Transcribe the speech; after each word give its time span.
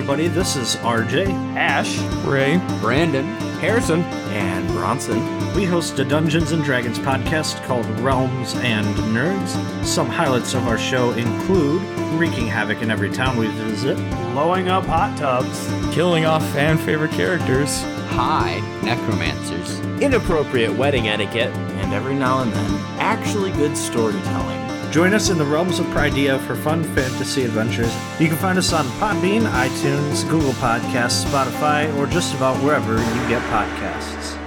everybody. 0.00 0.28
This 0.28 0.56
is 0.56 0.76
RJ, 0.76 1.26
Ash, 1.56 1.98
Ray, 2.24 2.56
Brandon, 2.80 3.26
Harrison, 3.60 4.00
and 4.32 4.66
Bronson. 4.68 5.18
We 5.54 5.66
host 5.66 5.98
a 5.98 6.06
Dungeons 6.06 6.52
and 6.52 6.64
Dragons 6.64 6.98
podcast 6.98 7.62
called 7.66 7.84
Realms 8.00 8.54
and 8.54 8.86
Nerds. 9.14 9.84
Some 9.84 10.08
highlights 10.08 10.54
of 10.54 10.66
our 10.66 10.78
show 10.78 11.10
include 11.10 11.82
wreaking 12.18 12.46
havoc 12.46 12.80
in 12.80 12.90
every 12.90 13.10
town 13.10 13.36
we 13.36 13.48
visit, 13.48 13.98
blowing 14.32 14.70
up 14.70 14.86
hot 14.86 15.18
tubs, 15.18 15.68
killing 15.94 16.24
off 16.24 16.42
fan 16.52 16.78
favorite 16.78 17.10
characters, 17.10 17.82
high 18.08 18.58
necromancers. 18.82 19.80
inappropriate 20.00 20.74
wedding 20.74 21.08
etiquette, 21.08 21.54
And 21.80 21.92
every 21.92 22.14
now 22.14 22.40
and 22.40 22.50
then, 22.50 22.70
actually 22.98 23.50
good 23.52 23.76
storytelling. 23.76 24.59
Join 24.90 25.14
us 25.14 25.30
in 25.30 25.38
the 25.38 25.44
realms 25.44 25.78
of 25.78 25.86
Pridea 25.86 26.40
for 26.40 26.56
fun 26.56 26.82
fantasy 26.82 27.44
adventures. 27.44 27.94
You 28.18 28.26
can 28.26 28.36
find 28.36 28.58
us 28.58 28.72
on 28.72 28.86
Podbean, 28.98 29.48
iTunes, 29.52 30.28
Google 30.28 30.52
Podcasts, 30.54 31.24
Spotify, 31.24 31.96
or 31.96 32.08
just 32.08 32.34
about 32.34 32.56
wherever 32.56 32.94
you 32.94 33.28
get 33.28 33.40
podcasts. 33.52 34.39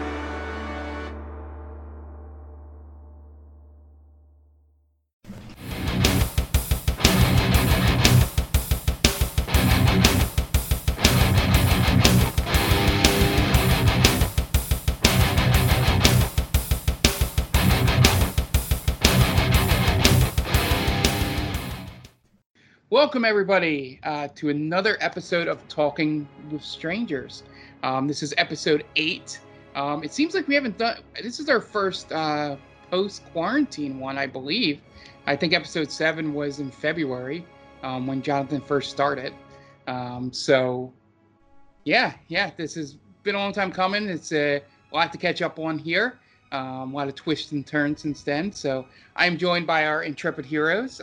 Welcome, 23.03 23.25
everybody, 23.25 23.99
uh, 24.03 24.29
to 24.35 24.47
another 24.47 24.95
episode 25.01 25.49
of 25.49 25.67
Talking 25.67 26.25
with 26.49 26.63
Strangers. 26.63 27.43
Um, 27.83 28.07
this 28.07 28.23
is 28.23 28.33
episode 28.37 28.85
eight. 28.95 29.41
Um, 29.75 30.05
it 30.05 30.13
seems 30.13 30.33
like 30.33 30.47
we 30.47 30.55
haven't 30.55 30.77
done. 30.77 31.01
This 31.21 31.41
is 31.41 31.49
our 31.49 31.59
first 31.59 32.13
uh, 32.13 32.55
post-quarantine 32.89 33.99
one, 33.99 34.17
I 34.17 34.25
believe. 34.25 34.79
I 35.27 35.35
think 35.35 35.51
episode 35.51 35.91
seven 35.91 36.33
was 36.33 36.61
in 36.61 36.71
February 36.71 37.45
um, 37.83 38.07
when 38.07 38.21
Jonathan 38.21 38.61
first 38.61 38.89
started. 38.89 39.33
Um, 39.85 40.31
so, 40.31 40.93
yeah, 41.83 42.13
yeah, 42.29 42.51
this 42.55 42.73
has 42.75 42.95
been 43.23 43.35
a 43.35 43.37
long 43.37 43.51
time 43.51 43.73
coming. 43.73 44.07
It's 44.07 44.31
a 44.31 44.63
lot 44.93 45.11
to 45.11 45.17
catch 45.17 45.41
up 45.41 45.59
on 45.59 45.77
here. 45.77 46.19
Um, 46.53 46.93
a 46.93 46.95
lot 46.95 47.09
of 47.09 47.15
twists 47.15 47.51
and 47.51 47.67
turns 47.67 48.01
since 48.01 48.23
then. 48.23 48.53
So, 48.53 48.85
I'm 49.17 49.37
joined 49.37 49.67
by 49.67 49.87
our 49.87 50.03
intrepid 50.03 50.45
heroes. 50.45 51.01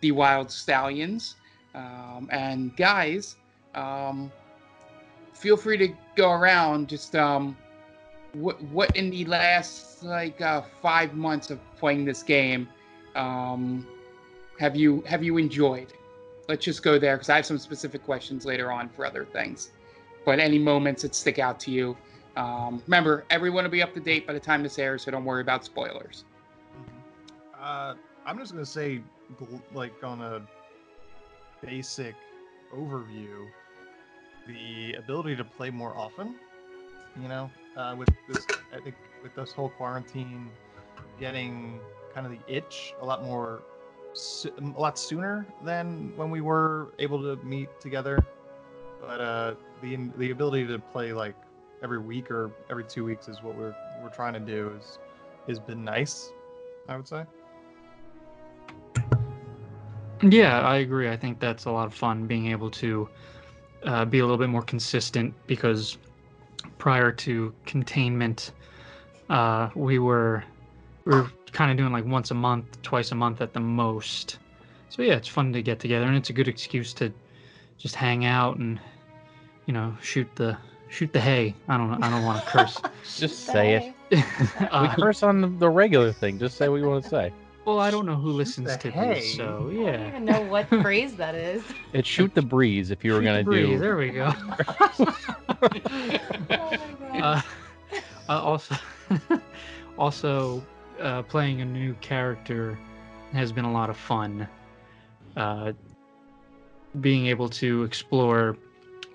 The 0.00 0.12
Wild 0.12 0.50
Stallions. 0.50 1.36
Um, 1.74 2.28
and 2.32 2.76
guys, 2.76 3.36
um, 3.74 4.32
feel 5.32 5.56
free 5.56 5.78
to 5.78 5.88
go 6.16 6.32
around. 6.32 6.88
Just 6.88 7.14
um, 7.14 7.56
what 8.32 8.60
what 8.64 8.94
in 8.96 9.10
the 9.10 9.24
last 9.24 10.02
like 10.02 10.40
uh, 10.40 10.62
five 10.82 11.14
months 11.14 11.50
of 11.50 11.60
playing 11.76 12.04
this 12.04 12.22
game 12.22 12.68
um, 13.14 13.86
have 14.58 14.76
you 14.76 15.02
have 15.06 15.22
you 15.22 15.38
enjoyed? 15.38 15.92
Let's 16.48 16.64
just 16.64 16.82
go 16.82 16.98
there 16.98 17.16
because 17.16 17.28
I 17.28 17.36
have 17.36 17.46
some 17.46 17.58
specific 17.58 18.04
questions 18.04 18.44
later 18.44 18.72
on 18.72 18.88
for 18.88 19.04
other 19.04 19.24
things. 19.24 19.70
But 20.24 20.38
any 20.38 20.58
moments 20.58 21.02
that 21.02 21.14
stick 21.14 21.38
out 21.38 21.58
to 21.60 21.70
you. 21.70 21.96
Um, 22.36 22.82
remember, 22.86 23.24
everyone 23.30 23.64
will 23.64 23.70
be 23.70 23.82
up 23.82 23.94
to 23.94 24.00
date 24.00 24.26
by 24.26 24.32
the 24.32 24.40
time 24.40 24.62
this 24.62 24.78
airs, 24.78 25.02
so 25.02 25.10
don't 25.10 25.24
worry 25.24 25.40
about 25.40 25.64
spoilers. 25.64 26.24
Uh, 27.58 27.94
I'm 28.24 28.38
just 28.38 28.52
gonna 28.52 28.64
say, 28.64 29.00
like 29.74 30.02
on 30.02 30.20
a 30.20 30.42
basic 31.64 32.14
overview, 32.74 33.46
the 34.46 34.94
ability 34.94 35.36
to 35.36 35.44
play 35.44 35.70
more 35.70 35.96
often. 35.96 36.34
You 37.20 37.28
know, 37.28 37.50
uh, 37.76 37.94
with 37.98 38.08
this, 38.28 38.46
I 38.72 38.80
think 38.80 38.94
with 39.22 39.34
this 39.34 39.52
whole 39.52 39.70
quarantine, 39.70 40.50
getting 41.18 41.80
kind 42.14 42.26
of 42.26 42.32
the 42.32 42.38
itch 42.48 42.94
a 43.00 43.04
lot 43.04 43.24
more, 43.24 43.62
a 44.58 44.80
lot 44.80 44.98
sooner 44.98 45.46
than 45.64 46.12
when 46.16 46.30
we 46.30 46.40
were 46.40 46.94
able 46.98 47.20
to 47.22 47.36
meet 47.44 47.68
together. 47.80 48.24
But 49.00 49.20
uh, 49.20 49.54
the 49.82 49.96
the 50.18 50.30
ability 50.30 50.66
to 50.68 50.78
play 50.78 51.12
like 51.12 51.34
every 51.82 51.98
week 51.98 52.30
or 52.30 52.50
every 52.70 52.84
two 52.84 53.04
weeks 53.04 53.28
is 53.28 53.42
what 53.42 53.56
we're 53.56 53.74
we're 54.02 54.10
trying 54.10 54.34
to 54.34 54.40
do 54.40 54.72
is 54.78 54.98
has 55.48 55.58
been 55.58 55.84
nice. 55.84 56.32
I 56.88 56.96
would 56.96 57.08
say. 57.08 57.24
Yeah, 60.22 60.60
I 60.60 60.76
agree. 60.76 61.08
I 61.08 61.16
think 61.16 61.38
that's 61.40 61.64
a 61.64 61.70
lot 61.70 61.86
of 61.86 61.94
fun 61.94 62.26
being 62.26 62.48
able 62.48 62.70
to 62.72 63.08
uh, 63.84 64.04
be 64.04 64.18
a 64.18 64.22
little 64.22 64.36
bit 64.38 64.48
more 64.50 64.62
consistent 64.62 65.34
because 65.46 65.96
prior 66.78 67.10
to 67.12 67.54
containment, 67.66 68.52
uh, 69.30 69.70
we 69.74 69.98
were 69.98 70.44
we 71.06 71.12
were 71.14 71.30
kind 71.52 71.70
of 71.70 71.76
doing 71.76 71.92
like 71.92 72.04
once 72.04 72.30
a 72.30 72.34
month, 72.34 72.80
twice 72.82 73.12
a 73.12 73.14
month 73.14 73.40
at 73.40 73.52
the 73.54 73.60
most. 73.60 74.38
So 74.90 75.02
yeah, 75.02 75.14
it's 75.14 75.28
fun 75.28 75.52
to 75.54 75.62
get 75.62 75.78
together, 75.78 76.04
and 76.06 76.16
it's 76.16 76.30
a 76.30 76.32
good 76.34 76.48
excuse 76.48 76.92
to 76.94 77.12
just 77.78 77.94
hang 77.94 78.24
out 78.26 78.56
and 78.58 78.78
you 79.66 79.72
know 79.72 79.96
shoot 80.02 80.28
the 80.36 80.58
shoot 80.90 81.12
the 81.12 81.20
hay. 81.20 81.54
I 81.68 81.78
don't 81.78 82.02
I 82.02 82.10
don't 82.10 82.24
want 82.24 82.44
to 82.44 82.50
curse. 82.50 82.78
Just 83.16 83.46
say 83.46 83.74
it. 83.76 83.94
We 84.60 84.66
Uh, 84.70 84.94
curse 84.96 85.22
on 85.22 85.40
the- 85.40 85.46
the 85.48 85.70
regular 85.70 86.12
thing. 86.12 86.38
Just 86.38 86.56
say 86.58 86.68
what 86.68 86.76
you 86.76 86.88
want 86.88 87.04
to 87.04 87.08
say. 87.10 87.32
Well, 87.64 87.78
I 87.78 87.90
don't 87.90 88.06
know 88.06 88.16
who 88.16 88.30
listens 88.32 88.76
to 88.78 88.90
hay. 88.90 89.14
these, 89.20 89.36
so 89.36 89.70
yeah. 89.72 89.88
I 89.88 89.96
don't 89.96 90.06
even 90.08 90.24
know 90.24 90.42
what 90.42 90.68
phrase 90.82 91.16
that 91.16 91.34
is. 91.34 91.62
It's 91.92 92.08
shoot 92.08 92.34
the 92.34 92.42
breeze 92.42 92.90
if 92.90 93.04
you 93.04 93.12
were 93.12 93.20
Shoot 93.20 93.24
gonna 93.24 93.44
breeze, 93.44 93.68
do. 93.68 93.78
There 93.78 93.96
we 93.96 94.10
go. 94.10 94.32
Oh 94.36 95.16
uh, 97.14 97.42
uh, 98.28 98.40
also, 98.42 98.76
also 99.98 100.64
uh, 101.00 101.22
playing 101.22 101.60
a 101.60 101.64
new 101.64 101.94
character 101.94 102.78
has 103.32 103.52
been 103.52 103.64
a 103.64 103.72
lot 103.72 103.90
of 103.90 103.96
fun. 103.96 104.48
Uh, 105.36 105.72
being 107.00 107.26
able 107.26 107.48
to 107.48 107.84
explore, 107.84 108.56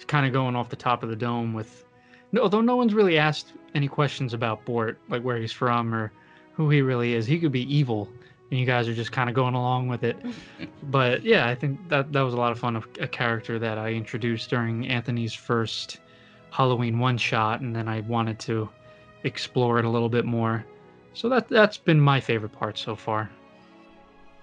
kind 0.07 0.25
of 0.25 0.31
going 0.31 0.55
off 0.55 0.69
the 0.69 0.75
top 0.75 1.03
of 1.03 1.09
the 1.09 1.15
dome 1.15 1.53
with, 1.53 1.85
no, 2.31 2.41
although 2.41 2.61
no 2.61 2.75
one's 2.75 2.93
really 2.93 3.17
asked 3.17 3.53
any 3.73 3.87
questions 3.87 4.33
about 4.33 4.63
Bort, 4.65 4.99
like 5.09 5.23
where 5.23 5.37
he's 5.37 5.51
from 5.51 5.93
or 5.93 6.11
who 6.53 6.69
he 6.69 6.81
really 6.81 7.13
is. 7.13 7.25
He 7.25 7.39
could 7.39 7.51
be 7.51 7.73
evil, 7.73 8.07
and 8.51 8.59
you 8.59 8.65
guys 8.65 8.87
are 8.87 8.93
just 8.93 9.11
kind 9.11 9.29
of 9.29 9.35
going 9.35 9.55
along 9.55 9.87
with 9.87 10.03
it. 10.03 10.17
but 10.83 11.23
yeah, 11.23 11.47
I 11.47 11.55
think 11.55 11.89
that 11.89 12.11
that 12.13 12.21
was 12.21 12.33
a 12.33 12.37
lot 12.37 12.51
of 12.51 12.59
fun. 12.59 12.75
Of 12.75 12.87
a 12.99 13.07
character 13.07 13.59
that 13.59 13.77
I 13.77 13.91
introduced 13.91 14.49
during 14.49 14.87
Anthony's 14.87 15.33
first 15.33 15.99
Halloween 16.51 16.99
one 16.99 17.17
shot, 17.17 17.61
and 17.61 17.75
then 17.75 17.87
I 17.87 18.01
wanted 18.01 18.39
to 18.39 18.69
explore 19.23 19.79
it 19.79 19.85
a 19.85 19.89
little 19.89 20.09
bit 20.09 20.25
more. 20.25 20.65
So 21.13 21.29
that 21.29 21.47
that's 21.47 21.77
been 21.77 21.99
my 21.99 22.19
favorite 22.19 22.51
part 22.51 22.77
so 22.77 22.95
far. 22.95 23.29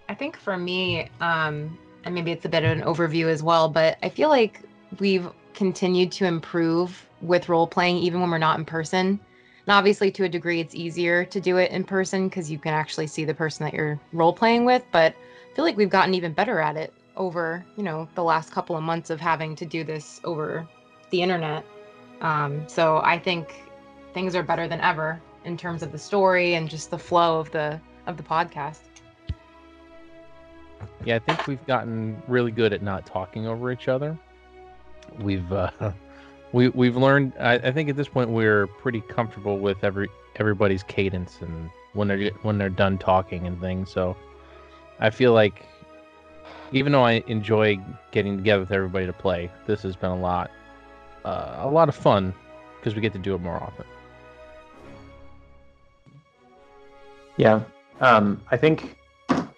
I 0.09 0.15
think 0.15 0.37
for 0.37 0.57
me, 0.57 1.09
um, 1.21 1.79
and 2.05 2.15
maybe 2.15 2.33
it's 2.33 2.45
a 2.45 2.49
bit 2.49 2.65
of 2.65 2.71
an 2.71 2.83
overview 2.83 3.27
as 3.27 3.43
well, 3.43 3.69
but 3.69 3.99
I 4.03 4.09
feel 4.09 4.29
like 4.29 4.61
we've 4.99 5.29
continued 5.55 6.11
to 6.12 6.27
improve 6.27 7.07
with 7.21 7.49
role 7.49 7.67
playing 7.67 7.99
even 7.99 8.21
when 8.21 8.31
we're 8.31 8.39
not 8.39 8.59
in 8.59 8.65
person. 8.65 9.21
And 9.72 9.78
obviously, 9.78 10.10
to 10.10 10.25
a 10.25 10.28
degree, 10.28 10.60
it's 10.60 10.75
easier 10.75 11.25
to 11.25 11.41
do 11.41 11.56
it 11.56 11.71
in 11.71 11.83
person 11.83 12.28
because 12.28 12.50
you 12.50 12.59
can 12.59 12.75
actually 12.75 13.06
see 13.06 13.25
the 13.25 13.33
person 13.33 13.65
that 13.65 13.72
you're 13.72 13.99
role 14.12 14.34
playing 14.34 14.66
with. 14.66 14.84
But 14.93 15.15
I 15.15 15.56
feel 15.56 15.65
like 15.65 15.78
we've 15.78 15.88
gotten 15.88 16.12
even 16.12 16.34
better 16.34 16.60
at 16.60 16.77
it 16.77 16.93
over, 17.16 17.65
you 17.78 17.82
know, 17.82 18.06
the 18.15 18.22
last 18.22 18.53
couple 18.53 18.77
of 18.77 18.82
months 18.82 19.09
of 19.09 19.19
having 19.19 19.56
to 19.56 19.65
do 19.65 19.82
this 19.82 20.21
over 20.25 20.69
the 21.09 21.22
internet. 21.22 21.65
Um, 22.21 22.69
so 22.69 23.00
I 23.03 23.19
think 23.19 23.62
things 24.12 24.37
are 24.37 24.43
better 24.43 24.69
than 24.69 24.78
ever 24.82 25.19
in 25.47 25.56
terms 25.56 25.82
of 25.82 25.91
the 25.91 25.99
story 25.99 26.53
and 26.53 26.69
just 26.69 26.91
the 26.91 26.99
flow 26.99 27.41
of 27.41 27.50
the 27.50 27.81
of 28.06 28.19
the 28.19 28.22
podcast. 28.22 28.81
Yeah, 31.03 31.16
I 31.16 31.19
think 31.21 31.47
we've 31.47 31.66
gotten 31.66 32.22
really 32.28 32.53
good 32.53 32.75
at 32.75 32.82
not 32.82 33.06
talking 33.06 33.47
over 33.47 33.72
each 33.72 33.88
other. 33.88 34.19
We've 35.19 35.50
uh, 35.50 35.70
we 36.52 36.69
we've 36.69 36.96
learned. 36.96 37.32
I, 37.38 37.54
I 37.54 37.72
think 37.72 37.88
at 37.88 37.96
this 37.96 38.08
point 38.08 38.31
we're 38.31 38.66
pretty 38.66 39.00
comfortable 39.02 39.58
with 39.58 39.82
every 39.84 40.08
everybody's 40.37 40.82
cadence 40.82 41.38
and 41.40 41.70
when 41.94 42.08
they're 42.08 42.31
when 42.43 42.58
they're 42.58 42.69
done 42.69 42.99
talking 42.99 43.46
and 43.46 43.60
things. 43.60 43.90
So 43.90 44.16
I 45.00 45.10
feel 45.10 45.32
like 45.32 45.66
even 46.72 46.93
though 46.93 47.04
I 47.04 47.22
enjoy 47.26 47.78
getting 48.10 48.37
together 48.37 48.60
with 48.60 48.72
everybody 48.72 49.06
to 49.06 49.12
play, 49.12 49.50
this 49.66 49.82
has 49.82 49.96
been 49.96 50.10
a 50.10 50.20
lot 50.20 50.50
uh, 51.25 51.56
a 51.60 51.69
lot 51.69 51.88
of 51.88 51.94
fun 51.94 52.34
because 52.78 52.94
we 52.94 53.00
get 53.00 53.12
to 53.12 53.19
do 53.19 53.34
it 53.34 53.40
more 53.40 53.56
often. 53.56 53.84
Yeah. 57.37 57.60
Um, 58.00 58.43
I 58.50 58.56
think 58.56 58.96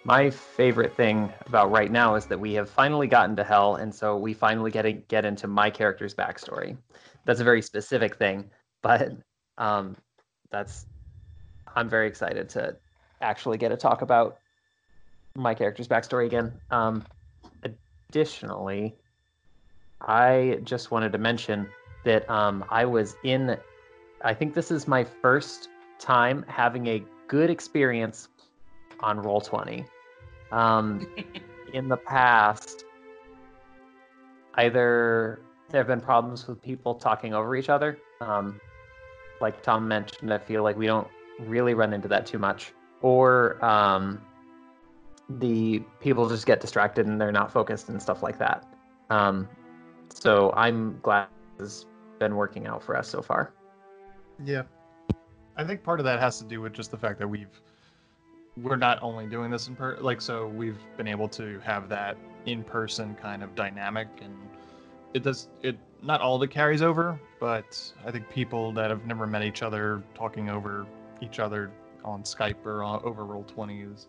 my 0.05 0.29
favorite 0.29 0.95
thing 0.95 1.33
about 1.47 1.71
right 1.71 1.91
now 1.91 2.13
is 2.13 2.27
that 2.27 2.39
we 2.39 2.53
have 2.53 2.69
finally 2.69 3.07
gotten 3.07 3.35
to 3.35 3.43
hell, 3.43 3.77
and 3.77 3.93
so 3.93 4.15
we 4.15 4.33
finally 4.33 4.69
get 4.69 4.83
to 4.83 4.93
get 4.93 5.25
into 5.25 5.47
my 5.47 5.69
character's 5.69 6.13
backstory. 6.13 6.77
That's 7.25 7.39
a 7.39 7.43
very 7.43 7.61
specific 7.63 8.15
thing, 8.15 8.51
but 8.83 9.13
um, 9.57 9.97
that's 10.51 10.85
I'm 11.75 11.89
very 11.89 12.07
excited 12.07 12.49
to 12.49 12.77
actually 13.21 13.57
get 13.57 13.69
to 13.69 13.77
talk 13.77 14.03
about 14.03 14.37
my 15.35 15.55
character's 15.55 15.87
backstory 15.87 16.27
again. 16.27 16.53
Um, 16.69 17.03
additionally, 17.63 18.95
I 20.01 20.59
just 20.63 20.91
wanted 20.91 21.13
to 21.13 21.17
mention 21.17 21.67
that 22.03 22.29
um, 22.29 22.63
I 22.69 22.85
was 22.85 23.15
in. 23.23 23.57
I 24.21 24.35
think 24.35 24.53
this 24.53 24.69
is 24.69 24.87
my 24.87 25.03
first 25.03 25.69
time 25.97 26.45
having 26.47 26.85
a 26.85 27.03
good 27.27 27.49
experience 27.49 28.27
on 28.99 29.19
Roll 29.19 29.41
Twenty. 29.41 29.83
Um, 30.51 31.07
in 31.73 31.87
the 31.87 31.97
past, 31.97 32.85
either 34.55 35.41
there 35.69 35.79
have 35.79 35.87
been 35.87 36.01
problems 36.01 36.47
with 36.47 36.61
people 36.61 36.95
talking 36.95 37.33
over 37.33 37.55
each 37.55 37.69
other. 37.69 37.97
Um, 38.21 38.59
like 39.41 39.61
Tom 39.61 39.87
mentioned, 39.87 40.33
I 40.33 40.37
feel 40.37 40.63
like 40.63 40.77
we 40.77 40.85
don't 40.85 41.07
really 41.39 41.73
run 41.73 41.93
into 41.93 42.07
that 42.07 42.25
too 42.25 42.39
much. 42.39 42.73
Or 43.01 43.63
um, 43.63 44.21
the 45.29 45.83
people 45.99 46.29
just 46.29 46.45
get 46.45 46.61
distracted 46.61 47.07
and 47.07 47.19
they're 47.19 47.31
not 47.31 47.51
focused 47.51 47.89
and 47.89 48.01
stuff 48.01 48.23
like 48.23 48.37
that. 48.39 48.65
Um, 49.09 49.47
so 50.09 50.53
I'm 50.55 50.99
glad 51.01 51.27
has 51.59 51.85
been 52.19 52.35
working 52.35 52.67
out 52.67 52.83
for 52.83 52.95
us 52.95 53.07
so 53.07 53.21
far. 53.21 53.53
Yeah. 54.43 54.63
I 55.57 55.63
think 55.63 55.83
part 55.83 55.99
of 55.99 56.05
that 56.05 56.19
has 56.19 56.37
to 56.39 56.45
do 56.45 56.61
with 56.61 56.73
just 56.73 56.91
the 56.91 56.97
fact 56.97 57.19
that 57.19 57.27
we've 57.27 57.61
we're 58.61 58.75
not 58.75 59.01
only 59.01 59.25
doing 59.25 59.51
this 59.51 59.67
in 59.67 59.75
per 59.75 59.97
like 59.99 60.21
so 60.21 60.47
we've 60.47 60.79
been 60.97 61.07
able 61.07 61.27
to 61.27 61.59
have 61.59 61.89
that 61.89 62.17
in 62.45 62.63
person 62.63 63.15
kind 63.15 63.43
of 63.43 63.53
dynamic 63.55 64.07
and 64.21 64.33
it 65.13 65.23
does 65.23 65.49
it 65.61 65.77
not 66.05 66.21
all 66.21 66.41
it 66.43 66.51
carries 66.51 66.81
over, 66.81 67.19
but 67.39 67.91
I 68.05 68.11
think 68.11 68.29
people 68.29 68.71
that 68.73 68.89
have 68.89 69.05
never 69.05 69.25
met 69.25 69.43
each 69.43 69.63
other 69.63 70.03
talking 70.13 70.49
over 70.49 70.85
each 71.21 71.39
other 71.39 71.71
on 72.03 72.23
Skype 72.23 72.65
or 72.65 72.83
on, 72.83 73.01
over 73.03 73.25
Roll 73.25 73.43
Twenty 73.43 73.81
is 73.81 74.07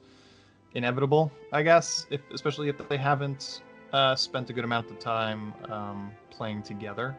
inevitable, 0.75 1.33
I 1.53 1.63
guess. 1.63 2.07
If 2.11 2.21
especially 2.33 2.69
if 2.69 2.77
they 2.89 2.97
haven't 2.97 3.63
uh, 3.93 4.15
spent 4.15 4.51
a 4.51 4.53
good 4.53 4.65
amount 4.65 4.91
of 4.91 4.99
time 4.99 5.55
um, 5.71 6.11
playing 6.31 6.63
together 6.63 7.17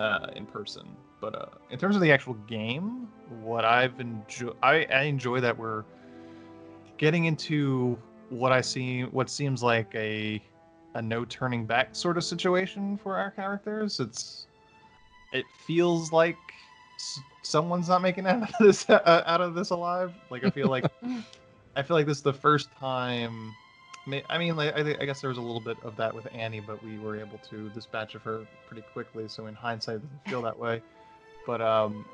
uh, 0.00 0.28
in 0.34 0.46
person. 0.46 0.88
But 1.20 1.34
uh, 1.34 1.46
in 1.70 1.78
terms 1.78 1.96
of 1.96 2.02
the 2.02 2.12
actual 2.12 2.34
game, 2.46 3.08
what 3.40 3.64
I've 3.64 3.98
enjoyed, 4.00 4.56
I, 4.62 4.84
I 4.84 5.02
enjoy 5.02 5.40
that 5.40 5.56
we're 5.56 5.84
getting 6.98 7.24
into 7.26 7.98
what 8.30 8.52
I 8.52 8.60
see, 8.60 9.02
what 9.02 9.30
seems 9.30 9.62
like 9.62 9.94
a 9.94 10.42
a 10.94 11.02
no 11.02 11.24
turning 11.24 11.66
back 11.66 11.94
sort 11.94 12.16
of 12.16 12.24
situation 12.24 12.96
for 12.96 13.16
our 13.16 13.30
characters. 13.30 14.00
It's 14.00 14.46
it 15.32 15.44
feels 15.66 16.12
like 16.12 16.38
someone's 17.42 17.88
not 17.88 18.02
making 18.02 18.26
out 18.28 18.42
of 18.42 18.54
this 18.60 18.88
uh, 18.88 19.22
out 19.26 19.40
of 19.40 19.54
this 19.54 19.70
alive. 19.70 20.12
Like 20.30 20.44
I 20.44 20.50
feel 20.50 20.68
like 20.68 20.84
I 21.76 21.82
feel 21.82 21.96
like 21.96 22.06
this 22.06 22.18
is 22.18 22.22
the 22.22 22.32
first 22.32 22.70
time. 22.78 23.54
I 24.28 24.36
mean, 24.36 24.54
like, 24.54 24.76
I, 24.76 24.80
I 25.00 25.06
guess 25.06 25.22
there 25.22 25.28
was 25.28 25.38
a 25.38 25.42
little 25.42 25.62
bit 25.62 25.78
of 25.82 25.96
that 25.96 26.14
with 26.14 26.28
Annie, 26.34 26.60
but 26.60 26.84
we 26.84 26.98
were 26.98 27.18
able 27.18 27.38
to 27.48 27.70
dispatch 27.70 28.14
of 28.14 28.20
her 28.22 28.46
pretty 28.68 28.82
quickly. 28.92 29.28
So 29.28 29.46
in 29.46 29.54
hindsight, 29.54 29.96
it 29.96 30.02
doesn't 30.02 30.28
feel 30.28 30.42
that 30.42 30.58
way. 30.58 30.82
But 31.46 31.62
um, 31.62 32.04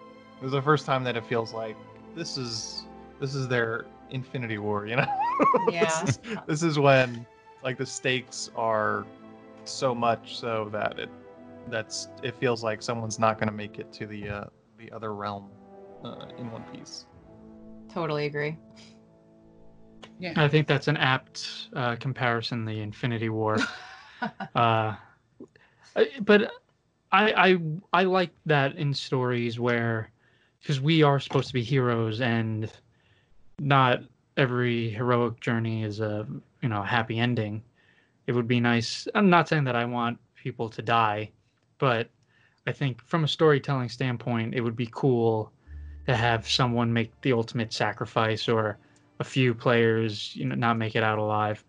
it 0.41 0.45
was 0.45 0.53
the 0.53 0.63
first 0.63 0.87
time 0.87 1.03
that 1.03 1.17
it 1.17 1.27
feels 1.27 1.53
like 1.53 1.77
this 2.15 2.39
is 2.39 2.85
this 3.21 3.35
is 3.35 3.49
their 3.49 3.87
Infinity 4.11 4.59
War. 4.59 4.87
You 4.87 4.97
know, 4.97 5.07
Yeah. 5.71 5.85
this, 5.85 6.03
is, 6.03 6.19
this 6.47 6.63
is 6.63 6.79
when 6.79 7.27
like 7.63 7.77
the 7.79 7.87
stakes 7.87 8.51
are 8.57 9.05
so 9.65 9.95
much 9.95 10.37
so 10.39 10.69
that 10.73 10.99
it 10.99 11.11
that's 11.69 12.09
it 12.23 12.35
feels 12.37 12.65
like 12.65 12.83
someone's 12.83 13.19
not 13.19 13.39
going 13.39 13.49
to 13.49 13.55
make 13.55 13.79
it 13.79 13.93
to 13.93 14.07
the 14.07 14.29
uh, 14.29 14.45
the 14.79 14.91
other 14.93 15.15
realm 15.15 15.51
uh, 16.05 16.27
in 16.39 16.51
one 16.51 16.65
piece. 16.75 17.07
Totally 17.93 18.27
agree. 18.27 18.57
Yeah. 20.19 20.33
I 20.37 20.49
think 20.49 20.67
that's 20.67 20.89
an 20.89 20.97
apt 20.97 21.69
uh, 21.75 21.97
comparison. 21.97 22.65
The 22.65 22.81
Infinity 22.81 23.29
War. 23.29 23.57
uh, 24.55 24.95
I- 25.97 26.11
but 26.23 26.53
I, 27.13 27.33
I 27.53 27.59
I 27.93 28.05
like 28.05 28.31
that 28.47 28.77
in 28.77 28.95
stories 28.95 29.59
where 29.59 30.11
because 30.61 30.81
we 30.81 31.03
are 31.03 31.19
supposed 31.19 31.49
to 31.49 31.55
be 31.55 31.63
heroes 31.63 32.21
and 32.21 32.71
not 33.61 34.03
every 34.37 34.89
heroic 34.91 35.39
journey 35.39 35.85
is 35.85 36.01
a 36.01 36.27
you 36.63 36.69
know 36.69 36.83
happy 36.83 37.19
ending. 37.19 37.63
It 38.27 38.33
would 38.33 38.49
be 38.49 38.59
nice. 38.59 39.07
I'm 39.15 39.31
not 39.31 39.49
saying 39.49 39.65
that 39.65 39.77
I 39.77 39.85
want 39.85 40.19
people 40.35 40.69
to 40.71 40.83
die, 40.83 41.31
but 41.79 42.09
I 42.67 42.73
think 42.73 43.03
from 43.05 43.25
a 43.25 43.29
storytelling 43.29 43.89
standpoint, 43.89 44.55
it 44.55 44.63
would 44.63 44.77
be 44.77 44.89
cool 44.91 45.53
to 46.07 46.17
have 46.17 46.49
someone 46.49 46.93
make 46.93 47.13
the 47.21 47.33
ultimate 47.33 47.73
sacrifice 47.73 48.49
or 48.49 48.79
a 49.19 49.25
few 49.25 49.55
players 49.55 50.35
you 50.35 50.47
know 50.47 50.55
not 50.55 50.79
make 50.79 50.97
it 50.97 51.03
out 51.03 51.19
alive. 51.19 51.63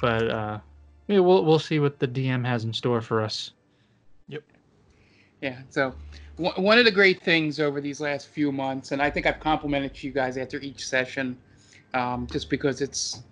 But 0.00 0.28
uh, 0.28 0.58
yeah, 1.06 1.20
we'll 1.20 1.44
we'll 1.44 1.60
see 1.60 1.78
what 1.78 2.00
the 2.00 2.08
DM 2.08 2.44
has 2.44 2.64
in 2.64 2.72
store 2.72 3.00
for 3.00 3.22
us. 3.22 3.52
Yep. 4.26 4.42
Yeah. 5.40 5.60
So 5.70 5.94
one 6.38 6.78
of 6.78 6.84
the 6.84 6.90
great 6.90 7.22
things 7.22 7.58
over 7.58 7.80
these 7.80 8.00
last 8.00 8.28
few 8.28 8.52
months, 8.52 8.92
and 8.92 9.02
I 9.02 9.10
think 9.10 9.26
I've 9.26 9.40
complimented 9.40 10.00
you 10.02 10.12
guys 10.12 10.36
after 10.36 10.58
each 10.60 10.86
session, 10.86 11.36
um, 11.94 12.28
just 12.30 12.48
because 12.48 12.80
it's 12.80 13.22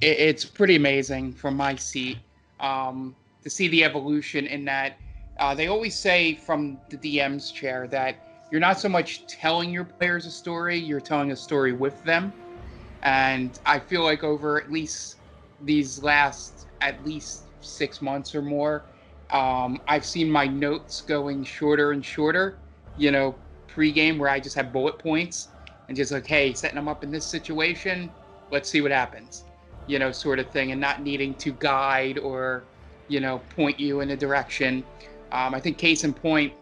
it, 0.00 0.18
it's 0.18 0.44
pretty 0.44 0.76
amazing 0.76 1.32
from 1.32 1.56
my 1.56 1.76
seat 1.76 2.18
um, 2.60 3.16
to 3.42 3.50
see 3.50 3.68
the 3.68 3.84
evolution 3.84 4.46
in 4.46 4.64
that. 4.66 4.96
Uh, 5.38 5.54
they 5.54 5.68
always 5.68 5.96
say 5.96 6.34
from 6.34 6.78
the 6.90 6.98
DM's 6.98 7.50
chair 7.50 7.86
that 7.88 8.16
you're 8.50 8.60
not 8.60 8.78
so 8.78 8.88
much 8.88 9.26
telling 9.26 9.70
your 9.70 9.84
players 9.84 10.26
a 10.26 10.30
story, 10.30 10.76
you're 10.76 11.00
telling 11.00 11.32
a 11.32 11.36
story 11.36 11.72
with 11.72 12.02
them. 12.02 12.34
And 13.02 13.58
I 13.64 13.78
feel 13.78 14.02
like 14.02 14.24
over 14.24 14.60
at 14.60 14.70
least 14.70 15.16
these 15.62 16.02
last 16.02 16.66
at 16.82 17.02
least 17.04 17.44
six 17.60 18.02
months 18.02 18.34
or 18.34 18.42
more, 18.42 18.84
um, 19.32 19.80
I've 19.86 20.04
seen 20.04 20.30
my 20.30 20.46
notes 20.46 21.00
going 21.00 21.44
shorter 21.44 21.92
and 21.92 22.04
shorter, 22.04 22.56
you 22.96 23.10
know, 23.10 23.34
pre-game 23.68 24.18
where 24.18 24.28
I 24.28 24.40
just 24.40 24.56
have 24.56 24.72
bullet 24.72 24.98
points 24.98 25.48
and 25.88 25.96
just 25.96 26.12
like, 26.12 26.26
hey, 26.26 26.52
setting 26.52 26.76
them 26.76 26.88
up 26.88 27.04
in 27.04 27.10
this 27.10 27.24
situation, 27.24 28.10
let's 28.50 28.68
see 28.68 28.80
what 28.80 28.90
happens, 28.90 29.44
you 29.86 29.98
know, 29.98 30.12
sort 30.12 30.38
of 30.38 30.48
thing, 30.50 30.72
and 30.72 30.80
not 30.80 31.02
needing 31.02 31.34
to 31.34 31.52
guide 31.52 32.18
or, 32.18 32.64
you 33.08 33.20
know, 33.20 33.40
point 33.56 33.78
you 33.78 34.00
in 34.00 34.10
a 34.10 34.16
direction. 34.16 34.84
Um, 35.32 35.54
I 35.54 35.60
think 35.60 35.78
case 35.78 36.04
in 36.04 36.12
point 36.12 36.52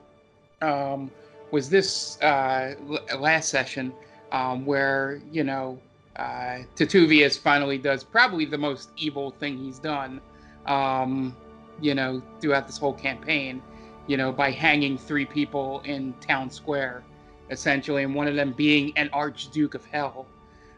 um, 0.60 1.10
was 1.50 1.70
this 1.70 2.20
uh, 2.22 2.74
l- 2.90 3.18
last 3.18 3.48
session 3.48 3.92
um, 4.32 4.66
where, 4.66 5.20
you 5.30 5.44
know, 5.44 5.78
uh, 6.16 6.58
Titivilus 6.74 7.38
finally 7.38 7.78
does 7.78 8.02
probably 8.04 8.44
the 8.44 8.58
most 8.58 8.90
evil 8.96 9.30
thing 9.30 9.56
he's 9.56 9.78
done. 9.78 10.20
Um, 10.66 11.36
you 11.80 11.94
know, 11.94 12.22
throughout 12.40 12.66
this 12.66 12.78
whole 12.78 12.92
campaign, 12.92 13.62
you 14.06 14.16
know, 14.16 14.32
by 14.32 14.50
hanging 14.50 14.98
three 14.98 15.24
people 15.24 15.80
in 15.84 16.14
town 16.14 16.50
square, 16.50 17.04
essentially, 17.50 18.02
and 18.02 18.14
one 18.14 18.26
of 18.26 18.34
them 18.34 18.52
being 18.52 18.92
an 18.96 19.10
Archduke 19.12 19.74
of 19.74 19.84
Hell. 19.86 20.26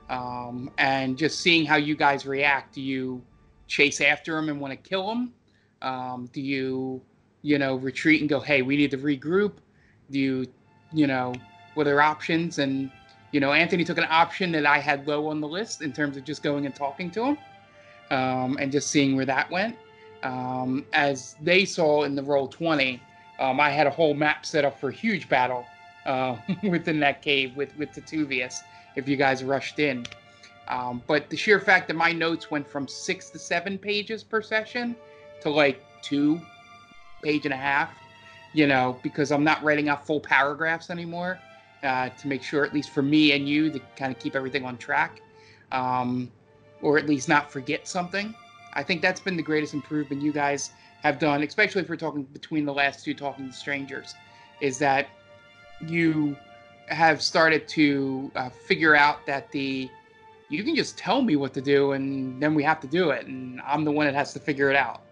Um, 0.09 0.71
and 0.79 1.17
just 1.17 1.39
seeing 1.39 1.65
how 1.65 1.77
you 1.77 1.95
guys 1.95 2.27
react. 2.27 2.75
Do 2.75 2.83
you 2.83 3.23
chase 3.69 4.01
after 4.01 4.37
him 4.37 4.49
and 4.49 4.61
want 4.61 4.73
to 4.73 4.77
kill 4.77 5.09
him? 5.09 5.33
Um, 5.83 6.29
do 6.33 6.41
you, 6.41 7.01
you 7.43 7.59
know, 7.59 7.77
retreat 7.77 8.21
and 8.21 8.29
go, 8.29 8.41
hey, 8.41 8.63
we 8.63 8.77
need 8.77 8.91
to 8.91 8.99
regroup? 8.99 9.53
Do 10.11 10.19
you, 10.19 10.47
you 10.93 11.07
know, 11.07 11.33
what 11.75 11.87
are 11.87 12.03
options? 12.03 12.59
And, 12.59 12.91
you 13.31 13.39
know, 13.39 13.53
Anthony 13.53 13.85
took 13.85 13.99
an 13.99 14.07
option 14.11 14.51
that 14.53 14.67
I 14.67 14.79
had 14.79 15.07
low 15.07 15.29
on 15.29 15.41
the 15.41 15.47
list 15.47 15.81
in 15.83 15.93
terms 15.93 16.17
of 16.17 16.25
just 16.25 16.43
going 16.43 16.67
and 16.67 16.75
talking 16.75 17.09
to 17.13 17.25
him 17.27 17.39
um, 18.11 18.57
and 18.61 18.73
just 18.73 18.91
seeing 18.91 19.15
where 19.15 19.27
that 19.27 19.49
went 19.49 19.77
um, 20.23 20.85
as 20.93 21.37
they 21.41 21.65
saw 21.65 22.03
in 22.03 22.15
the 22.15 22.23
roll 22.23 22.47
20 22.49 23.01
um, 23.39 23.61
i 23.61 23.71
had 23.71 23.87
a 23.87 23.91
whole 23.91 24.15
map 24.15 24.45
set 24.45 24.65
up 24.65 24.79
for 24.79 24.91
a 24.91 24.93
huge 24.93 25.29
battle 25.29 25.65
uh, 26.07 26.37
within 26.63 27.01
that 27.01 27.23
cave 27.23 27.57
with 27.57 27.77
with 27.77 27.91
Titivilus 27.93 28.63
if 28.97 29.09
you 29.09 29.17
guys 29.17 29.45
rushed 29.45 29.79
in. 29.79 30.05
Um, 30.69 31.03
but 31.07 31.31
the 31.31 31.37
sheer 31.37 31.59
fact 31.59 31.89
that 31.89 31.95
my 31.95 32.13
notes 32.13 32.51
went 32.51 32.69
from 32.69 32.87
six 32.87 33.31
to 33.31 33.39
seven 33.39 33.79
pages 33.79 34.23
per 34.23 34.41
session 34.41 34.95
to 35.41 35.51
like 35.51 35.83
two 36.03 36.41
page 37.23 37.45
and 37.45 37.53
a 37.53 37.57
half 37.57 37.91
you 38.55 38.67
know 38.67 38.99
because 39.03 39.31
i'm 39.31 39.45
not 39.45 39.63
writing 39.63 39.89
out 39.89 40.07
full 40.07 40.21
paragraphs 40.21 40.89
anymore 40.89 41.39
uh, 41.83 42.09
to 42.11 42.29
make 42.29 42.43
sure 42.43 42.65
at 42.65 42.73
least 42.73 42.91
for 42.91 43.03
me 43.03 43.33
and 43.33 43.49
you 43.49 43.71
to 43.71 43.79
kind 43.97 44.11
of 44.15 44.19
keep 44.19 44.35
everything 44.35 44.65
on 44.65 44.77
track 44.79 45.21
um, 45.73 46.31
or 46.81 46.97
at 46.99 47.07
least 47.07 47.29
not 47.29 47.51
forget 47.51 47.87
something 47.87 48.35
I 48.73 48.83
think 48.83 49.03
that's 49.03 49.21
been 49.21 49.37
the 49.37 49.43
greatest 49.43 49.75
improvement 49.75 50.23
you 50.23 50.33
guys 50.33 50.71
have 51.03 51.19
done, 51.19 51.43
especially 51.43 51.83
if 51.83 51.89
we're 51.89 51.97
talking 51.97 52.25
between 52.25 52.65
the 52.65 52.75
last 52.75 53.05
two 53.05 53.15
talking 53.15 53.49
to 53.49 53.53
strangers, 53.53 54.15
is 54.61 54.79
that 54.79 55.09
you 55.87 56.37
have 56.89 57.23
started 57.23 57.67
to 57.69 58.31
uh, 58.37 58.51
figure 58.51 58.95
out 58.95 59.25
that 59.27 59.51
the 59.53 59.89
you 60.49 60.65
can 60.65 60.75
just 60.75 60.99
tell 60.99 61.23
me 61.23 61.37
what 61.37 61.55
to 61.55 61.61
do 61.61 61.93
and 61.93 62.43
then 62.43 62.55
we 62.55 62.63
have 62.65 62.81
to 62.81 62.89
do 62.89 63.11
it 63.11 63.25
and 63.27 63.61
i'm 63.65 63.85
the 63.85 63.91
one 63.91 64.05
that 64.07 64.15
has 64.17 64.33
to 64.33 64.41
figure 64.41 64.69
it 64.71 64.77
out. 64.77 65.03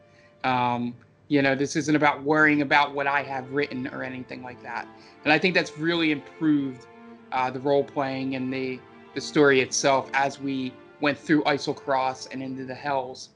Um, 0.44 0.94
you 1.28 1.42
know 1.42 1.54
this 1.54 1.76
isn't 1.76 1.94
about 1.94 2.22
worrying 2.22 2.62
about 2.62 2.94
what 2.94 3.06
i 3.06 3.22
have 3.22 3.50
written 3.52 3.86
or 3.88 4.02
anything 4.02 4.42
like 4.42 4.62
that. 4.62 4.88
And 5.24 5.32
i 5.32 5.38
think 5.38 5.54
that's 5.54 5.78
really 5.78 6.10
improved 6.10 6.86
uh, 7.32 7.50
the 7.50 7.60
role 7.60 7.84
playing 7.84 8.34
and 8.34 8.52
the 8.52 8.80
the 9.14 9.20
story 9.20 9.60
itself 9.60 10.10
as 10.14 10.40
we 10.40 10.72
went 11.00 11.16
through 11.16 11.44
Isle 11.44 11.74
Cross 11.74 12.26
and 12.26 12.42
into 12.42 12.64
the 12.64 12.74
Hells 12.74 13.30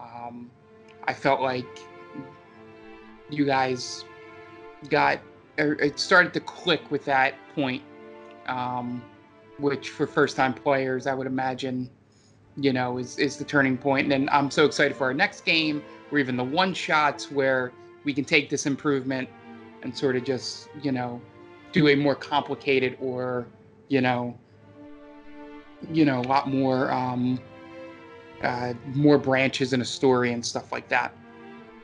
um, 0.00 0.50
I 1.04 1.12
felt 1.12 1.40
like 1.40 1.66
you 3.30 3.44
guys 3.44 4.04
got 4.88 5.20
er, 5.58 5.74
it 5.74 5.98
started 5.98 6.32
to 6.34 6.40
click 6.40 6.90
with 6.90 7.04
that 7.04 7.34
point, 7.54 7.82
um, 8.46 9.02
which 9.58 9.90
for 9.90 10.06
first 10.06 10.36
time 10.36 10.54
players, 10.54 11.06
I 11.06 11.14
would 11.14 11.26
imagine, 11.26 11.90
you 12.56 12.72
know, 12.72 12.98
is 12.98 13.18
is 13.18 13.36
the 13.36 13.44
turning 13.44 13.76
point. 13.76 14.12
And 14.12 14.30
I'm 14.30 14.50
so 14.50 14.64
excited 14.64 14.96
for 14.96 15.04
our 15.04 15.14
next 15.14 15.44
game, 15.44 15.82
or 16.10 16.18
even 16.18 16.36
the 16.36 16.44
one 16.44 16.74
shots 16.74 17.30
where 17.30 17.72
we 18.04 18.12
can 18.12 18.24
take 18.24 18.48
this 18.48 18.66
improvement 18.66 19.28
and 19.82 19.96
sort 19.96 20.16
of 20.16 20.24
just 20.24 20.68
you 20.82 20.92
know 20.92 21.20
do 21.72 21.88
a 21.88 21.94
more 21.94 22.14
complicated 22.14 22.96
or 23.00 23.46
you 23.88 24.00
know 24.00 24.36
you 25.92 26.04
know 26.04 26.20
a 26.20 26.26
lot 26.28 26.48
more 26.48 26.90
um, 26.90 27.40
uh, 28.42 28.74
more 28.94 29.18
branches 29.18 29.72
in 29.72 29.80
a 29.80 29.84
story 29.84 30.32
and 30.32 30.44
stuff 30.44 30.72
like 30.72 30.88
that. 30.88 31.14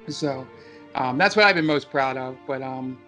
So 0.09 0.47
um, 0.95 1.19
that's 1.19 1.37
what 1.37 1.47
I've 1.47 1.57
been 1.57 1.67
most 1.67 1.91
proud 1.91 2.17
of. 2.17 2.37
But 2.47 2.63
um, 2.63 2.99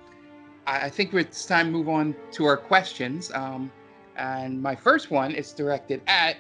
I, 0.67 0.87
I, 0.87 0.91
think 0.91 1.15
it's 1.15 1.47
time 1.47 1.67
to 1.67 1.73
move 1.73 1.89
on 1.89 2.15
to 2.33 2.45
our 2.45 2.57
questions. 2.57 3.31
Um, 3.35 3.71
and 4.17 4.61
my 4.61 4.75
first 4.75 5.11
one 5.11 5.33
is 5.33 5.53
directed 5.53 6.01
at 6.07 6.37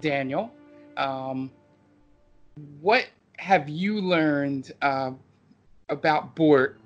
Daniel. 0.00 0.50
Um, 0.96 1.50
what 2.80 3.06
have 3.38 3.68
you 3.68 4.00
learned 4.00 4.72
uh, 4.82 5.12
about 5.88 6.34
Bort 6.34 6.78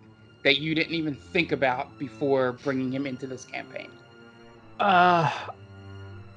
that 0.44 0.58
you 0.58 0.74
didn't 0.74 0.94
even 0.94 1.14
think 1.14 1.52
about 1.52 1.98
before 1.98 2.52
bringing 2.52 2.92
him 2.92 3.06
into 3.06 3.26
this 3.26 3.44
campaign? 3.44 3.90
Uh, 4.78 5.30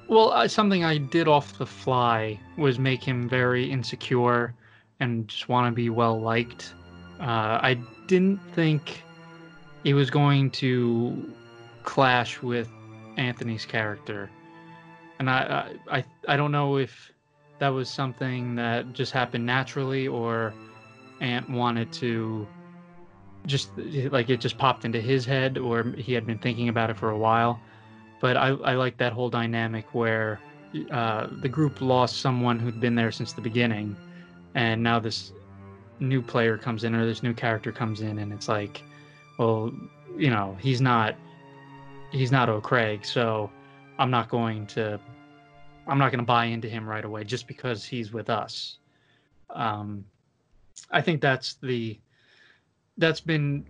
well, 0.08 0.32
uh, 0.32 0.48
something 0.48 0.84
I 0.84 0.98
did 0.98 1.28
off 1.28 1.58
the 1.58 1.66
fly 1.66 2.38
was 2.56 2.78
make 2.78 3.04
him 3.04 3.28
very 3.28 3.70
insecure 3.70 4.54
and 5.00 5.28
just 5.28 5.48
want 5.48 5.70
to 5.70 5.72
be 5.74 5.90
well 5.90 6.20
liked. 6.20 6.74
Uh, 7.20 7.58
I 7.62 7.78
didn't 8.06 8.40
think 8.54 9.02
he 9.84 9.94
was 9.94 10.10
going 10.10 10.50
to 10.52 11.34
clash 11.84 12.42
with 12.42 12.68
Anthony's 13.16 13.64
character, 13.64 14.30
and 15.18 15.28
I, 15.28 15.72
I, 15.90 16.04
I 16.26 16.36
don't 16.36 16.52
know 16.52 16.78
if 16.78 17.12
that 17.58 17.68
was 17.68 17.90
something 17.90 18.54
that 18.56 18.92
just 18.92 19.12
happened 19.12 19.44
naturally 19.44 20.06
or 20.06 20.54
Ant 21.20 21.50
wanted 21.50 21.92
to 21.92 22.46
just 23.46 23.70
like 23.76 24.30
it 24.30 24.40
just 24.40 24.58
popped 24.58 24.84
into 24.84 25.00
his 25.00 25.24
head 25.24 25.58
or 25.58 25.84
he 25.96 26.12
had 26.12 26.26
been 26.26 26.38
thinking 26.38 26.68
about 26.68 26.90
it 26.90 26.96
for 26.96 27.10
a 27.10 27.18
while. 27.18 27.60
But 28.20 28.36
I, 28.36 28.48
I 28.48 28.74
like 28.74 28.96
that 28.98 29.12
whole 29.12 29.30
dynamic 29.30 29.94
where 29.94 30.40
uh, 30.90 31.28
the 31.40 31.48
group 31.48 31.80
lost 31.80 32.20
someone 32.20 32.58
who'd 32.58 32.80
been 32.80 32.94
there 32.94 33.12
since 33.12 33.32
the 33.32 33.40
beginning, 33.40 33.96
and 34.54 34.82
now 34.82 34.98
this 34.98 35.32
new 36.00 36.22
player 36.22 36.56
comes 36.56 36.84
in 36.84 36.94
or 36.94 37.06
this 37.06 37.22
new 37.22 37.34
character 37.34 37.72
comes 37.72 38.00
in, 38.00 38.18
and 38.18 38.32
it's 38.32 38.48
like, 38.48 38.82
well, 39.38 39.72
you 40.16 40.30
know, 40.30 40.56
he's 40.60 40.80
not 40.80 41.14
he's 42.10 42.32
not 42.32 42.48
O'Craig, 42.48 43.04
so 43.04 43.50
I'm 43.98 44.10
not 44.10 44.28
going 44.28 44.66
to 44.68 45.00
I'm 45.86 45.98
not 45.98 46.10
going 46.12 46.20
to 46.20 46.26
buy 46.26 46.46
into 46.46 46.68
him 46.68 46.86
right 46.86 47.04
away 47.04 47.24
just 47.24 47.46
because 47.46 47.84
he's 47.84 48.12
with 48.12 48.28
us. 48.28 48.78
Um, 49.50 50.04
I 50.90 51.00
think 51.00 51.20
that's 51.20 51.54
the 51.62 51.98
that's 52.98 53.20
been 53.20 53.64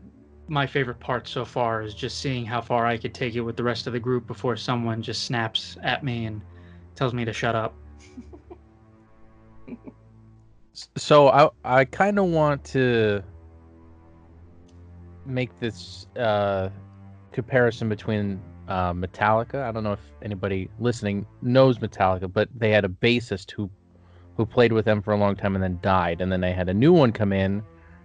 my 0.49 0.67
favorite 0.67 0.99
part 0.99 1.29
so 1.29 1.45
far 1.45 1.83
is 1.83 1.95
just 1.95 2.21
seeing 2.21 2.45
how 2.45 2.61
far 2.61 2.87
I 2.87 2.97
could 2.97 3.15
take 3.15 3.35
it 3.35 3.43
with 3.43 3.57
the 3.57 3.63
rest 3.63 3.87
of 3.87 3.93
the 3.93 4.01
group 4.01 4.27
before 4.27 4.57
someone 4.57 5.03
just 5.03 5.25
snaps 5.25 5.77
at 5.83 6.03
me 6.03 6.25
and 6.25 6.41
tells 6.95 7.13
me 7.13 7.25
to 7.25 7.33
shut 7.33 7.55
up. 7.55 7.75
so 10.97 11.29
I 11.29 11.51
I 11.65 11.85
kind 11.85 12.19
of 12.19 12.27
want 12.27 12.65
to 12.67 13.23
make 15.27 15.59
this 15.61 16.07
uh, 16.17 16.71
comparison 17.33 17.89
between 17.91 18.41
uh, 18.69 18.95
Metallica. 18.95 19.63
I 19.63 19.71
don't 19.71 19.85
know 19.85 19.93
if 19.93 20.13
anybody 20.23 20.71
listening 20.81 21.27
knows 21.43 21.79
Metallica, 21.79 22.33
but 22.33 22.49
they 22.57 22.71
had 22.71 22.85
a 22.85 22.89
bassist 22.89 23.51
who 23.51 23.71
who 24.37 24.47
played 24.47 24.73
with 24.73 24.85
them 24.85 25.03
for 25.03 25.13
a 25.13 25.17
long 25.17 25.37
time 25.37 25.57
and 25.57 25.63
then 25.63 25.79
died, 25.83 26.21
and 26.21 26.33
then 26.33 26.41
they 26.41 26.53
had 26.53 26.69
a 26.69 26.75
new 26.75 26.93
one 26.93 27.13
come 27.13 27.33
in, 27.33 27.63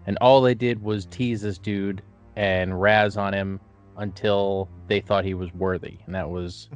and 0.07 0.17
all 0.19 0.41
they 0.41 0.55
did 0.55 0.81
was 0.81 1.05
tease 1.05 1.43
this 1.43 1.57
dude 1.57 2.01
and 2.35 2.79
razz 2.79 3.17
on 3.17 3.33
him 3.33 3.59
until 3.97 4.69
they 4.87 4.99
thought 4.99 5.25
he 5.25 5.33
was 5.33 5.53
worthy, 5.53 5.97
and 6.05 6.15
that 6.15 6.29
was. 6.29 6.69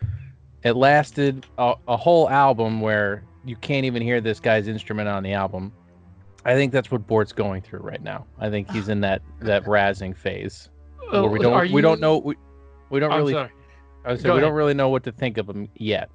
it 0.64 0.72
lasted 0.72 1.46
a, 1.58 1.74
a 1.86 1.96
whole 1.96 2.28
album 2.28 2.80
where 2.80 3.24
you 3.44 3.56
can't 3.56 3.84
even 3.84 4.02
hear 4.02 4.20
this 4.20 4.40
guy's 4.40 4.68
instrument 4.68 5.08
on 5.08 5.22
the 5.22 5.32
album. 5.32 5.72
I 6.44 6.54
think 6.54 6.72
that's 6.72 6.90
what 6.90 7.06
Bort's 7.06 7.32
going 7.32 7.62
through 7.62 7.80
right 7.80 8.02
now. 8.02 8.26
I 8.38 8.50
think 8.50 8.70
he's 8.70 8.88
in 8.88 9.00
that 9.02 9.22
that 9.40 9.64
razzing 9.66 10.16
phase 10.16 10.68
uh, 11.12 11.22
where 11.22 11.30
we 11.30 11.38
don't 11.38 11.68
you... 11.68 11.74
we 11.74 11.82
don't 11.82 12.00
know 12.00 12.18
we, 12.18 12.36
we 12.90 13.00
don't 13.00 13.12
I'm 13.12 13.18
really. 13.18 13.32
Sorry. 13.32 13.50
I 14.04 14.12
was 14.12 14.20
saying, 14.20 14.34
we 14.34 14.40
don't 14.40 14.54
really 14.54 14.74
know 14.74 14.88
what 14.88 15.02
to 15.04 15.12
think 15.12 15.38
of 15.38 15.48
him 15.48 15.68
yet. 15.74 16.08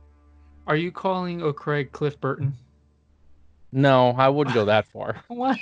Are 0.65 0.75
you 0.75 0.91
calling 0.91 1.41
O'Craig 1.41 1.91
Cliff 1.91 2.19
Burton? 2.19 2.53
No, 3.71 4.11
I 4.11 4.29
wouldn't 4.29 4.53
go 4.53 4.65
that 4.65 4.85
far. 4.85 5.21
what? 5.27 5.59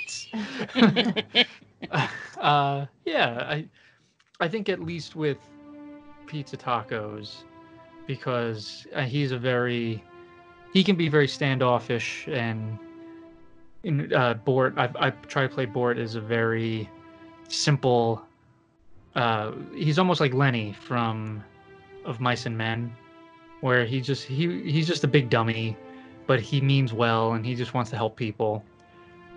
uh, 2.40 2.86
yeah, 3.04 3.46
I, 3.48 3.68
I 4.40 4.48
think 4.48 4.68
at 4.68 4.80
least 4.80 5.16
with 5.16 5.38
pizza 6.26 6.56
tacos, 6.56 7.44
because 8.06 8.86
uh, 8.94 9.02
he's 9.02 9.32
a 9.32 9.38
very, 9.38 10.02
he 10.72 10.84
can 10.84 10.96
be 10.96 11.08
very 11.08 11.28
standoffish 11.28 12.26
and 12.28 12.78
in 13.84 14.12
uh, 14.12 14.34
Bort. 14.34 14.74
I 14.76 14.90
I 14.96 15.10
try 15.10 15.42
to 15.42 15.48
play 15.48 15.66
Bort 15.66 15.98
as 15.98 16.14
a 16.14 16.20
very 16.20 16.88
simple 17.48 18.22
uh, 19.14 19.52
he's 19.74 19.98
almost 19.98 20.20
like 20.20 20.32
Lenny 20.32 20.72
from 20.72 21.44
of 22.04 22.20
Mice 22.20 22.46
and 22.46 22.56
Men, 22.56 22.92
where 23.60 23.84
he 23.84 24.00
just 24.00 24.24
he 24.24 24.62
he's 24.70 24.86
just 24.86 25.04
a 25.04 25.08
big 25.08 25.28
dummy, 25.28 25.76
but 26.26 26.40
he 26.40 26.60
means 26.60 26.92
well 26.92 27.34
and 27.34 27.44
he 27.44 27.54
just 27.54 27.74
wants 27.74 27.90
to 27.90 27.96
help 27.96 28.16
people, 28.16 28.64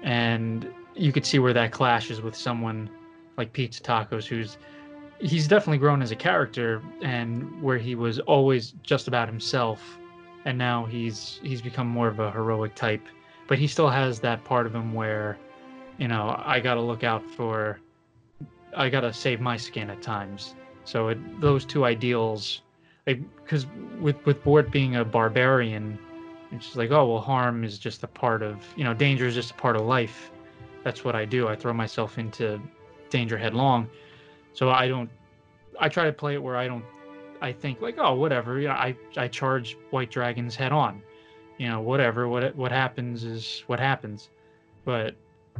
and 0.03 0.71
you 0.95 1.11
could 1.11 1.25
see 1.25 1.39
where 1.39 1.53
that 1.53 1.71
clashes 1.71 2.21
with 2.21 2.35
someone 2.35 2.89
like 3.37 3.53
Pizza 3.53 3.81
Tacos, 3.81 4.25
who's 4.25 4.57
he's 5.19 5.47
definitely 5.47 5.77
grown 5.77 6.01
as 6.01 6.11
a 6.11 6.15
character 6.15 6.81
and 7.01 7.61
where 7.61 7.77
he 7.77 7.95
was 7.95 8.19
always 8.19 8.73
just 8.83 9.07
about 9.07 9.27
himself, 9.27 9.97
and 10.45 10.57
now 10.57 10.85
he's 10.85 11.39
he's 11.43 11.61
become 11.61 11.87
more 11.87 12.07
of 12.07 12.19
a 12.19 12.31
heroic 12.31 12.75
type, 12.75 13.01
but 13.47 13.57
he 13.57 13.67
still 13.67 13.89
has 13.89 14.19
that 14.19 14.43
part 14.43 14.65
of 14.65 14.73
him 14.73 14.93
where, 14.93 15.37
you 15.97 16.07
know, 16.07 16.41
I 16.45 16.59
got 16.59 16.75
to 16.75 16.81
look 16.81 17.03
out 17.03 17.23
for 17.31 17.79
I 18.75 18.89
gotta 18.89 19.13
save 19.13 19.39
my 19.39 19.57
skin 19.57 19.89
at 19.89 20.01
times. 20.01 20.55
So 20.83 21.09
it, 21.09 21.41
those 21.41 21.65
two 21.65 21.85
ideals, 21.85 22.61
because 23.05 23.65
with 23.99 24.23
with 24.25 24.43
Bort 24.43 24.71
being 24.71 24.97
a 24.97 25.05
barbarian, 25.05 25.97
it's 26.51 26.65
just 26.65 26.77
like 26.77 26.91
oh 26.91 27.05
well, 27.05 27.21
harm 27.21 27.63
is 27.63 27.79
just 27.79 28.03
a 28.03 28.07
part 28.07 28.43
of 28.43 28.63
you 28.75 28.83
know 28.83 28.93
danger 28.93 29.25
is 29.25 29.33
just 29.33 29.51
a 29.51 29.55
part 29.55 29.75
of 29.75 29.83
life. 29.83 30.31
That's 30.85 31.03
what 31.03 31.15
I 31.15 31.25
do. 31.25 31.47
I 31.47 31.55
throw 31.55 31.73
myself 31.73 32.19
into 32.19 32.61
danger 33.09 33.39
headlong. 33.39 33.89
So 34.53 34.69
I 34.69 34.87
don't. 34.87 35.09
I 35.79 35.89
try 35.89 36.05
to 36.05 36.13
play 36.13 36.35
it 36.35 36.43
where 36.43 36.55
I 36.55 36.67
don't. 36.67 36.85
I 37.41 37.51
think 37.51 37.81
like 37.81 37.95
oh 37.97 38.13
whatever. 38.13 38.59
Yeah, 38.59 38.75
I 38.75 38.95
I 39.17 39.27
charge 39.27 39.77
white 39.89 40.11
dragons 40.11 40.55
head 40.55 40.71
on. 40.71 41.01
You 41.57 41.69
know 41.69 41.81
whatever. 41.81 42.29
What 42.29 42.55
what 42.55 42.71
happens 42.71 43.23
is 43.23 43.63
what 43.65 43.79
happens. 43.79 44.29
But 44.85 45.15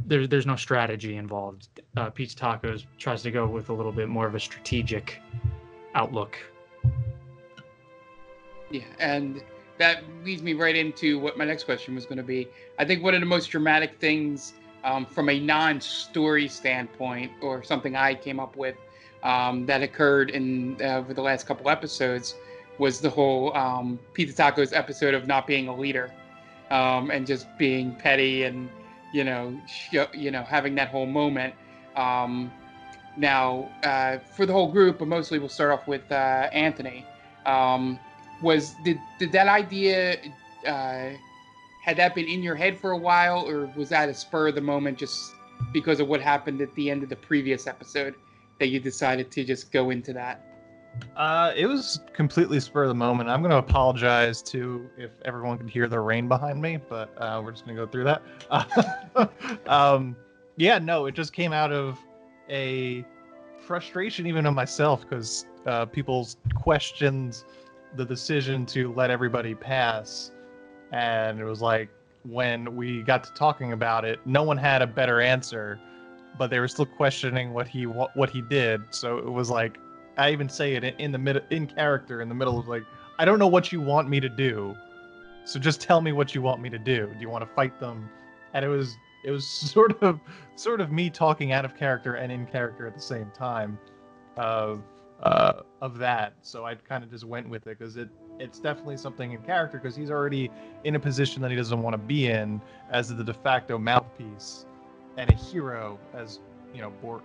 there's 0.06 0.28
there's 0.28 0.46
no 0.46 0.54
strategy 0.54 1.16
involved. 1.16 1.68
Uh, 1.96 2.08
Pizza 2.08 2.36
Tacos 2.36 2.86
tries 2.96 3.22
to 3.22 3.32
go 3.32 3.48
with 3.48 3.68
a 3.68 3.72
little 3.72 3.92
bit 3.92 4.08
more 4.08 4.28
of 4.28 4.36
a 4.36 4.40
strategic 4.40 5.20
outlook. 5.96 6.38
Yeah, 8.70 8.82
and 9.00 9.42
that 9.78 10.04
leads 10.24 10.42
me 10.42 10.54
right 10.54 10.76
into 10.76 11.18
what 11.18 11.36
my 11.36 11.44
next 11.44 11.64
question 11.64 11.96
was 11.96 12.06
going 12.06 12.18
to 12.18 12.24
be. 12.24 12.46
I 12.78 12.84
think 12.84 13.02
one 13.02 13.14
of 13.14 13.20
the 13.20 13.26
most 13.26 13.48
dramatic 13.48 13.98
things 13.98 14.54
um, 14.86 15.04
from 15.04 15.28
a 15.28 15.38
non-story 15.38 16.48
standpoint, 16.48 17.32
or 17.42 17.62
something 17.62 17.96
I 17.96 18.14
came 18.14 18.40
up 18.40 18.56
with 18.56 18.76
um, 19.22 19.66
that 19.66 19.82
occurred 19.82 20.30
in 20.30 20.76
uh, 20.80 20.98
over 20.98 21.12
the 21.12 21.22
last 21.22 21.46
couple 21.46 21.68
episodes, 21.68 22.36
was 22.78 23.00
the 23.00 23.10
whole 23.10 23.54
um, 23.56 23.98
Pizza 24.14 24.42
Tacos 24.42 24.74
episode 24.74 25.12
of 25.12 25.26
not 25.26 25.46
being 25.46 25.68
a 25.68 25.76
leader 25.76 26.12
um, 26.70 27.10
and 27.10 27.26
just 27.26 27.46
being 27.58 27.94
petty 27.96 28.44
and 28.44 28.70
you 29.12 29.24
know, 29.24 29.58
you 30.12 30.30
know, 30.30 30.42
having 30.42 30.74
that 30.74 30.88
whole 30.88 31.06
moment. 31.06 31.54
Um, 31.96 32.52
now, 33.16 33.70
uh, 33.82 34.18
for 34.18 34.44
the 34.46 34.52
whole 34.52 34.70
group, 34.70 34.98
but 34.98 35.08
mostly 35.08 35.38
we'll 35.38 35.48
start 35.48 35.70
off 35.72 35.88
with 35.88 36.10
uh, 36.12 36.48
Anthony. 36.52 37.04
Um, 37.46 37.98
was 38.42 38.74
did 38.84 38.98
did 39.18 39.32
that 39.32 39.48
idea 39.48 40.18
uh, 40.66 41.10
had 41.86 41.96
that 41.96 42.16
been 42.16 42.26
in 42.26 42.42
your 42.42 42.56
head 42.56 42.78
for 42.78 42.90
a 42.90 42.96
while, 42.96 43.48
or 43.48 43.70
was 43.76 43.88
that 43.90 44.08
a 44.08 44.14
spur 44.14 44.48
of 44.48 44.56
the 44.56 44.60
moment 44.60 44.98
just 44.98 45.34
because 45.72 46.00
of 46.00 46.08
what 46.08 46.20
happened 46.20 46.60
at 46.60 46.74
the 46.74 46.90
end 46.90 47.04
of 47.04 47.08
the 47.08 47.16
previous 47.16 47.68
episode 47.68 48.16
that 48.58 48.68
you 48.68 48.80
decided 48.80 49.30
to 49.30 49.44
just 49.44 49.70
go 49.70 49.90
into 49.90 50.12
that? 50.12 50.42
Uh, 51.14 51.52
it 51.54 51.66
was 51.66 52.00
completely 52.12 52.58
spur 52.58 52.82
of 52.82 52.88
the 52.88 52.94
moment. 52.94 53.28
I'm 53.28 53.40
going 53.40 53.52
to 53.52 53.58
apologize 53.58 54.42
to 54.42 54.90
if 54.98 55.12
everyone 55.24 55.58
can 55.58 55.68
hear 55.68 55.86
the 55.86 56.00
rain 56.00 56.26
behind 56.26 56.60
me, 56.60 56.78
but 56.88 57.14
uh, 57.18 57.40
we're 57.44 57.52
just 57.52 57.64
going 57.64 57.76
to 57.76 57.84
go 57.84 57.90
through 57.90 58.04
that. 58.04 59.30
um, 59.68 60.16
yeah, 60.56 60.78
no, 60.78 61.06
it 61.06 61.14
just 61.14 61.32
came 61.32 61.52
out 61.52 61.70
of 61.70 61.98
a 62.50 63.04
frustration 63.64 64.26
even 64.26 64.44
of 64.46 64.54
myself 64.54 65.02
because 65.02 65.46
uh, 65.66 65.84
people 65.84 66.28
questioned 66.54 67.44
the 67.94 68.04
decision 68.04 68.66
to 68.66 68.92
let 68.94 69.10
everybody 69.10 69.54
pass, 69.54 70.32
and 70.96 71.38
it 71.38 71.44
was 71.44 71.60
like 71.60 71.90
when 72.24 72.74
we 72.74 73.02
got 73.02 73.22
to 73.24 73.32
talking 73.34 73.72
about 73.72 74.04
it, 74.06 74.18
no 74.24 74.42
one 74.42 74.56
had 74.56 74.80
a 74.80 74.86
better 74.86 75.20
answer, 75.20 75.78
but 76.38 76.48
they 76.48 76.58
were 76.58 76.68
still 76.68 76.86
questioning 76.86 77.52
what 77.52 77.68
he 77.68 77.84
what, 77.84 78.30
he 78.30 78.40
did. 78.40 78.82
So 78.90 79.18
it 79.18 79.30
was 79.30 79.50
like 79.50 79.76
I 80.16 80.32
even 80.32 80.48
say 80.48 80.74
it 80.74 80.84
in, 80.98 81.12
the 81.12 81.18
middle 81.18 81.42
in 81.50 81.66
character 81.66 82.22
in 82.22 82.30
the 82.30 82.34
middle 82.34 82.58
of 82.58 82.66
like 82.66 82.82
I 83.18 83.26
don't 83.26 83.38
know 83.38 83.46
what 83.46 83.72
you 83.72 83.80
want 83.82 84.08
me 84.08 84.20
to 84.20 84.28
do, 84.30 84.74
so 85.44 85.60
just 85.60 85.82
tell 85.82 86.00
me 86.00 86.12
what 86.12 86.34
you 86.34 86.40
want 86.40 86.62
me 86.62 86.70
to 86.70 86.78
do. 86.78 87.06
Do 87.12 87.20
you 87.20 87.28
want 87.28 87.46
to 87.46 87.54
fight 87.54 87.78
them? 87.78 88.08
And 88.54 88.64
it 88.64 88.68
was 88.68 88.96
it 89.22 89.30
was 89.30 89.46
sort 89.74 90.02
of 90.02 90.18
sort 90.54 90.80
of 90.80 90.90
me 90.90 91.10
talking 91.10 91.52
out 91.52 91.66
of 91.66 91.76
character 91.76 92.14
and 92.14 92.32
in 92.32 92.46
character 92.46 92.86
at 92.86 92.94
the 92.94 93.02
same 93.02 93.30
time 93.36 93.78
of 94.38 94.82
uh, 95.22 95.60
of 95.82 95.98
that. 95.98 96.32
So 96.40 96.64
I 96.64 96.74
kind 96.74 97.04
of 97.04 97.10
just 97.10 97.24
went 97.24 97.50
with 97.50 97.66
it 97.66 97.78
because 97.78 97.98
it 97.98 98.08
it's 98.38 98.58
definitely 98.58 98.96
something 98.96 99.32
in 99.32 99.42
character 99.42 99.78
because 99.78 99.96
he's 99.96 100.10
already 100.10 100.50
in 100.84 100.94
a 100.94 101.00
position 101.00 101.42
that 101.42 101.50
he 101.50 101.56
doesn't 101.56 101.82
want 101.82 101.94
to 101.94 101.98
be 101.98 102.28
in 102.28 102.60
as 102.90 103.14
the 103.14 103.24
de 103.24 103.34
facto 103.34 103.78
mouthpiece 103.78 104.66
and 105.16 105.30
a 105.30 105.34
hero, 105.34 105.98
as 106.14 106.40
you 106.74 106.80
know, 106.80 106.90
Bort 107.02 107.22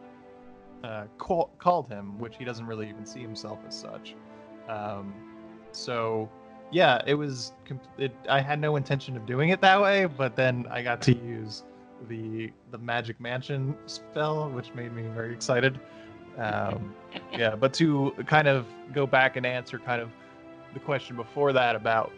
uh, 0.84 1.06
call, 1.18 1.52
called 1.58 1.90
him, 1.90 2.18
which 2.20 2.36
he 2.38 2.46
doesn't 2.46 2.66
really 2.66 2.90
even 2.90 3.06
see 3.06 3.20
himself 3.20 3.60
as 3.68 3.78
such. 3.78 4.16
Um, 4.70 5.14
so 5.72 6.30
yeah, 6.72 7.02
it 7.06 7.16
was. 7.16 7.54
It, 7.98 8.16
I 8.30 8.40
had 8.42 8.60
no 8.60 8.78
intention 8.78 9.18
of 9.18 9.26
doing 9.26 9.50
it 9.50 9.62
that 9.62 9.82
way, 9.82 10.06
but 10.06 10.36
then 10.36 10.66
I 10.72 10.82
got 10.82 11.02
to 11.04 11.14
use 11.14 11.64
the 12.08 12.52
the 12.72 12.78
magic 12.78 13.20
mansion 13.20 13.76
spell, 13.86 14.50
which 14.50 14.74
made 14.74 14.94
me 14.94 15.04
very 15.14 15.34
excited. 15.34 15.80
Um, 16.38 16.96
yeah, 17.34 17.56
but 17.56 17.74
to 17.76 18.14
kind 18.26 18.48
of 18.48 18.66
go 18.94 19.06
back 19.06 19.36
and 19.36 19.46
answer 19.46 19.78
kind 19.80 20.02
of 20.02 20.10
the 20.74 20.80
question 20.80 21.16
before 21.16 21.54
that 21.54 21.76
about 21.76 22.12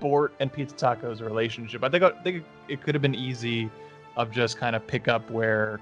Bort 0.00 0.34
and 0.40 0.52
Pizza 0.52 0.74
Taco's 0.74 1.22
relationship, 1.22 1.82
I 1.84 1.88
think, 1.88 2.02
I 2.02 2.10
think 2.22 2.44
it 2.68 2.82
could 2.82 2.94
have 2.94 3.02
been 3.02 3.14
easy 3.14 3.70
of 4.16 4.30
just 4.30 4.58
kind 4.58 4.76
of 4.76 4.86
pick 4.86 5.08
up 5.08 5.30
where 5.30 5.80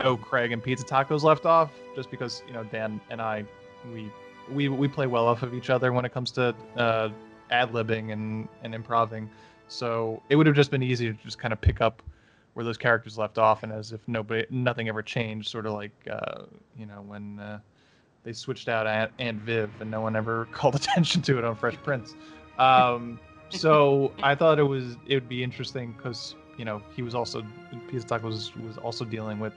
Oh 0.00 0.16
Craig 0.16 0.52
and 0.52 0.62
Pizza 0.62 0.84
Tacos 0.84 1.22
left 1.22 1.46
off, 1.46 1.70
just 1.94 2.10
because 2.10 2.42
you 2.46 2.52
know 2.52 2.64
Dan 2.64 3.00
and 3.10 3.20
I 3.20 3.44
we 3.92 4.10
we 4.50 4.68
we 4.68 4.88
play 4.88 5.06
well 5.06 5.26
off 5.26 5.42
of 5.42 5.54
each 5.54 5.70
other 5.70 5.92
when 5.92 6.04
it 6.04 6.12
comes 6.12 6.30
to 6.32 6.54
uh, 6.76 7.08
ad 7.50 7.72
libbing 7.72 8.12
and 8.12 8.48
and 8.62 8.74
improving. 8.74 9.30
So 9.68 10.22
it 10.28 10.36
would 10.36 10.46
have 10.46 10.54
just 10.54 10.70
been 10.70 10.82
easy 10.82 11.12
to 11.12 11.18
just 11.24 11.38
kind 11.38 11.52
of 11.52 11.60
pick 11.60 11.80
up 11.80 12.02
where 12.54 12.64
those 12.64 12.76
characters 12.76 13.16
left 13.16 13.38
off, 13.38 13.62
and 13.62 13.72
as 13.72 13.92
if 13.92 14.00
nobody, 14.06 14.46
nothing 14.50 14.88
ever 14.88 15.02
changed. 15.02 15.48
Sort 15.48 15.66
of 15.66 15.72
like 15.72 15.92
uh, 16.10 16.42
you 16.78 16.84
know 16.84 17.02
when 17.02 17.38
uh, 17.38 17.60
they 18.26 18.32
switched 18.32 18.68
out 18.68 18.88
Aunt, 18.88 19.12
Aunt 19.20 19.40
Viv, 19.40 19.70
and 19.80 19.88
no 19.88 20.00
one 20.00 20.16
ever 20.16 20.46
called 20.52 20.74
attention 20.74 21.22
to 21.22 21.38
it 21.38 21.44
on 21.44 21.54
Fresh 21.56 21.76
Prince. 21.82 22.14
Um, 22.58 23.18
so 23.48 24.12
I 24.22 24.34
thought 24.34 24.58
it 24.58 24.64
was 24.64 24.96
it 25.06 25.14
would 25.14 25.28
be 25.28 25.42
interesting 25.42 25.94
because 25.96 26.34
you 26.58 26.64
know 26.64 26.82
he 26.94 27.02
was 27.02 27.14
also 27.14 27.46
Pizza 27.88 28.18
was 28.18 28.54
was 28.56 28.76
also 28.78 29.04
dealing 29.04 29.38
with 29.38 29.54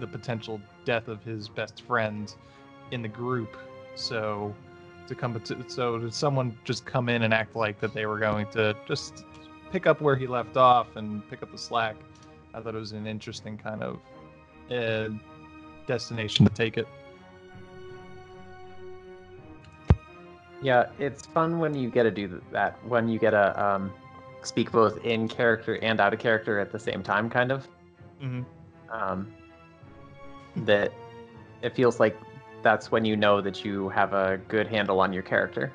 the 0.00 0.06
potential 0.06 0.60
death 0.84 1.08
of 1.08 1.22
his 1.22 1.48
best 1.48 1.82
friend 1.82 2.34
in 2.90 3.02
the 3.02 3.08
group. 3.08 3.56
So 3.94 4.54
to 5.06 5.14
come 5.14 5.38
to 5.38 5.64
so 5.68 5.98
did 5.98 6.14
someone 6.14 6.58
just 6.64 6.86
come 6.86 7.08
in 7.08 7.22
and 7.22 7.34
act 7.34 7.54
like 7.54 7.78
that 7.80 7.92
they 7.92 8.06
were 8.06 8.18
going 8.18 8.46
to 8.52 8.74
just 8.86 9.24
pick 9.70 9.86
up 9.86 10.00
where 10.00 10.16
he 10.16 10.26
left 10.26 10.56
off 10.56 10.96
and 10.96 11.28
pick 11.28 11.42
up 11.42 11.50
the 11.52 11.58
slack 11.58 11.96
I 12.54 12.60
thought 12.60 12.74
it 12.74 12.78
was 12.78 12.92
an 12.92 13.06
interesting 13.06 13.58
kind 13.58 13.82
of 13.82 13.98
uh, 14.70 15.14
destination 15.86 16.46
to 16.46 16.52
take 16.52 16.76
it. 16.76 16.86
Yeah, 20.60 20.86
it's 20.98 21.26
fun 21.26 21.58
when 21.58 21.74
you 21.74 21.90
get 21.90 22.02
to 22.04 22.10
do 22.10 22.42
that. 22.52 22.84
When 22.86 23.08
you 23.08 23.18
get 23.18 23.30
to 23.30 23.64
um, 23.64 23.92
speak 24.42 24.72
both 24.72 25.04
in 25.04 25.28
character 25.28 25.76
and 25.82 26.00
out 26.00 26.12
of 26.12 26.18
character 26.18 26.58
at 26.58 26.72
the 26.72 26.78
same 26.78 27.02
time, 27.02 27.30
kind 27.30 27.52
of. 27.52 27.66
Mm-hmm. 28.22 28.42
Um, 28.90 29.32
that 30.64 30.92
it 31.62 31.74
feels 31.74 32.00
like 32.00 32.18
that's 32.62 32.90
when 32.90 33.04
you 33.04 33.16
know 33.16 33.40
that 33.40 33.64
you 33.64 33.88
have 33.90 34.12
a 34.12 34.38
good 34.48 34.66
handle 34.66 35.00
on 35.00 35.12
your 35.12 35.22
character. 35.22 35.72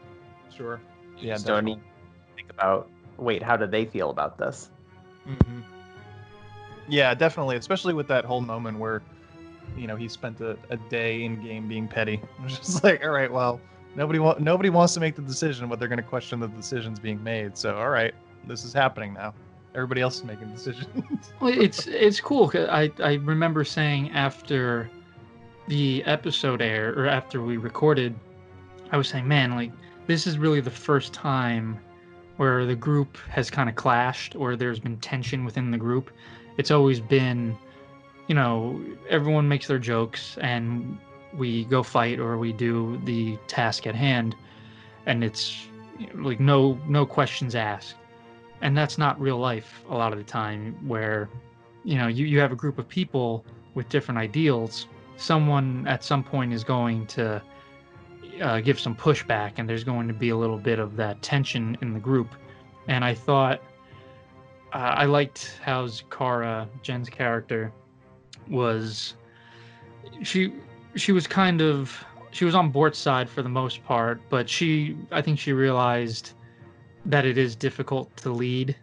Sure. 0.56 0.82
Yeah. 1.18 1.38
don't 1.38 1.66
need 1.66 1.76
to 1.76 2.36
think 2.36 2.50
about. 2.50 2.90
Wait, 3.18 3.42
how 3.42 3.56
do 3.56 3.68
they 3.68 3.86
feel 3.86 4.10
about 4.10 4.38
this? 4.38 4.70
Mm-hmm. 5.28 5.62
Yeah, 6.90 7.14
definitely. 7.14 7.56
Especially 7.56 7.94
with 7.94 8.08
that 8.08 8.26
whole 8.26 8.42
moment 8.42 8.80
where, 8.80 9.02
you 9.78 9.88
know, 9.88 9.96
he 9.96 10.08
spent 10.10 10.42
a, 10.42 10.58
a 10.70 10.78
day 10.78 11.24
in 11.24 11.42
game 11.42 11.68
being 11.68 11.88
petty. 11.88 12.16
It 12.16 12.44
was 12.44 12.58
just 12.58 12.84
like, 12.84 13.04
all 13.04 13.12
right, 13.12 13.32
well, 13.32 13.62
nobody 13.96 14.20
wa- 14.20 14.38
nobody 14.40 14.70
wants 14.70 14.94
to 14.96 15.00
make 15.00 15.16
the 15.16 15.22
decision, 15.22 15.68
but 15.68 15.80
they're 15.80 15.88
going 15.88 15.98
to 15.98 16.04
question 16.04 16.40
the 16.40 16.48
decisions 16.48 17.00
being 17.00 17.24
made. 17.24 17.58
So, 17.58 17.78
all 17.78 17.90
right, 17.90 18.14
this 18.48 18.64
is 18.64 18.74
happening 18.74 19.14
now. 19.14 19.34
Everybody 19.76 20.02
else 20.02 20.18
is 20.18 20.24
making 20.24 20.52
decisions. 20.52 21.32
well, 21.40 21.54
it's 21.54 21.88
it's 21.88 22.20
cool. 22.20 22.52
I 22.56 22.92
I 23.00 23.14
remember 23.14 23.64
saying 23.64 24.12
after 24.12 24.90
the 25.68 26.04
episode 26.06 26.62
aired 26.62 26.98
or 26.98 27.08
after 27.08 27.42
we 27.42 27.58
recorded, 27.58 28.16
I 28.92 28.98
was 28.98 29.08
saying, 29.08 29.28
man, 29.28 29.56
like 29.56 29.72
this 30.08 30.28
is 30.28 30.38
really 30.38 30.62
the 30.62 30.70
first 30.70 31.14
time 31.14 31.80
where 32.38 32.66
the 32.66 32.76
group 32.76 33.18
has 33.30 33.50
kind 33.50 33.70
of 33.70 33.76
clashed 33.76 34.36
or 34.36 34.56
there's 34.56 34.80
been 34.80 34.98
tension 34.98 35.46
within 35.46 35.72
the 35.72 35.78
group 35.78 36.12
it's 36.58 36.72
always 36.72 37.00
been, 37.00 37.58
you 38.28 38.36
know, 38.36 38.80
everyone 39.10 39.48
makes 39.48 39.68
their 39.68 39.80
jokes 39.80 40.38
and 40.40 40.98
we 41.38 41.66
go 41.66 41.84
fight 41.84 42.20
or 42.20 42.38
we 42.38 42.54
do 42.54 43.00
the 43.06 43.38
task 43.48 43.88
at 43.88 43.96
hand, 43.96 44.36
and 45.06 45.24
it's 45.24 45.68
like 46.16 46.40
no 46.40 46.80
no 46.88 47.06
questions 47.06 47.56
asked, 47.56 47.96
and 48.62 48.78
that's 48.78 48.98
not 48.98 49.20
real 49.20 49.38
life 49.38 49.84
a 49.90 49.96
lot 49.96 50.12
of 50.12 50.18
the 50.18 50.24
time. 50.24 50.76
Where, 50.88 51.30
you 51.84 51.98
know, 51.98 52.08
you 52.08 52.26
you 52.26 52.40
have 52.40 52.52
a 52.52 52.56
group 52.56 52.78
of 52.80 52.88
people 52.88 53.46
with 53.74 53.90
different 53.90 54.18
ideals. 54.18 54.88
Someone 55.18 55.88
at 55.88 56.04
some 56.04 56.24
point 56.24 56.54
is 56.54 56.64
going 56.64 57.08
to 57.08 57.42
uh, 58.42 58.60
give 58.62 58.80
some 58.80 58.96
pushback, 58.96 59.54
and 59.58 59.70
there's 59.70 59.84
going 59.84 60.08
to 60.08 60.14
be 60.14 60.30
a 60.30 60.38
little 60.38 60.58
bit 60.58 60.80
of 60.80 60.96
that 60.98 61.22
tension 61.22 61.78
in 61.82 61.94
the 61.94 62.00
group. 62.00 62.30
And 62.88 63.06
I 63.06 63.14
thought 63.14 63.62
uh, 64.74 64.78
I 64.78 65.06
liked 65.06 65.60
how 65.64 65.86
Zakara, 65.86 66.68
Jen's 66.82 67.10
character, 67.10 67.72
was. 68.50 69.16
She 70.22 70.54
she 70.96 71.12
was 71.12 71.28
kind 71.28 71.62
of 71.62 72.04
she 72.32 72.46
was 72.46 72.56
on 72.56 72.70
Bort's 72.70 72.98
side 72.98 73.30
for 73.30 73.42
the 73.42 73.50
most 73.50 73.84
part, 73.84 74.22
but 74.30 74.50
she 74.50 74.98
I 75.12 75.22
think 75.22 75.40
she 75.40 75.54
realized 75.54 76.34
that 77.06 77.26
it 77.26 77.38
is 77.38 77.56
difficult 77.56 78.16
to 78.18 78.32
lead, 78.32 78.76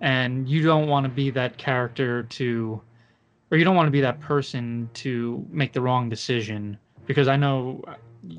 and 0.00 0.48
you 0.48 0.62
don't 0.62 0.88
want 0.88 1.04
to 1.04 1.10
be 1.10 1.30
that 1.30 1.56
character 1.56 2.24
to, 2.24 2.80
or 3.50 3.56
you 3.56 3.64
don't 3.64 3.76
want 3.76 3.86
to 3.86 3.92
be 3.92 4.00
that 4.00 4.20
person 4.20 4.88
to 4.94 5.44
make 5.50 5.72
the 5.72 5.80
wrong 5.80 6.08
decision 6.08 6.78
because 7.06 7.28
I 7.28 7.36
know 7.36 7.82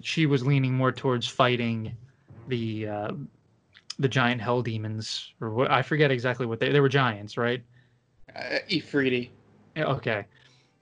she 0.01 0.25
was 0.25 0.45
leaning 0.45 0.73
more 0.73 0.91
towards 0.91 1.27
fighting 1.27 1.95
the 2.47 2.87
uh, 2.87 3.11
the 3.99 4.07
giant 4.07 4.41
hell 4.41 4.61
demons, 4.61 5.33
or 5.41 5.51
what 5.51 5.71
I 5.71 5.81
forget 5.81 6.11
exactly 6.11 6.45
what 6.45 6.59
they 6.59 6.71
they 6.71 6.79
were 6.79 6.89
giants, 6.89 7.37
right? 7.37 7.63
Uh, 8.35 8.59
Efreeti. 8.69 9.29
Okay. 9.77 10.25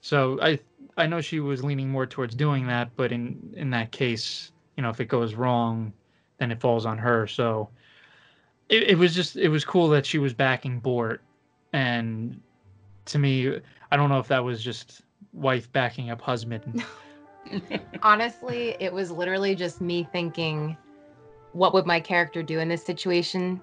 So 0.02 0.38
I 0.42 0.60
I 0.98 1.08
know 1.08 1.22
she 1.22 1.40
was 1.40 1.64
leaning 1.64 1.90
more 1.90 2.06
towards 2.06 2.36
doing 2.36 2.68
that, 2.68 2.96
but 2.96 3.12
in 3.12 3.54
in 3.56 3.70
that 3.72 3.92
case, 3.92 4.52
you 4.78 4.84
know, 4.84 4.90
if 4.90 5.00
it 5.00 5.08
goes 5.08 5.34
wrong, 5.34 5.94
then 6.38 6.52
it 6.52 6.60
falls 6.60 6.86
on 6.86 6.98
her. 6.98 7.28
So 7.28 7.70
it, 8.70 8.84
it 8.84 8.98
was 8.98 9.16
just 9.16 9.36
it 9.36 9.50
was 9.50 9.66
cool 9.66 9.90
that 9.90 10.06
she 10.06 10.20
was 10.20 10.34
backing 10.34 10.80
Bort, 10.80 11.22
and 11.72 12.40
to 13.06 13.20
me, 13.20 13.60
I 13.92 13.98
don't 13.98 14.10
know 14.10 14.20
if 14.20 14.28
that 14.28 14.44
was 14.44 14.64
just 14.64 15.02
wife 15.34 15.72
backing 15.72 16.10
up 16.10 16.22
husband. 16.22 16.84
Honestly, 18.04 18.76
it 18.80 18.94
was 18.94 19.12
literally 19.12 19.56
just 19.56 19.82
me 19.82 20.08
thinking 20.12 20.78
what 21.54 21.74
would 21.74 21.86
my 21.86 22.00
character 22.00 22.42
do 22.42 22.60
in 22.60 22.68
this 22.68 22.84
situation 22.84 23.62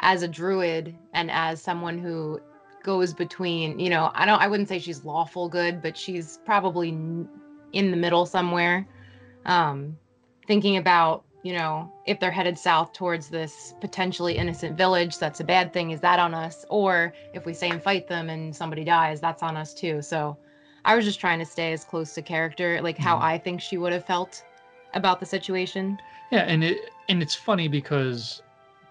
as 0.00 0.22
a 0.22 0.28
druid 0.28 0.96
and 1.12 1.30
as 1.30 1.60
someone 1.60 1.98
who 1.98 2.40
goes 2.86 3.12
between 3.12 3.78
you 3.80 3.90
know 3.90 4.12
i 4.14 4.24
don't 4.24 4.40
i 4.40 4.46
wouldn't 4.46 4.68
say 4.68 4.78
she's 4.78 5.04
lawful 5.04 5.48
good 5.48 5.82
but 5.82 5.96
she's 5.96 6.38
probably 6.46 6.90
in 7.72 7.90
the 7.90 7.96
middle 7.96 8.24
somewhere. 8.24 8.86
Um 9.44 9.98
thinking 10.46 10.76
about 10.76 11.24
you 11.42 11.52
know 11.52 11.92
if 12.06 12.20
they're 12.20 12.30
headed 12.30 12.56
south 12.56 12.92
towards 12.92 13.28
this 13.28 13.74
potentially 13.80 14.36
innocent 14.36 14.78
village 14.78 15.18
that's 15.18 15.40
a 15.40 15.44
bad 15.44 15.72
thing 15.72 15.90
is 15.90 16.00
that 16.00 16.20
on 16.20 16.32
us? 16.32 16.64
Or 16.70 17.12
if 17.34 17.44
we 17.44 17.52
stay 17.52 17.70
and 17.70 17.82
fight 17.82 18.06
them 18.06 18.30
and 18.30 18.54
somebody 18.54 18.84
dies 18.84 19.20
that's 19.20 19.42
on 19.42 19.56
us 19.56 19.74
too. 19.74 20.00
So 20.00 20.38
i 20.84 20.94
was 20.94 21.04
just 21.04 21.18
trying 21.18 21.40
to 21.40 21.44
stay 21.44 21.72
as 21.72 21.84
close 21.84 22.14
to 22.14 22.22
character 22.22 22.80
like 22.80 22.96
how 22.96 23.16
mm. 23.16 23.22
i 23.22 23.36
think 23.36 23.60
she 23.60 23.78
would 23.78 23.92
have 23.92 24.06
felt 24.06 24.44
about 24.94 25.18
the 25.18 25.26
situation. 25.26 25.98
Yeah 26.30 26.44
and 26.52 26.62
it 26.62 26.78
and 27.08 27.20
it's 27.20 27.34
funny 27.34 27.66
because 27.66 28.42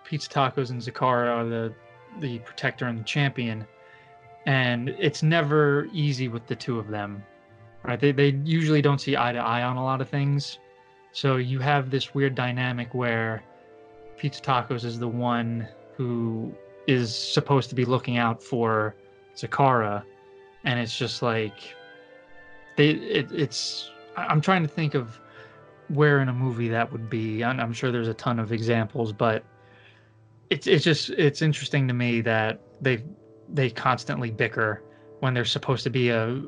Pizza 0.03 0.29
Tacos 0.29 0.69
and 0.69 0.81
Zakara 0.81 1.29
are 1.37 1.45
the 1.45 1.73
the 2.19 2.39
protector 2.39 2.85
and 2.87 2.99
the 2.99 3.03
champion, 3.03 3.65
and 4.45 4.89
it's 4.99 5.23
never 5.23 5.87
easy 5.93 6.27
with 6.27 6.45
the 6.47 6.55
two 6.55 6.79
of 6.79 6.87
them, 6.87 7.23
right? 7.83 7.99
They 7.99 8.11
they 8.11 8.29
usually 8.43 8.81
don't 8.81 8.99
see 8.99 9.15
eye 9.17 9.31
to 9.31 9.39
eye 9.39 9.63
on 9.63 9.77
a 9.77 9.83
lot 9.83 10.01
of 10.01 10.09
things, 10.09 10.59
so 11.11 11.37
you 11.37 11.59
have 11.59 11.89
this 11.89 12.13
weird 12.13 12.35
dynamic 12.35 12.93
where 12.93 13.43
Pizza 14.17 14.41
Tacos 14.41 14.85
is 14.85 14.99
the 14.99 15.07
one 15.07 15.67
who 15.95 16.53
is 16.87 17.15
supposed 17.15 17.69
to 17.69 17.75
be 17.75 17.85
looking 17.85 18.17
out 18.17 18.43
for 18.43 18.95
Zakara, 19.35 20.03
and 20.63 20.79
it's 20.79 20.97
just 20.97 21.21
like 21.21 21.75
they 22.75 22.89
it, 22.91 23.31
it's 23.31 23.89
I'm 24.17 24.41
trying 24.41 24.61
to 24.61 24.69
think 24.69 24.93
of 24.93 25.19
where 25.89 26.19
in 26.19 26.29
a 26.29 26.33
movie 26.33 26.69
that 26.69 26.91
would 26.91 27.09
be. 27.09 27.43
I'm 27.43 27.73
sure 27.73 27.91
there's 27.91 28.07
a 28.07 28.13
ton 28.13 28.39
of 28.39 28.51
examples, 28.51 29.11
but 29.11 29.43
it's 30.49 30.67
it's 30.67 30.83
just 30.83 31.09
it's 31.11 31.41
interesting 31.41 31.87
to 31.87 31.93
me 31.93 32.21
that 32.21 32.61
they 32.81 33.03
they 33.53 33.69
constantly 33.69 34.31
bicker 34.31 34.81
when 35.19 35.33
they're 35.33 35.45
supposed 35.45 35.83
to 35.83 35.89
be 35.89 36.09
a 36.09 36.41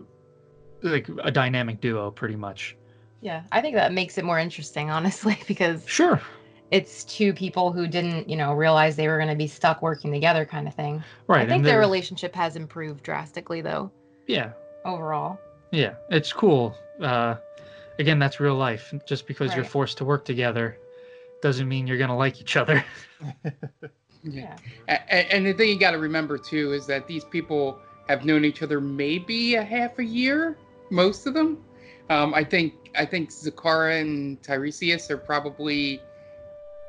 like 0.84 1.08
a 1.24 1.32
dynamic 1.32 1.82
duo, 1.82 2.12
pretty 2.12 2.36
much. 2.36 2.76
Yeah, 3.22 3.44
I 3.52 3.62
think 3.62 3.76
that 3.76 3.94
makes 3.94 4.18
it 4.18 4.26
more 4.26 4.38
interesting, 4.40 4.90
honestly, 4.92 5.38
because 5.48 5.88
Sure. 5.88 6.22
it's 6.70 7.04
two 7.04 7.34
people 7.34 7.72
who 7.72 7.88
didn't, 7.88 8.30
you 8.30 8.36
know, 8.38 8.54
realize 8.54 8.96
they 8.96 9.08
were 9.08 9.18
going 9.18 9.30
to 9.30 9.36
be 9.36 9.48
stuck 9.48 9.82
working 9.82 10.12
together, 10.12 10.46
kind 10.46 10.68
of 10.68 10.76
thing. 10.76 11.04
Right. 11.26 11.42
I 11.46 11.50
think 11.50 11.64
their 11.64 11.80
relationship 11.80 12.36
has 12.36 12.56
improved 12.56 13.02
drastically, 13.04 13.62
though, 13.62 13.92
Yeah. 14.28 14.52
overall. 14.86 15.40
Yeah. 15.72 15.96
It's 16.12 16.32
cool. 16.32 16.76
Uh, 17.02 17.36
again, 17.98 18.20
that's 18.20 18.40
real 18.40 18.56
life. 18.56 18.94
Just 19.08 19.26
because 19.26 19.56
you're 19.56 19.66
forced 19.66 19.98
to 19.98 20.06
work 20.06 20.24
together 20.26 20.78
doesn't 21.42 21.68
mean 21.68 21.88
you're 21.88 21.98
gonna 21.98 22.16
like 22.16 22.40
each 22.40 22.56
other. 22.56 22.86
Yeah. 24.24 24.56
And 24.88 25.46
the 25.46 25.54
thing 25.54 25.70
you 25.70 25.80
got 25.80 25.92
to 25.92 26.00
remember 26.00 26.38
too 26.38 26.74
is 26.74 26.86
that 26.88 27.08
these 27.08 27.24
people 27.24 27.80
have 28.08 28.26
known 28.26 28.46
each 28.46 28.62
other 28.62 28.80
maybe 28.80 29.56
a 29.56 29.64
half 29.64 30.00
a 30.00 30.04
year, 30.06 30.58
most 30.90 31.28
of 31.28 31.34
them. 31.34 31.64
Um, 32.10 32.34
I 32.34 32.44
think 32.44 32.74
I 32.96 33.06
think 33.06 33.32
Zakara 33.32 34.00
and 34.02 34.42
Tiresias 34.42 35.10
are 35.10 35.18
probably 35.18 36.02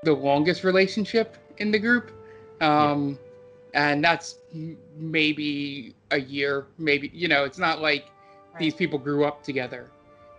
the 0.04 0.12
longest 0.12 0.62
relationship 0.62 1.36
in 1.58 1.72
the 1.72 1.78
group, 1.78 2.12
um, 2.60 3.18
and 3.74 4.02
that's 4.02 4.36
m- 4.54 4.78
maybe 4.96 5.96
a 6.12 6.20
year. 6.20 6.66
Maybe 6.78 7.10
you 7.12 7.26
know, 7.26 7.44
it's 7.44 7.58
not 7.58 7.80
like 7.80 8.06
these 8.60 8.74
people 8.74 8.98
grew 8.98 9.24
up 9.24 9.42
together, 9.42 9.90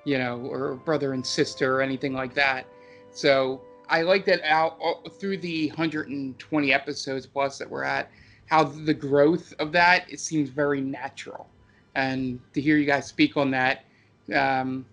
you 0.05 0.17
know, 0.17 0.39
or 0.39 0.75
brother 0.75 1.13
and 1.13 1.25
sister 1.25 1.75
or 1.75 1.81
anything 1.81 2.13
like 2.13 2.33
that. 2.35 2.65
So 3.11 3.61
I 3.89 4.03
like 4.03 4.25
that 4.25 4.41
out 4.43 4.77
uh, 4.83 5.09
through 5.09 5.37
the 5.37 5.67
120 5.69 6.73
episodes 6.73 7.25
plus 7.25 7.57
that 7.57 7.69
we're 7.69 7.83
at, 7.83 8.09
how 8.45 8.63
the 8.63 8.93
growth 8.93 9.53
of 9.59 9.71
that 9.73 10.11
it 10.11 10.19
seems 10.19 10.49
very 10.49 10.81
natural, 10.81 11.47
and 11.95 12.39
to 12.53 12.61
hear 12.61 12.77
you 12.77 12.85
guys 12.85 13.07
speak 13.07 13.35
on 13.35 13.51
that 13.51 13.85
um, 14.35 14.85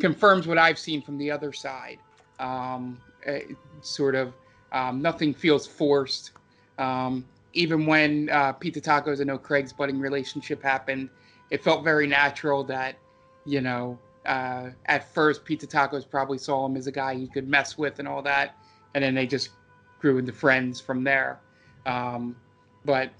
confirms 0.00 0.46
what 0.46 0.58
I've 0.58 0.78
seen 0.78 1.02
from 1.02 1.18
the 1.18 1.30
other 1.30 1.52
side. 1.52 1.98
Um, 2.38 3.00
sort 3.82 4.14
of 4.14 4.32
um, 4.72 5.00
nothing 5.00 5.34
feels 5.34 5.66
forced. 5.66 6.32
Um, 6.78 7.24
even 7.52 7.86
when 7.86 8.30
uh, 8.30 8.52
Pizza 8.52 8.80
Tacos, 8.80 9.20
I 9.20 9.24
know 9.24 9.38
Craig's 9.38 9.72
budding 9.72 10.00
relationship 10.00 10.62
happened, 10.62 11.10
it 11.50 11.62
felt 11.62 11.84
very 11.84 12.06
natural 12.06 12.64
that, 12.64 12.96
you 13.44 13.60
know, 13.60 13.98
uh, 14.26 14.70
at 14.86 15.12
first 15.12 15.44
Pizza 15.44 15.66
Tacos 15.66 16.08
probably 16.08 16.38
saw 16.38 16.66
him 16.66 16.76
as 16.76 16.86
a 16.86 16.92
guy 16.92 17.14
he 17.14 17.26
could 17.26 17.48
mess 17.48 17.76
with 17.76 17.98
and 17.98 18.08
all 18.08 18.22
that, 18.22 18.56
and 18.94 19.02
then 19.02 19.14
they 19.14 19.26
just 19.26 19.50
grew 19.98 20.18
into 20.18 20.32
friends 20.32 20.80
from 20.80 21.04
there. 21.04 21.40
Um, 21.86 22.36
but 22.84 23.10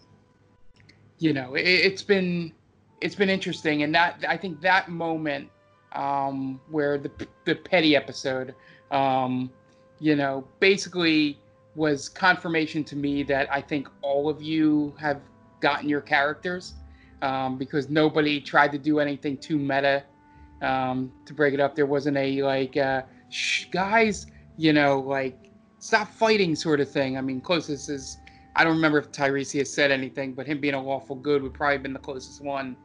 you 1.18 1.32
know, 1.32 1.54
it, 1.54 1.62
it's 1.62 2.02
been 2.02 2.52
it's 3.00 3.14
been 3.14 3.30
interesting, 3.30 3.82
and 3.82 3.94
that 3.94 4.24
I 4.28 4.36
think 4.36 4.60
that 4.60 4.88
moment 4.88 5.48
um, 5.92 6.60
where 6.70 6.98
the 6.98 7.10
the 7.44 7.54
petty 7.54 7.96
episode, 7.96 8.54
um, 8.90 9.50
you 9.98 10.16
know, 10.16 10.46
basically 10.60 11.38
was 11.74 12.08
confirmation 12.08 12.84
to 12.84 12.96
me 12.96 13.22
that 13.22 13.50
I 13.52 13.60
think 13.60 13.88
all 14.02 14.28
of 14.28 14.42
you 14.42 14.94
have 14.98 15.20
gotten 15.60 15.88
your 15.88 16.02
characters 16.02 16.74
um, 17.22 17.56
because 17.56 17.88
nobody 17.88 18.40
tried 18.40 18.72
to 18.72 18.78
do 18.78 19.00
anything 19.00 19.38
too 19.38 19.58
meta. 19.58 20.04
Um, 20.62 21.12
to 21.26 21.34
break 21.34 21.54
it 21.54 21.60
up, 21.60 21.74
there 21.74 21.86
wasn't 21.86 22.16
a 22.16 22.40
like, 22.42 22.76
uh, 22.76 23.02
Shh, 23.30 23.64
guys, 23.72 24.26
you 24.56 24.72
know, 24.72 25.00
like 25.00 25.50
stop 25.80 26.08
fighting 26.08 26.54
sort 26.54 26.80
of 26.80 26.88
thing. 26.88 27.18
I 27.18 27.20
mean, 27.20 27.40
closest 27.40 27.90
is 27.90 28.18
I 28.54 28.62
don't 28.62 28.76
remember 28.76 28.98
if 28.98 29.10
Tiresias 29.10 29.66
said 29.66 29.90
anything, 29.90 30.34
but 30.34 30.46
him 30.46 30.60
being 30.60 30.74
a 30.74 30.82
lawful 30.82 31.16
good 31.16 31.42
would 31.42 31.54
probably 31.54 31.74
have 31.74 31.82
been 31.82 31.92
the 31.92 31.98
closest 31.98 32.44
one, 32.44 32.76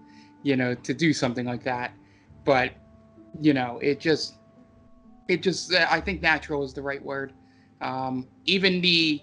you 0.41 0.55
know, 0.55 0.73
to 0.73 0.93
do 0.93 1.13
something 1.13 1.45
like 1.45 1.63
that. 1.63 1.91
But 2.45 2.71
you 3.39 3.53
know, 3.53 3.77
it 3.83 3.99
just, 3.99 4.37
it 5.27 5.43
just, 5.43 5.73
I 5.73 6.01
think 6.01 6.21
natural 6.21 6.63
is 6.63 6.73
the 6.73 6.81
right 6.81 7.03
word. 7.03 7.33
Um, 7.81 8.27
even 8.45 8.81
the 8.81 9.21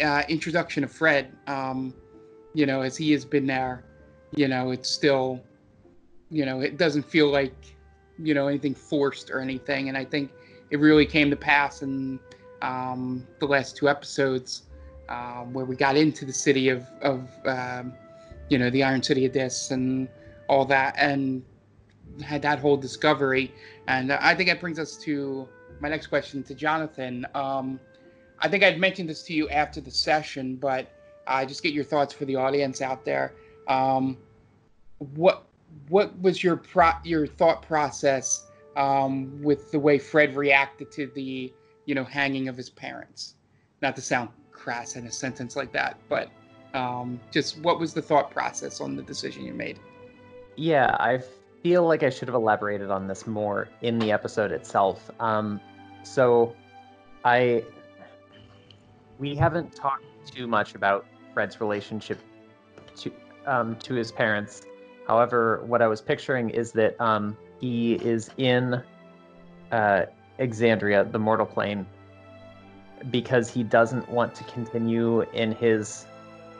uh, 0.00 0.22
introduction 0.28 0.84
of 0.84 0.92
Fred, 0.92 1.34
um, 1.48 1.94
you 2.54 2.66
know, 2.66 2.82
as 2.82 2.96
he 2.96 3.10
has 3.12 3.24
been 3.24 3.46
there, 3.46 3.84
you 4.36 4.46
know, 4.46 4.70
it's 4.70 4.90
still, 4.90 5.40
you 6.30 6.44
know, 6.44 6.60
it 6.60 6.76
doesn't 6.76 7.04
feel 7.04 7.28
like, 7.28 7.56
you 8.18 8.34
know, 8.34 8.48
anything 8.48 8.74
forced 8.74 9.30
or 9.30 9.40
anything. 9.40 9.88
And 9.88 9.96
I 9.96 10.04
think 10.04 10.30
it 10.70 10.78
really 10.78 11.06
came 11.06 11.30
to 11.30 11.36
pass 11.36 11.82
in 11.82 12.18
um, 12.62 13.26
the 13.38 13.46
last 13.46 13.76
two 13.76 13.88
episodes 13.88 14.62
um, 15.08 15.52
where 15.52 15.64
we 15.64 15.76
got 15.76 15.96
into 15.96 16.24
the 16.24 16.32
city 16.32 16.68
of, 16.68 16.86
of 17.02 17.28
um, 17.46 17.92
you 18.48 18.58
know, 18.58 18.70
the 18.70 18.82
Iron 18.82 19.02
City 19.02 19.24
of 19.24 19.32
Dis 19.32 19.70
and 19.70 20.08
all 20.48 20.64
that, 20.66 20.94
and 20.98 21.42
had 22.22 22.42
that 22.42 22.58
whole 22.58 22.76
discovery. 22.76 23.52
And 23.86 24.12
I 24.12 24.34
think 24.34 24.48
that 24.48 24.60
brings 24.60 24.78
us 24.78 24.96
to 24.98 25.48
my 25.80 25.88
next 25.88 26.08
question 26.08 26.42
to 26.44 26.54
Jonathan. 26.54 27.26
Um, 27.34 27.78
I 28.40 28.48
think 28.48 28.64
I'd 28.64 28.78
mentioned 28.78 29.08
this 29.08 29.22
to 29.24 29.32
you 29.32 29.48
after 29.50 29.80
the 29.80 29.90
session, 29.90 30.56
but 30.56 30.90
I 31.26 31.44
just 31.44 31.62
get 31.62 31.72
your 31.72 31.84
thoughts 31.84 32.14
for 32.14 32.24
the 32.24 32.36
audience 32.36 32.80
out 32.80 33.04
there. 33.04 33.34
Um, 33.66 34.16
what 34.98 35.47
what 35.88 36.18
was 36.20 36.42
your 36.42 36.56
pro- 36.56 36.92
your 37.04 37.26
thought 37.26 37.62
process 37.62 38.46
um, 38.76 39.42
with 39.42 39.70
the 39.70 39.78
way 39.78 39.98
Fred 39.98 40.36
reacted 40.36 40.90
to 40.92 41.06
the 41.14 41.52
you 41.86 41.94
know 41.94 42.04
hanging 42.04 42.48
of 42.48 42.56
his 42.56 42.70
parents? 42.70 43.34
Not 43.82 43.96
to 43.96 44.02
sound 44.02 44.30
crass 44.50 44.96
in 44.96 45.06
a 45.06 45.12
sentence 45.12 45.56
like 45.56 45.72
that, 45.72 45.98
but 46.08 46.30
um, 46.74 47.20
just 47.30 47.58
what 47.60 47.78
was 47.78 47.94
the 47.94 48.02
thought 48.02 48.30
process 48.30 48.80
on 48.80 48.96
the 48.96 49.02
decision 49.02 49.44
you 49.44 49.54
made? 49.54 49.78
Yeah, 50.56 50.96
I 50.98 51.20
feel 51.62 51.86
like 51.86 52.02
I 52.02 52.10
should 52.10 52.28
have 52.28 52.34
elaborated 52.34 52.90
on 52.90 53.06
this 53.06 53.26
more 53.26 53.68
in 53.82 53.98
the 53.98 54.12
episode 54.12 54.52
itself. 54.52 55.10
Um, 55.20 55.60
so, 56.02 56.54
I 57.24 57.64
we 59.18 59.34
haven't 59.34 59.74
talked 59.74 60.04
too 60.26 60.46
much 60.46 60.74
about 60.74 61.06
Fred's 61.34 61.60
relationship 61.60 62.18
to 62.96 63.12
um, 63.46 63.76
to 63.76 63.94
his 63.94 64.12
parents. 64.12 64.62
However, 65.08 65.62
what 65.66 65.80
I 65.80 65.88
was 65.88 66.00
picturing 66.02 66.50
is 66.50 66.72
that 66.72 67.00
um, 67.00 67.36
he 67.60 67.94
is 67.94 68.30
in 68.36 68.82
uh, 69.72 70.02
Exandria, 70.38 71.10
the 71.10 71.18
mortal 71.18 71.46
plane, 71.46 71.86
because 73.10 73.50
he 73.50 73.62
doesn't 73.62 74.08
want 74.10 74.34
to 74.34 74.44
continue 74.44 75.22
in 75.32 75.52
his 75.52 76.06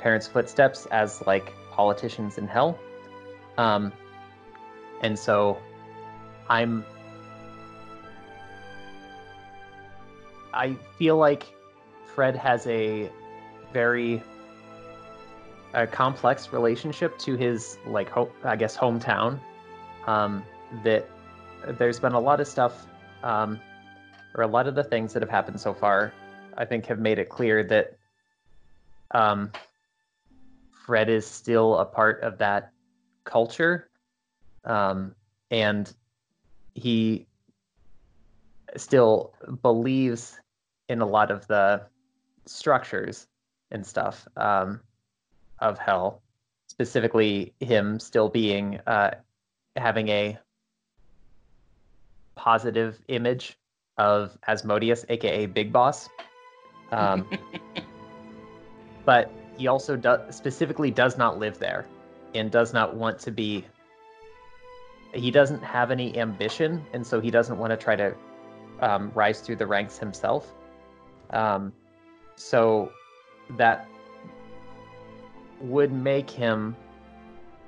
parents' 0.00 0.26
footsteps 0.26 0.86
as 0.86 1.22
like 1.26 1.52
politicians 1.70 2.38
in 2.38 2.48
hell. 2.48 2.78
Um, 3.58 3.92
and 5.02 5.18
so 5.18 5.58
I'm 6.48 6.84
I 10.54 10.74
feel 10.96 11.16
like 11.16 11.44
Fred 12.14 12.34
has 12.34 12.66
a 12.66 13.10
very 13.72 14.22
a 15.74 15.86
complex 15.86 16.52
relationship 16.52 17.18
to 17.18 17.36
his 17.36 17.78
like 17.86 18.08
ho- 18.08 18.32
I 18.44 18.56
guess 18.56 18.76
hometown. 18.76 19.40
Um, 20.06 20.44
that 20.84 21.08
there's 21.78 22.00
been 22.00 22.12
a 22.12 22.20
lot 22.20 22.40
of 22.40 22.48
stuff, 22.48 22.86
um, 23.22 23.60
or 24.34 24.42
a 24.42 24.46
lot 24.46 24.66
of 24.66 24.74
the 24.74 24.84
things 24.84 25.12
that 25.12 25.22
have 25.22 25.30
happened 25.30 25.60
so 25.60 25.74
far. 25.74 26.12
I 26.56 26.64
think 26.64 26.86
have 26.86 26.98
made 26.98 27.18
it 27.18 27.28
clear 27.28 27.62
that 27.64 27.96
um, 29.12 29.52
Fred 30.86 31.08
is 31.08 31.26
still 31.26 31.76
a 31.78 31.84
part 31.84 32.22
of 32.22 32.38
that 32.38 32.72
culture, 33.24 33.90
um, 34.64 35.14
and 35.50 35.92
he 36.74 37.26
still 38.76 39.34
believes 39.62 40.40
in 40.88 41.00
a 41.00 41.06
lot 41.06 41.30
of 41.30 41.46
the 41.46 41.82
structures 42.46 43.26
and 43.70 43.86
stuff 43.86 44.26
um, 44.36 44.80
of 45.60 45.78
hell 45.78 46.22
specifically 46.68 47.52
him 47.60 47.98
still 47.98 48.28
being 48.28 48.80
uh, 48.86 49.10
having 49.76 50.08
a 50.08 50.38
positive 52.34 52.98
image 53.08 53.58
of 53.96 54.36
asmodeus 54.46 55.04
aka 55.08 55.46
big 55.46 55.72
boss 55.72 56.08
um, 56.92 57.28
but 59.04 59.30
he 59.56 59.66
also 59.66 59.96
do- 59.96 60.20
specifically 60.30 60.90
does 60.90 61.18
not 61.18 61.38
live 61.38 61.58
there 61.58 61.84
and 62.34 62.50
does 62.50 62.72
not 62.72 62.94
want 62.94 63.18
to 63.18 63.30
be 63.30 63.64
he 65.14 65.30
doesn't 65.30 65.62
have 65.62 65.90
any 65.90 66.16
ambition, 66.18 66.84
and 66.92 67.06
so 67.06 67.20
he 67.20 67.30
doesn't 67.30 67.58
want 67.58 67.70
to 67.70 67.76
try 67.76 67.96
to 67.96 68.14
um, 68.80 69.10
rise 69.14 69.40
through 69.40 69.56
the 69.56 69.66
ranks 69.66 69.98
himself. 69.98 70.52
Um, 71.30 71.72
so 72.36 72.92
that 73.56 73.88
would 75.60 75.92
make 75.92 76.30
him 76.30 76.76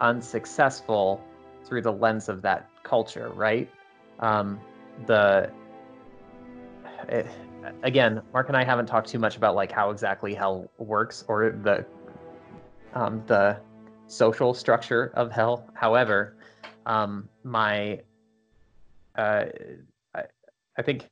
unsuccessful 0.00 1.22
through 1.64 1.82
the 1.82 1.92
lens 1.92 2.28
of 2.28 2.42
that 2.42 2.68
culture, 2.82 3.30
right? 3.34 3.68
Um, 4.20 4.60
the 5.06 5.50
it, 7.08 7.26
again, 7.82 8.22
Mark 8.32 8.48
and 8.48 8.56
I 8.56 8.64
haven't 8.64 8.86
talked 8.86 9.08
too 9.08 9.18
much 9.18 9.36
about 9.36 9.54
like 9.54 9.72
how 9.72 9.90
exactly 9.90 10.34
hell 10.34 10.70
works 10.78 11.24
or 11.28 11.50
the 11.50 11.84
um, 12.94 13.22
the 13.26 13.58
social 14.06 14.54
structure 14.54 15.12
of 15.14 15.30
hell. 15.30 15.68
However, 15.74 16.36
um, 16.86 17.28
my 17.44 18.00
uh, 19.16 19.46
I, 20.14 20.22
I 20.78 20.82
think 20.82 21.08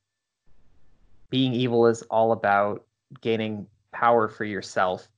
being 1.31 1.53
evil 1.53 1.87
is 1.87 2.03
all 2.03 2.33
about 2.33 2.85
gaining 3.21 3.67
power 3.93 4.29
for 4.29 4.45
yourself, 4.45 5.09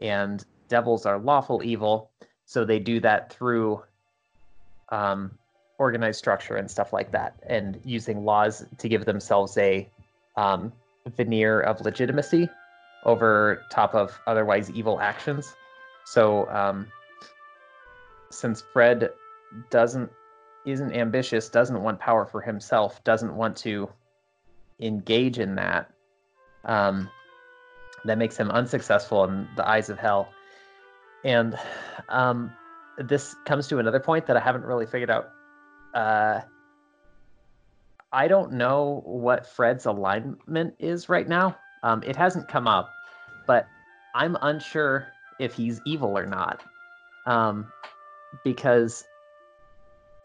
and 0.00 0.44
devils 0.68 1.06
are 1.06 1.18
lawful 1.18 1.62
evil, 1.64 2.10
so 2.44 2.64
they 2.64 2.78
do 2.78 3.00
that 3.00 3.32
through 3.32 3.82
um, 4.90 5.30
organized 5.78 6.18
structure 6.18 6.56
and 6.56 6.70
stuff 6.70 6.92
like 6.92 7.10
that, 7.12 7.34
and 7.46 7.80
using 7.84 8.24
laws 8.24 8.64
to 8.78 8.88
give 8.88 9.04
themselves 9.04 9.56
a 9.58 9.88
um, 10.36 10.72
veneer 11.16 11.60
of 11.60 11.80
legitimacy 11.80 12.48
over 13.04 13.62
top 13.70 13.94
of 13.94 14.18
otherwise 14.26 14.70
evil 14.70 15.00
actions. 15.00 15.54
So, 16.04 16.48
um, 16.50 16.86
since 18.30 18.62
Fred 18.72 19.10
doesn't 19.70 20.10
isn't 20.66 20.92
ambitious, 20.92 21.48
doesn't 21.48 21.82
want 21.82 21.98
power 21.98 22.26
for 22.26 22.40
himself, 22.40 23.02
doesn't 23.04 23.34
want 23.34 23.56
to 23.56 23.88
engage 24.80 25.38
in 25.38 25.54
that, 25.54 25.90
um, 26.64 27.08
that 28.04 28.18
makes 28.18 28.36
him 28.36 28.50
unsuccessful 28.50 29.24
in 29.24 29.48
the 29.56 29.66
eyes 29.66 29.88
of 29.88 29.98
hell. 29.98 30.28
And 31.24 31.58
um, 32.08 32.52
this 32.98 33.34
comes 33.44 33.68
to 33.68 33.78
another 33.78 34.00
point 34.00 34.26
that 34.26 34.36
I 34.36 34.40
haven't 34.40 34.64
really 34.64 34.86
figured 34.86 35.10
out. 35.10 35.30
Uh, 35.94 36.40
I 38.12 38.28
don't 38.28 38.52
know 38.52 39.02
what 39.04 39.46
Fred's 39.46 39.86
alignment 39.86 40.74
is 40.78 41.08
right 41.08 41.28
now. 41.28 41.56
Um, 41.82 42.02
it 42.02 42.16
hasn't 42.16 42.48
come 42.48 42.66
up, 42.66 42.90
but 43.46 43.66
I'm 44.14 44.36
unsure 44.40 45.08
if 45.38 45.54
he's 45.54 45.80
evil 45.86 46.16
or 46.16 46.26
not. 46.26 46.62
Um, 47.26 47.70
because, 48.44 49.04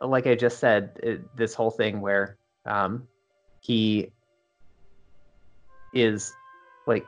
like 0.01 0.27
I 0.27 0.35
just 0.35 0.59
said, 0.59 0.99
it, 1.01 1.35
this 1.35 1.53
whole 1.53 1.71
thing 1.71 2.01
where 2.01 2.37
um, 2.65 3.07
he 3.61 4.11
is 5.93 6.33
like 6.87 7.05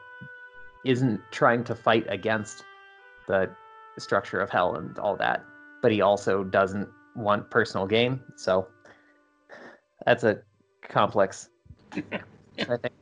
isn't 0.85 1.19
trying 1.31 1.63
to 1.63 1.75
fight 1.75 2.05
against 2.09 2.63
the 3.27 3.49
structure 4.01 4.39
of 4.39 4.49
hell 4.49 4.75
and 4.75 4.97
all 4.99 5.15
that, 5.17 5.43
but 5.81 5.91
he 5.91 6.01
also 6.01 6.43
doesn't 6.43 6.87
want 7.15 7.49
personal 7.49 7.85
gain. 7.87 8.19
So 8.35 8.67
that's 10.05 10.23
a 10.23 10.39
complex, 10.81 11.49
I 11.93 11.97
think, 12.57 12.93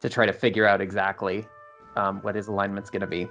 to 0.00 0.08
try 0.08 0.26
to 0.26 0.32
figure 0.32 0.66
out 0.66 0.80
exactly 0.80 1.46
um, 1.96 2.20
what 2.22 2.34
his 2.34 2.48
alignment's 2.48 2.90
going 2.90 3.00
to 3.00 3.06
be. 3.06 3.28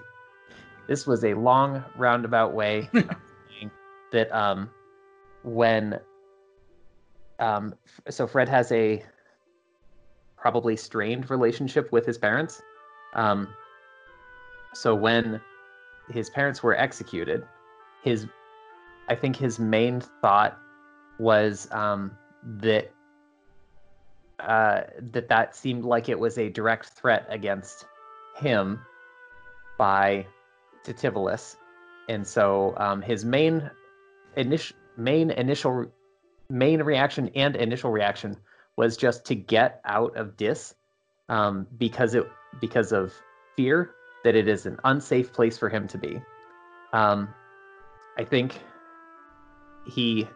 This 0.87 1.05
was 1.05 1.23
a 1.23 1.33
long 1.33 1.83
roundabout 1.97 2.53
way 2.53 2.89
that 4.11 4.31
um, 4.35 4.69
when 5.43 5.99
um, 7.39 7.73
so 8.09 8.27
Fred 8.27 8.49
has 8.49 8.71
a 8.71 9.03
probably 10.37 10.75
strained 10.75 11.29
relationship 11.29 11.91
with 11.91 12.05
his 12.05 12.17
parents. 12.17 12.61
Um, 13.13 13.47
so 14.73 14.93
when 14.95 15.41
his 16.11 16.29
parents 16.29 16.63
were 16.63 16.75
executed, 16.75 17.45
his 18.03 18.27
I 19.07 19.15
think 19.15 19.35
his 19.35 19.59
main 19.59 20.01
thought 20.21 20.57
was 21.19 21.67
um, 21.71 22.11
that 22.43 22.91
uh, 24.39 24.81
that 25.11 25.27
that 25.29 25.55
seemed 25.55 25.83
like 25.83 26.09
it 26.09 26.19
was 26.19 26.37
a 26.37 26.49
direct 26.49 26.87
threat 26.87 27.25
against 27.29 27.85
him 28.37 28.79
by 29.77 30.25
Titivilus, 30.85 31.57
and 32.07 32.25
so 32.25 32.73
um, 32.77 33.01
his 33.01 33.25
main 33.25 33.69
initial 34.35 34.77
main 34.97 35.31
initial 35.31 35.85
main 36.49 36.81
reaction 36.81 37.29
and 37.35 37.55
initial 37.55 37.91
reaction 37.91 38.35
was 38.75 38.95
just 38.95 39.25
to 39.25 39.35
get 39.35 39.81
out 39.85 40.15
of 40.15 40.37
Dis 40.37 40.73
um, 41.27 41.67
because 41.77 42.15
it 42.15 42.27
because 42.61 42.91
of 42.91 43.13
fear 43.55 43.91
that 44.23 44.35
it 44.35 44.47
is 44.47 44.65
an 44.65 44.77
unsafe 44.83 45.31
place 45.33 45.57
for 45.57 45.69
him 45.69 45.87
to 45.87 45.97
be. 45.97 46.21
Um, 46.93 47.33
I 48.17 48.23
think 48.23 48.59
he. 49.85 50.27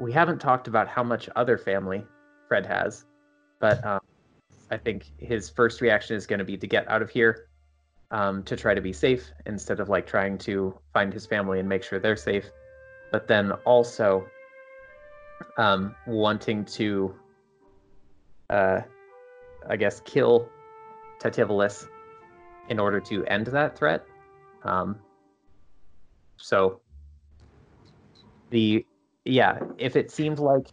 We 0.00 0.12
haven't 0.12 0.40
talked 0.40 0.66
about 0.66 0.88
how 0.88 1.04
much 1.04 1.28
other 1.36 1.56
family 1.56 2.04
Fred 2.48 2.66
has, 2.66 3.04
but 3.60 3.84
um, 3.86 4.00
I 4.70 4.76
think 4.76 5.04
his 5.18 5.48
first 5.48 5.80
reaction 5.80 6.16
is 6.16 6.26
going 6.26 6.40
to 6.40 6.44
be 6.44 6.56
to 6.56 6.66
get 6.66 6.90
out 6.90 7.00
of 7.00 7.10
here, 7.10 7.46
um, 8.10 8.42
to 8.44 8.56
try 8.56 8.74
to 8.74 8.80
be 8.80 8.92
safe 8.92 9.30
instead 9.46 9.78
of 9.78 9.88
like 9.88 10.06
trying 10.06 10.36
to 10.38 10.76
find 10.92 11.12
his 11.12 11.26
family 11.26 11.60
and 11.60 11.68
make 11.68 11.84
sure 11.84 12.00
they're 12.00 12.16
safe. 12.16 12.50
But 13.12 13.28
then 13.28 13.52
also 13.64 14.26
um, 15.58 15.94
wanting 16.08 16.64
to, 16.64 17.14
uh, 18.50 18.80
I 19.68 19.76
guess, 19.76 20.00
kill 20.00 20.48
Titivilus 21.20 21.86
in 22.68 22.78
order 22.78 23.00
to 23.00 23.24
end 23.26 23.46
that 23.48 23.76
threat. 23.76 24.04
Um, 24.62 24.98
so 26.36 26.80
the 28.50 28.84
yeah, 29.24 29.58
if 29.78 29.96
it 29.96 30.10
seemed 30.10 30.38
like 30.38 30.68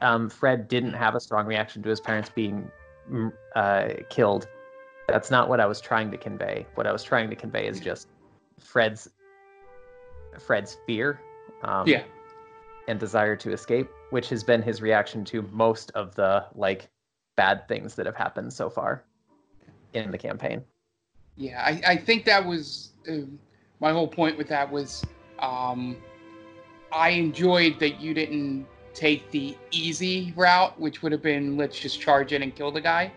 um, 0.00 0.30
Fred 0.30 0.68
didn't 0.68 0.94
have 0.94 1.14
a 1.14 1.20
strong 1.20 1.46
reaction 1.46 1.82
to 1.82 1.88
his 1.88 2.00
parents 2.00 2.30
being 2.34 2.70
mm, 3.10 3.32
uh, 3.54 3.88
killed, 4.08 4.48
that's 5.08 5.30
not 5.30 5.48
what 5.48 5.60
I 5.60 5.66
was 5.66 5.80
trying 5.80 6.10
to 6.10 6.16
convey. 6.16 6.66
What 6.74 6.86
I 6.86 6.92
was 6.92 7.02
trying 7.02 7.30
to 7.30 7.36
convey 7.36 7.66
is 7.66 7.80
just 7.80 8.08
Fred's 8.58 9.08
Fred's 10.38 10.76
fear, 10.86 11.20
um, 11.62 11.86
Yeah. 11.86 12.04
and 12.86 12.98
desire 13.00 13.36
to 13.36 13.52
escape, 13.52 13.88
which 14.10 14.28
has 14.28 14.44
been 14.44 14.62
his 14.62 14.80
reaction 14.80 15.24
to 15.26 15.42
most 15.52 15.90
of 15.92 16.14
the 16.14 16.46
like 16.54 16.88
bad 17.36 17.66
things 17.68 17.94
that 17.96 18.06
have 18.06 18.16
happened 18.16 18.52
so 18.52 18.68
far 18.70 19.04
in 19.94 20.10
the 20.10 20.18
campaign. 20.18 20.62
Yeah, 21.38 21.62
I, 21.64 21.80
I 21.92 21.96
think 21.96 22.24
that 22.24 22.44
was 22.44 22.90
uh, 23.08 23.18
my 23.78 23.92
whole 23.92 24.08
point 24.08 24.36
with 24.36 24.48
that 24.48 24.70
was 24.70 25.06
um, 25.38 25.96
I 26.90 27.10
enjoyed 27.10 27.78
that 27.78 28.00
you 28.00 28.12
didn't 28.12 28.66
take 28.92 29.30
the 29.30 29.56
easy 29.70 30.32
route, 30.36 30.78
which 30.80 31.00
would 31.00 31.12
have 31.12 31.22
been 31.22 31.56
let's 31.56 31.78
just 31.78 32.00
charge 32.00 32.32
in 32.32 32.42
and 32.42 32.54
kill 32.54 32.72
the 32.72 32.80
guy, 32.80 33.12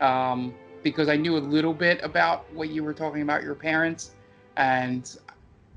um, 0.00 0.54
because 0.82 1.10
I 1.10 1.16
knew 1.16 1.36
a 1.36 1.38
little 1.38 1.74
bit 1.74 2.00
about 2.02 2.50
what 2.54 2.70
you 2.70 2.82
were 2.82 2.94
talking 2.94 3.20
about 3.20 3.42
your 3.42 3.54
parents, 3.54 4.12
and 4.56 5.14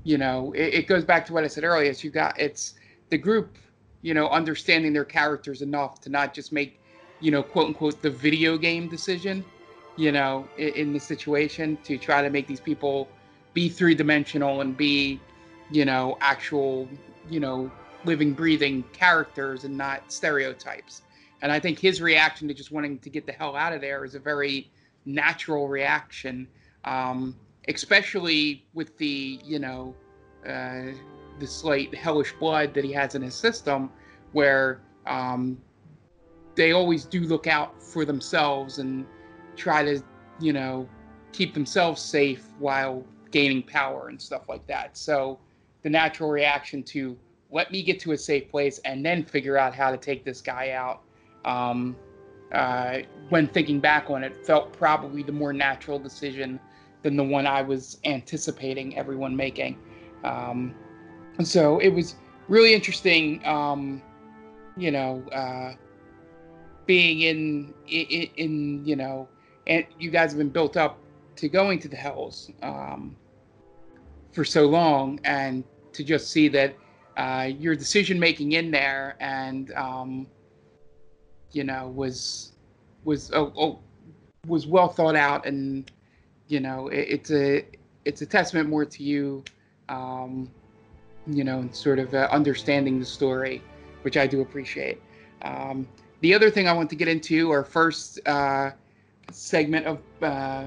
you 0.02 0.16
know 0.16 0.52
it, 0.52 0.74
it 0.74 0.86
goes 0.88 1.04
back 1.04 1.26
to 1.26 1.34
what 1.34 1.44
I 1.44 1.48
said 1.48 1.62
earlier. 1.62 1.90
Is 1.90 2.02
you 2.02 2.10
got 2.10 2.40
it's 2.40 2.72
the 3.10 3.18
group, 3.18 3.58
you 4.00 4.14
know, 4.14 4.28
understanding 4.30 4.94
their 4.94 5.04
characters 5.04 5.60
enough 5.60 6.00
to 6.00 6.08
not 6.08 6.32
just 6.32 6.52
make, 6.54 6.80
you 7.20 7.30
know, 7.30 7.42
quote 7.42 7.66
unquote 7.66 8.00
the 8.00 8.10
video 8.10 8.56
game 8.56 8.88
decision 8.88 9.44
you 9.96 10.12
know, 10.12 10.46
in, 10.56 10.68
in 10.68 10.92
the 10.92 10.98
situation 10.98 11.78
to 11.84 11.98
try 11.98 12.22
to 12.22 12.30
make 12.30 12.46
these 12.46 12.60
people 12.60 13.08
be 13.54 13.68
three 13.68 13.94
dimensional 13.94 14.60
and 14.60 14.76
be, 14.76 15.20
you 15.70 15.84
know, 15.84 16.16
actual, 16.20 16.88
you 17.28 17.40
know, 17.40 17.70
living, 18.04 18.32
breathing 18.32 18.84
characters 18.92 19.64
and 19.64 19.76
not 19.76 20.10
stereotypes. 20.10 21.02
And 21.42 21.52
I 21.52 21.60
think 21.60 21.78
his 21.78 22.00
reaction 22.00 22.48
to 22.48 22.54
just 22.54 22.70
wanting 22.70 22.98
to 23.00 23.10
get 23.10 23.26
the 23.26 23.32
hell 23.32 23.56
out 23.56 23.72
of 23.72 23.80
there 23.80 24.04
is 24.04 24.14
a 24.14 24.18
very 24.18 24.70
natural 25.04 25.68
reaction, 25.68 26.48
um, 26.84 27.36
especially 27.68 28.64
with 28.74 28.96
the, 28.98 29.40
you 29.44 29.58
know, 29.58 29.94
uh, 30.46 30.92
the 31.38 31.46
slight 31.46 31.94
hellish 31.94 32.32
blood 32.34 32.74
that 32.74 32.84
he 32.84 32.92
has 32.92 33.14
in 33.14 33.22
his 33.22 33.34
system, 33.34 33.90
where 34.32 34.80
um, 35.06 35.58
they 36.54 36.72
always 36.72 37.04
do 37.04 37.20
look 37.20 37.46
out 37.46 37.82
for 37.82 38.04
themselves 38.04 38.78
and 38.78 39.06
try 39.56 39.84
to, 39.84 40.02
you 40.40 40.52
know, 40.52 40.88
keep 41.32 41.54
themselves 41.54 42.00
safe 42.00 42.46
while 42.58 43.04
gaining 43.30 43.62
power 43.62 44.08
and 44.08 44.20
stuff 44.20 44.48
like 44.48 44.66
that. 44.66 44.96
So 44.96 45.38
the 45.82 45.90
natural 45.90 46.30
reaction 46.30 46.82
to 46.84 47.16
let 47.50 47.70
me 47.70 47.82
get 47.82 48.00
to 48.00 48.12
a 48.12 48.16
safe 48.16 48.50
place 48.50 48.78
and 48.84 49.04
then 49.04 49.24
figure 49.24 49.58
out 49.58 49.74
how 49.74 49.90
to 49.90 49.96
take 49.96 50.24
this 50.24 50.40
guy 50.40 50.70
out. 50.70 51.02
Um, 51.44 51.96
uh, 52.52 52.98
when 53.30 53.46
thinking 53.46 53.80
back 53.80 54.10
on 54.10 54.22
it, 54.22 54.36
felt 54.46 54.72
probably 54.72 55.22
the 55.22 55.32
more 55.32 55.52
natural 55.52 55.98
decision 55.98 56.60
than 57.02 57.16
the 57.16 57.24
one 57.24 57.46
I 57.46 57.62
was 57.62 57.98
anticipating 58.04 58.96
everyone 58.96 59.34
making. 59.34 59.78
Um, 60.22 60.74
and 61.38 61.48
so 61.48 61.78
it 61.78 61.88
was 61.88 62.16
really 62.48 62.74
interesting. 62.74 63.44
Um, 63.46 64.02
you 64.76 64.90
know, 64.90 65.22
uh, 65.32 65.74
being 66.86 67.22
in, 67.22 67.74
in 67.88 68.28
in 68.36 68.84
you 68.84 68.96
know, 68.96 69.28
and 69.66 69.86
you 69.98 70.10
guys 70.10 70.30
have 70.30 70.38
been 70.38 70.50
built 70.50 70.76
up 70.76 70.98
to 71.36 71.48
going 71.48 71.78
to 71.80 71.88
the 71.88 71.96
Hells 71.96 72.50
um, 72.62 73.16
for 74.32 74.44
so 74.44 74.66
long, 74.66 75.20
and 75.24 75.64
to 75.92 76.04
just 76.04 76.30
see 76.30 76.48
that 76.48 76.76
uh, 77.16 77.50
your 77.58 77.74
decision 77.74 78.18
making 78.18 78.52
in 78.52 78.70
there 78.70 79.16
and 79.20 79.72
um, 79.74 80.26
you 81.52 81.64
know 81.64 81.88
was 81.88 82.52
was 83.04 83.30
oh, 83.32 83.52
oh, 83.56 83.78
was 84.46 84.66
well 84.66 84.88
thought 84.88 85.16
out 85.16 85.46
and 85.46 85.90
you 86.48 86.60
know 86.60 86.88
it, 86.88 87.06
it's 87.08 87.30
a 87.30 87.66
it's 88.04 88.22
a 88.22 88.26
testament 88.26 88.68
more 88.68 88.84
to 88.84 89.02
you 89.02 89.44
um, 89.88 90.50
you 91.26 91.44
know 91.44 91.60
and 91.60 91.74
sort 91.74 91.98
of 91.98 92.14
uh, 92.14 92.28
understanding 92.30 92.98
the 92.98 93.06
story 93.06 93.62
which 94.02 94.16
i 94.16 94.26
do 94.26 94.40
appreciate. 94.40 95.00
Um, 95.42 95.86
the 96.20 96.34
other 96.34 96.50
thing 96.50 96.68
i 96.68 96.72
want 96.72 96.88
to 96.90 96.96
get 96.96 97.08
into 97.08 97.50
our 97.50 97.64
first 97.64 98.20
uh, 98.26 98.70
segment 99.32 99.86
of 99.86 99.98
uh, 100.22 100.66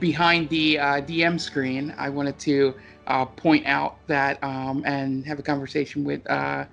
behind 0.00 0.48
the 0.48 0.78
uh, 0.78 1.00
dm 1.02 1.38
screen 1.38 1.94
i 1.98 2.08
wanted 2.08 2.38
to 2.38 2.74
uh, 3.06 3.24
point 3.24 3.64
out 3.66 3.98
that 4.08 4.42
um, 4.42 4.82
and 4.84 5.24
have 5.24 5.38
a 5.38 5.42
conversation 5.42 6.04
with 6.04 6.28
uh, 6.28 6.64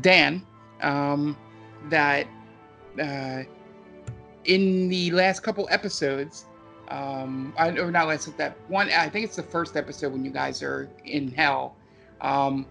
dan 0.00 0.44
um, 0.82 1.36
that 1.88 2.26
uh, 3.00 3.42
in 4.44 4.88
the 4.88 5.10
last 5.10 5.40
couple 5.40 5.68
episodes, 5.70 6.46
um, 6.88 7.52
I, 7.58 7.68
or 7.78 7.90
not 7.90 8.08
last 8.08 8.36
that 8.38 8.56
one. 8.68 8.90
I 8.90 9.08
think 9.08 9.24
it's 9.24 9.36
the 9.36 9.42
first 9.42 9.76
episode 9.76 10.12
when 10.12 10.24
you 10.24 10.30
guys 10.30 10.62
are 10.62 10.88
in 11.04 11.30
hell. 11.30 11.76
Um, 12.20 12.66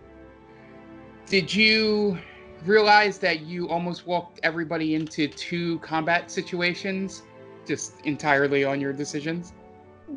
did 1.28 1.54
you 1.54 2.18
realize 2.66 3.20
that 3.20 3.42
you 3.42 3.70
almost 3.70 4.08
walked 4.08 4.40
everybody 4.44 4.96
into 4.96 5.28
two 5.28 5.78
combat 5.80 6.32
situations 6.32 7.22
just 7.68 8.02
entirely 8.06 8.64
on 8.64 8.82
your 8.82 8.94
decisions? 8.94 9.54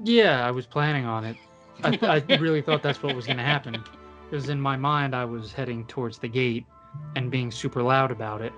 Yeah, 0.04 0.46
I 0.46 0.50
was 0.50 0.66
planning 0.66 1.04
on 1.04 1.24
it. 1.24 1.36
I, 1.82 1.98
I 2.28 2.34
really 2.36 2.62
thought 2.62 2.82
that's 2.82 3.02
what 3.02 3.14
was 3.16 3.26
going 3.26 3.38
to 3.38 3.42
happen. 3.42 3.82
Because 4.30 4.48
in 4.48 4.60
my 4.60 4.76
mind, 4.76 5.14
I 5.14 5.24
was 5.24 5.52
heading 5.52 5.84
towards 5.86 6.18
the 6.18 6.28
gate 6.28 6.64
and 7.16 7.30
being 7.30 7.50
super 7.50 7.82
loud 7.82 8.10
about 8.10 8.40
it. 8.40 8.52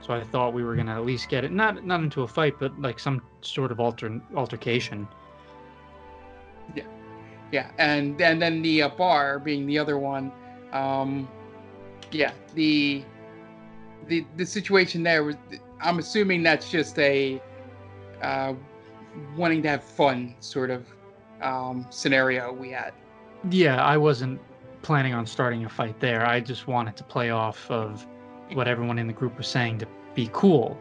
So 0.00 0.12
I 0.12 0.22
thought 0.22 0.52
we 0.52 0.64
were 0.64 0.76
gonna 0.76 0.94
at 0.94 1.06
least 1.06 1.30
get 1.30 1.44
it 1.44 1.52
not 1.52 1.86
not 1.86 2.00
into 2.00 2.22
a 2.22 2.28
fight, 2.28 2.56
but 2.58 2.78
like 2.78 2.98
some 2.98 3.22
sort 3.40 3.72
of 3.72 3.80
alter 3.80 4.20
altercation. 4.36 5.08
Yeah, 6.74 6.84
yeah, 7.50 7.70
and 7.78 8.20
and 8.20 8.40
then 8.40 8.60
the 8.60 8.82
uh, 8.82 8.88
bar 8.90 9.38
being 9.38 9.66
the 9.66 9.78
other 9.78 9.96
one. 9.96 10.30
Um, 10.72 11.26
yeah, 12.10 12.32
the 12.54 13.02
the 14.08 14.26
the 14.36 14.44
situation 14.44 15.02
there 15.02 15.24
was. 15.24 15.36
I'm 15.80 15.98
assuming 15.98 16.42
that's 16.42 16.70
just 16.70 16.98
a 16.98 17.40
uh, 18.24 18.54
wanting 19.36 19.62
to 19.62 19.68
have 19.68 19.84
fun 19.84 20.34
sort 20.40 20.70
of 20.70 20.86
um, 21.42 21.86
scenario 21.90 22.52
we 22.52 22.70
had. 22.70 22.92
Yeah, 23.50 23.84
I 23.84 23.96
wasn't 23.96 24.40
planning 24.82 25.14
on 25.14 25.26
starting 25.26 25.64
a 25.64 25.68
fight 25.68 26.00
there. 26.00 26.26
I 26.26 26.40
just 26.40 26.66
wanted 26.66 26.96
to 26.96 27.04
play 27.04 27.30
off 27.30 27.70
of 27.70 28.06
what 28.52 28.68
everyone 28.68 28.98
in 28.98 29.06
the 29.06 29.12
group 29.12 29.36
was 29.36 29.46
saying 29.46 29.78
to 29.78 29.86
be 30.14 30.30
cool. 30.32 30.78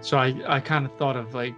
So 0.00 0.18
I, 0.18 0.34
I 0.46 0.60
kind 0.60 0.84
of 0.84 0.92
thought 0.96 1.16
of 1.16 1.34
like, 1.34 1.54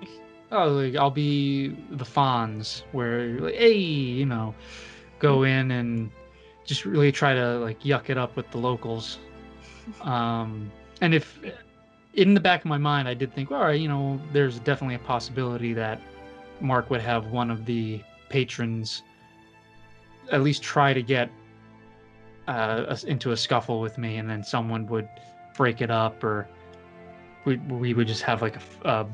oh, 0.52 0.68
like 0.68 0.96
I'll 0.96 1.11
be 1.11 1.68
the 1.90 2.05
Fonz, 2.05 2.83
where 2.92 3.40
like, 3.40 3.55
hey, 3.55 3.76
you 3.76 4.26
know, 4.26 4.55
go 5.18 5.42
in 5.42 5.70
and 5.70 6.11
just 6.64 6.85
really 6.85 7.12
try 7.12 7.35
to 7.35 7.59
like 7.59 7.83
yuck 7.83 8.11
it 8.11 8.18
up 8.18 8.37
with 8.37 8.50
the 8.50 8.59
locals. 8.59 9.18
Um, 10.02 10.70
and 11.00 11.14
if 11.14 11.38
in 12.16 12.33
the 12.33 12.40
back 12.40 12.61
of 12.61 12.66
my 12.66 12.79
mind, 12.79 13.07
I 13.07 13.14
did 13.14 13.33
think, 13.35 13.52
all 13.52 13.61
right, 13.61 13.79
you 13.79 13.88
know, 13.88 14.20
there's 14.33 14.59
definitely 14.61 14.96
a 14.96 15.00
possibility 15.00 15.74
that 15.74 16.00
Mark 16.61 16.90
would 16.90 17.02
have 17.02 17.26
one 17.26 17.50
of 17.50 17.66
the 17.66 18.02
patrons 18.31 19.02
at 20.33 20.42
least 20.42 20.62
try 20.62 20.92
to 20.92 21.02
get 21.02 21.31
uh, 22.48 22.96
into 23.07 23.33
a 23.33 23.37
scuffle 23.37 23.81
with 23.81 23.98
me, 23.98 24.16
and 24.16 24.29
then 24.29 24.42
someone 24.42 24.87
would 24.87 25.09
break 25.55 25.81
it 25.81 25.90
up, 25.90 26.24
or 26.24 26.48
we 27.44 27.57
we 27.57 27.94
would 27.94 28.07
just 28.07 28.22
have 28.22 28.42
like 28.42 28.57
a, 28.57 28.88
a 28.88 29.07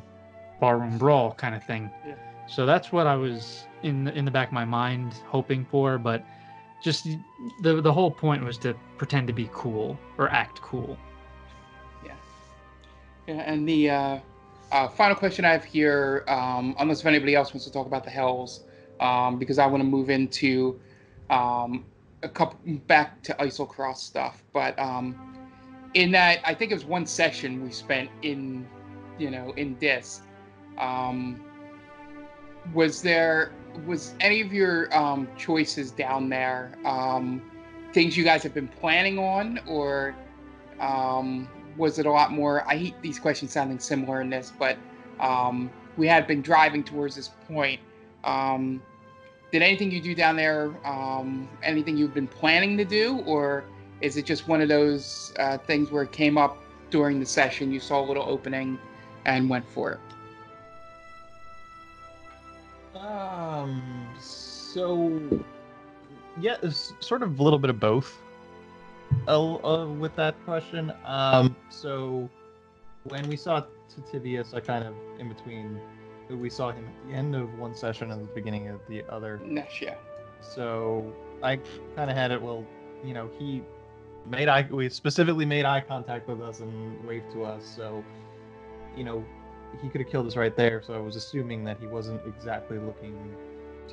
barroom 0.60 0.96
brawl 0.96 1.32
kind 1.32 1.54
of 1.54 1.64
thing. 1.64 1.90
Yeah. 2.06 2.14
So 2.46 2.66
that's 2.66 2.92
what 2.92 3.06
I 3.06 3.16
was 3.16 3.64
in 3.82 4.04
the, 4.04 4.16
in 4.16 4.24
the 4.24 4.30
back 4.30 4.48
of 4.48 4.54
my 4.54 4.64
mind 4.64 5.14
hoping 5.26 5.64
for, 5.64 5.98
but 5.98 6.24
just 6.82 7.08
the 7.62 7.80
the 7.80 7.92
whole 7.92 8.10
point 8.10 8.44
was 8.44 8.58
to 8.58 8.74
pretend 8.96 9.26
to 9.26 9.32
be 9.32 9.50
cool 9.52 9.98
or 10.18 10.28
act 10.28 10.60
cool. 10.62 10.96
Yeah. 13.26 13.34
And 13.34 13.68
the 13.68 13.90
uh, 13.90 14.18
uh, 14.72 14.88
final 14.88 15.14
question 15.14 15.44
I 15.44 15.52
have 15.52 15.64
here, 15.64 16.24
um, 16.28 16.74
unless 16.78 17.00
if 17.00 17.06
anybody 17.06 17.34
else 17.34 17.52
wants 17.52 17.64
to 17.66 17.72
talk 17.72 17.86
about 17.86 18.04
the 18.04 18.10
Hells, 18.10 18.64
um, 19.00 19.38
because 19.38 19.58
I 19.58 19.66
want 19.66 19.82
to 19.82 19.88
move 19.88 20.10
into 20.10 20.80
um, 21.30 21.84
a 22.22 22.28
couple 22.28 22.58
back 22.86 23.22
to 23.22 23.34
Eiselcross 23.34 23.98
stuff. 23.98 24.42
But 24.52 24.78
um, 24.78 25.16
in 25.94 26.10
that, 26.12 26.40
I 26.44 26.54
think 26.54 26.70
it 26.70 26.74
was 26.74 26.84
one 26.84 27.06
session 27.06 27.62
we 27.62 27.70
spent 27.70 28.10
in, 28.22 28.66
you 29.18 29.30
know, 29.30 29.52
in 29.56 29.76
this. 29.78 30.22
Um, 30.78 31.44
was 32.72 33.02
there 33.02 33.52
was 33.86 34.14
any 34.20 34.40
of 34.40 34.52
your 34.52 34.94
um, 34.96 35.26
choices 35.36 35.90
down 35.90 36.28
there 36.28 36.78
um, 36.84 37.42
things 37.92 38.16
you 38.16 38.24
guys 38.24 38.42
have 38.42 38.54
been 38.54 38.68
planning 38.68 39.18
on, 39.18 39.58
or 39.66 40.14
um, 40.80 41.48
was 41.76 41.98
it 41.98 42.06
a 42.06 42.10
lot 42.10 42.32
more? 42.32 42.66
I 42.68 42.76
hate 42.76 43.00
these 43.02 43.18
questions 43.18 43.52
sounding 43.52 43.78
similar 43.78 44.20
in 44.20 44.30
this, 44.30 44.52
but 44.58 44.76
um, 45.20 45.70
we 45.96 46.06
had 46.06 46.26
been 46.26 46.42
driving 46.42 46.84
towards 46.84 47.16
this 47.16 47.30
point. 47.48 47.80
Um, 48.24 48.82
did 49.50 49.62
anything 49.62 49.90
you 49.90 50.00
do 50.00 50.14
down 50.14 50.36
there, 50.36 50.72
um, 50.84 51.48
anything 51.62 51.96
you've 51.96 52.14
been 52.14 52.28
planning 52.28 52.76
to 52.78 52.84
do, 52.84 53.18
or 53.26 53.64
is 54.00 54.16
it 54.16 54.24
just 54.24 54.48
one 54.48 54.60
of 54.60 54.68
those 54.68 55.32
uh, 55.38 55.58
things 55.58 55.90
where 55.90 56.02
it 56.04 56.12
came 56.12 56.38
up 56.38 56.56
during 56.90 57.20
the 57.20 57.26
session, 57.26 57.70
you 57.72 57.80
saw 57.80 58.00
a 58.00 58.06
little 58.06 58.24
opening 58.24 58.78
and 59.24 59.48
went 59.48 59.68
for 59.68 59.92
it? 59.92 60.00
Um. 62.96 63.82
So, 64.72 65.20
yeah, 66.40 66.56
it's 66.62 66.94
sort 67.00 67.22
of 67.22 67.38
a 67.38 67.42
little 67.42 67.58
bit 67.58 67.68
of 67.68 67.78
both. 67.78 68.21
Uh, 69.28 69.54
uh, 69.56 69.86
with 69.86 70.14
that 70.16 70.34
question, 70.44 70.92
um, 71.04 71.54
so 71.70 72.28
when 73.04 73.26
we 73.28 73.36
saw 73.36 73.64
Titivilus, 73.88 74.54
I 74.54 74.60
kind 74.60 74.84
of 74.84 74.94
in 75.18 75.28
between. 75.28 75.80
We 76.30 76.48
saw 76.48 76.70
him 76.70 76.86
at 76.86 77.08
the 77.08 77.14
end 77.14 77.34
of 77.34 77.58
one 77.58 77.74
session 77.74 78.10
and 78.10 78.22
the 78.22 78.32
beginning 78.32 78.68
of 78.68 78.80
the 78.88 79.02
other. 79.10 79.38
Nesh, 79.44 79.82
yeah. 79.82 79.96
So 80.40 81.12
I 81.42 81.56
kind 81.94 82.10
of 82.10 82.16
had 82.16 82.30
it. 82.30 82.40
Well, 82.40 82.64
you 83.04 83.12
know, 83.12 83.28
he 83.38 83.62
made 84.26 84.48
eye. 84.48 84.66
We 84.70 84.88
specifically 84.88 85.44
made 85.44 85.66
eye 85.66 85.80
contact 85.80 86.28
with 86.28 86.40
us 86.40 86.60
and 86.60 87.04
waved 87.04 87.30
to 87.32 87.44
us. 87.44 87.64
So, 87.64 88.02
you 88.96 89.04
know, 89.04 89.24
he 89.82 89.88
could 89.88 90.00
have 90.00 90.10
killed 90.10 90.26
us 90.26 90.36
right 90.36 90.56
there. 90.56 90.82
So 90.82 90.94
I 90.94 90.98
was 90.98 91.16
assuming 91.16 91.64
that 91.64 91.78
he 91.78 91.86
wasn't 91.86 92.20
exactly 92.26 92.78
looking 92.78 93.34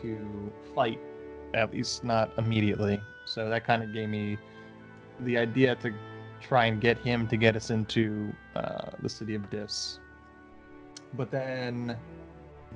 to 0.01 0.51
fight, 0.73 0.99
at 1.53 1.73
least 1.73 2.03
not 2.03 2.31
immediately. 2.37 3.01
So 3.25 3.49
that 3.49 3.65
kind 3.65 3.83
of 3.83 3.93
gave 3.93 4.09
me 4.09 4.37
the 5.21 5.37
idea 5.37 5.75
to 5.75 5.93
try 6.41 6.65
and 6.65 6.79
get 6.79 6.97
him 6.99 7.27
to 7.27 7.37
get 7.37 7.55
us 7.55 7.69
into 7.69 8.33
uh, 8.55 8.91
the 9.01 9.09
city 9.09 9.35
of 9.35 9.49
Dis. 9.49 9.99
But 11.13 11.31
then 11.31 11.97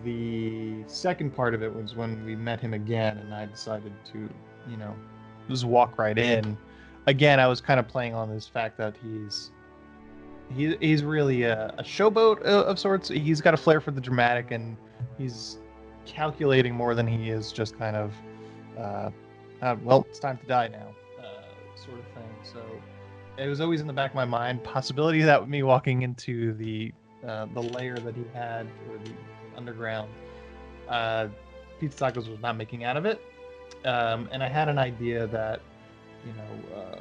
the 0.03 0.83
second 0.87 1.35
part 1.35 1.53
of 1.53 1.61
it 1.63 1.73
was 1.73 1.95
when 1.95 2.25
we 2.25 2.35
met 2.35 2.59
him 2.59 2.73
again, 2.73 3.17
and 3.17 3.33
I 3.33 3.45
decided 3.45 3.93
to, 4.11 4.29
you 4.69 4.77
know, 4.77 4.95
just 5.49 5.65
walk 5.65 5.97
right 5.97 6.17
in. 6.17 6.57
Again, 7.07 7.39
I 7.39 7.47
was 7.47 7.61
kind 7.61 7.79
of 7.79 7.87
playing 7.87 8.13
on 8.13 8.29
this 8.29 8.47
fact 8.47 8.77
that 8.77 8.95
he's 9.03 9.51
he, 10.55 10.75
he's 10.79 11.03
really 11.03 11.43
a, 11.43 11.73
a 11.77 11.83
showboat 11.83 12.41
of, 12.41 12.77
sorts. 12.77 13.09
He's 13.09 13.41
got 13.41 13.53
a 13.53 13.57
flair 13.57 13.79
for 13.79 13.91
the 13.91 14.01
dramatic, 14.01 14.51
and 14.51 14.77
he's 15.17 15.57
calculating 16.05 16.73
more 16.73 16.95
than 16.95 17.07
he 17.07 17.29
is 17.29 17.51
just 17.51 17.77
kind 17.77 17.95
of, 17.95 18.13
uh, 18.77 19.09
uh, 19.61 19.75
well, 19.83 20.05
it's 20.09 20.19
time 20.19 20.37
to 20.37 20.45
die 20.45 20.67
now, 20.67 20.93
uh, 21.19 21.43
sort 21.75 21.99
of. 21.99 22.05
So 22.43 22.61
it 23.37 23.47
was 23.47 23.61
always 23.61 23.81
in 23.81 23.87
the 23.87 23.93
back 23.93 24.11
of 24.11 24.15
my 24.15 24.25
mind 24.25 24.63
possibility 24.63 25.21
that 25.21 25.49
me 25.49 25.63
walking 25.63 26.01
into 26.01 26.53
the 26.53 26.93
uh, 27.27 27.47
the 27.53 27.61
layer 27.61 27.99
that 27.99 28.15
he 28.15 28.23
had 28.33 28.67
or 28.89 28.97
the 28.97 29.11
underground, 29.55 30.11
uh, 30.89 31.27
Pizza 31.79 32.05
Tacos 32.05 32.29
was 32.29 32.39
not 32.41 32.57
making 32.57 32.83
out 32.83 32.97
of 32.97 33.05
it, 33.05 33.21
um, 33.85 34.27
and 34.31 34.43
I 34.43 34.49
had 34.49 34.67
an 34.67 34.77
idea 34.77 35.27
that 35.27 35.61
you 36.25 36.33
know 36.33 36.77
uh, 36.77 36.99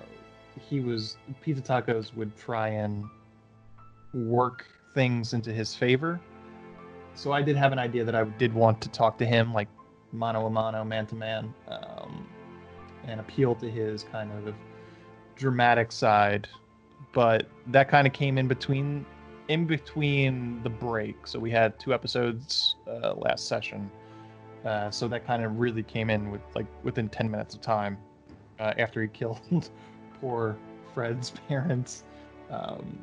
he 0.60 0.80
was 0.80 1.16
Pizza 1.40 1.62
Tacos 1.62 2.14
would 2.14 2.36
try 2.36 2.68
and 2.68 3.04
work 4.14 4.66
things 4.94 5.32
into 5.32 5.52
his 5.52 5.74
favor. 5.74 6.20
So 7.14 7.32
I 7.32 7.42
did 7.42 7.56
have 7.56 7.72
an 7.72 7.78
idea 7.78 8.04
that 8.04 8.14
I 8.14 8.24
did 8.24 8.54
want 8.54 8.80
to 8.82 8.88
talk 8.88 9.18
to 9.18 9.26
him, 9.26 9.52
like 9.52 9.68
mano 10.12 10.46
a 10.46 10.50
mano, 10.50 10.84
man 10.84 11.06
to 11.06 11.14
man, 11.14 11.52
um, 11.68 12.26
and 13.06 13.20
appeal 13.20 13.54
to 13.56 13.68
his 13.68 14.04
kind 14.04 14.30
of 14.32 14.54
dramatic 15.36 15.92
side, 15.92 16.48
but 17.12 17.46
that 17.68 17.88
kind 17.88 18.06
of 18.06 18.12
came 18.12 18.38
in 18.38 18.48
between 18.48 19.04
in 19.48 19.66
between 19.66 20.62
the 20.62 20.70
break. 20.70 21.26
So 21.26 21.38
we 21.38 21.50
had 21.50 21.78
two 21.78 21.92
episodes 21.92 22.76
uh, 22.88 23.14
last 23.14 23.48
session. 23.48 23.90
Uh, 24.64 24.90
so 24.90 25.08
that 25.08 25.26
kind 25.26 25.44
of 25.44 25.58
really 25.58 25.82
came 25.82 26.08
in 26.08 26.30
with 26.30 26.40
like 26.54 26.66
within 26.84 27.08
10 27.08 27.30
minutes 27.30 27.54
of 27.54 27.60
time 27.60 27.98
uh, 28.60 28.72
after 28.78 29.02
he 29.02 29.08
killed 29.12 29.70
poor 30.20 30.56
Fred's 30.94 31.30
parents. 31.48 32.04
Um, 32.50 32.98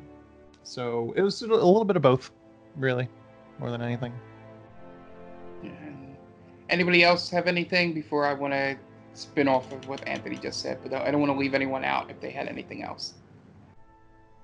so 0.62 1.12
it 1.16 1.22
was 1.22 1.42
a 1.42 1.46
little 1.46 1.84
bit 1.84 1.96
of 1.96 2.02
both, 2.02 2.30
really, 2.76 3.08
more 3.58 3.70
than 3.70 3.82
anything. 3.82 4.12
And 5.62 6.16
anybody 6.68 7.02
else 7.02 7.28
have 7.30 7.46
anything 7.46 7.92
before 7.92 8.24
I 8.24 8.32
want 8.32 8.52
to 8.54 8.76
spin 9.20 9.48
off 9.48 9.70
of 9.72 9.86
what 9.88 10.06
Anthony 10.06 10.36
just 10.36 10.60
said? 10.60 10.78
But 10.82 10.92
I 10.94 11.10
don't 11.10 11.20
want 11.20 11.32
to 11.32 11.38
leave 11.38 11.54
anyone 11.54 11.84
out 11.84 12.10
if 12.10 12.20
they 12.20 12.30
had 12.30 12.48
anything 12.48 12.82
else. 12.82 13.14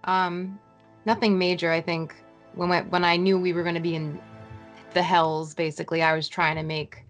Um, 0.04 0.58
nothing 1.04 1.38
major. 1.38 1.72
I 1.72 1.80
think 1.80 2.14
when 2.54 2.70
I, 2.70 2.82
when 2.82 3.04
I 3.04 3.16
knew 3.16 3.38
we 3.38 3.52
were 3.52 3.62
going 3.62 3.74
to 3.74 3.80
be 3.80 3.94
in 3.94 4.20
the 4.94 5.02
hells, 5.02 5.54
basically, 5.54 6.02
I 6.02 6.14
was 6.14 6.28
trying 6.28 6.56
to 6.56 6.62
make 6.62 7.04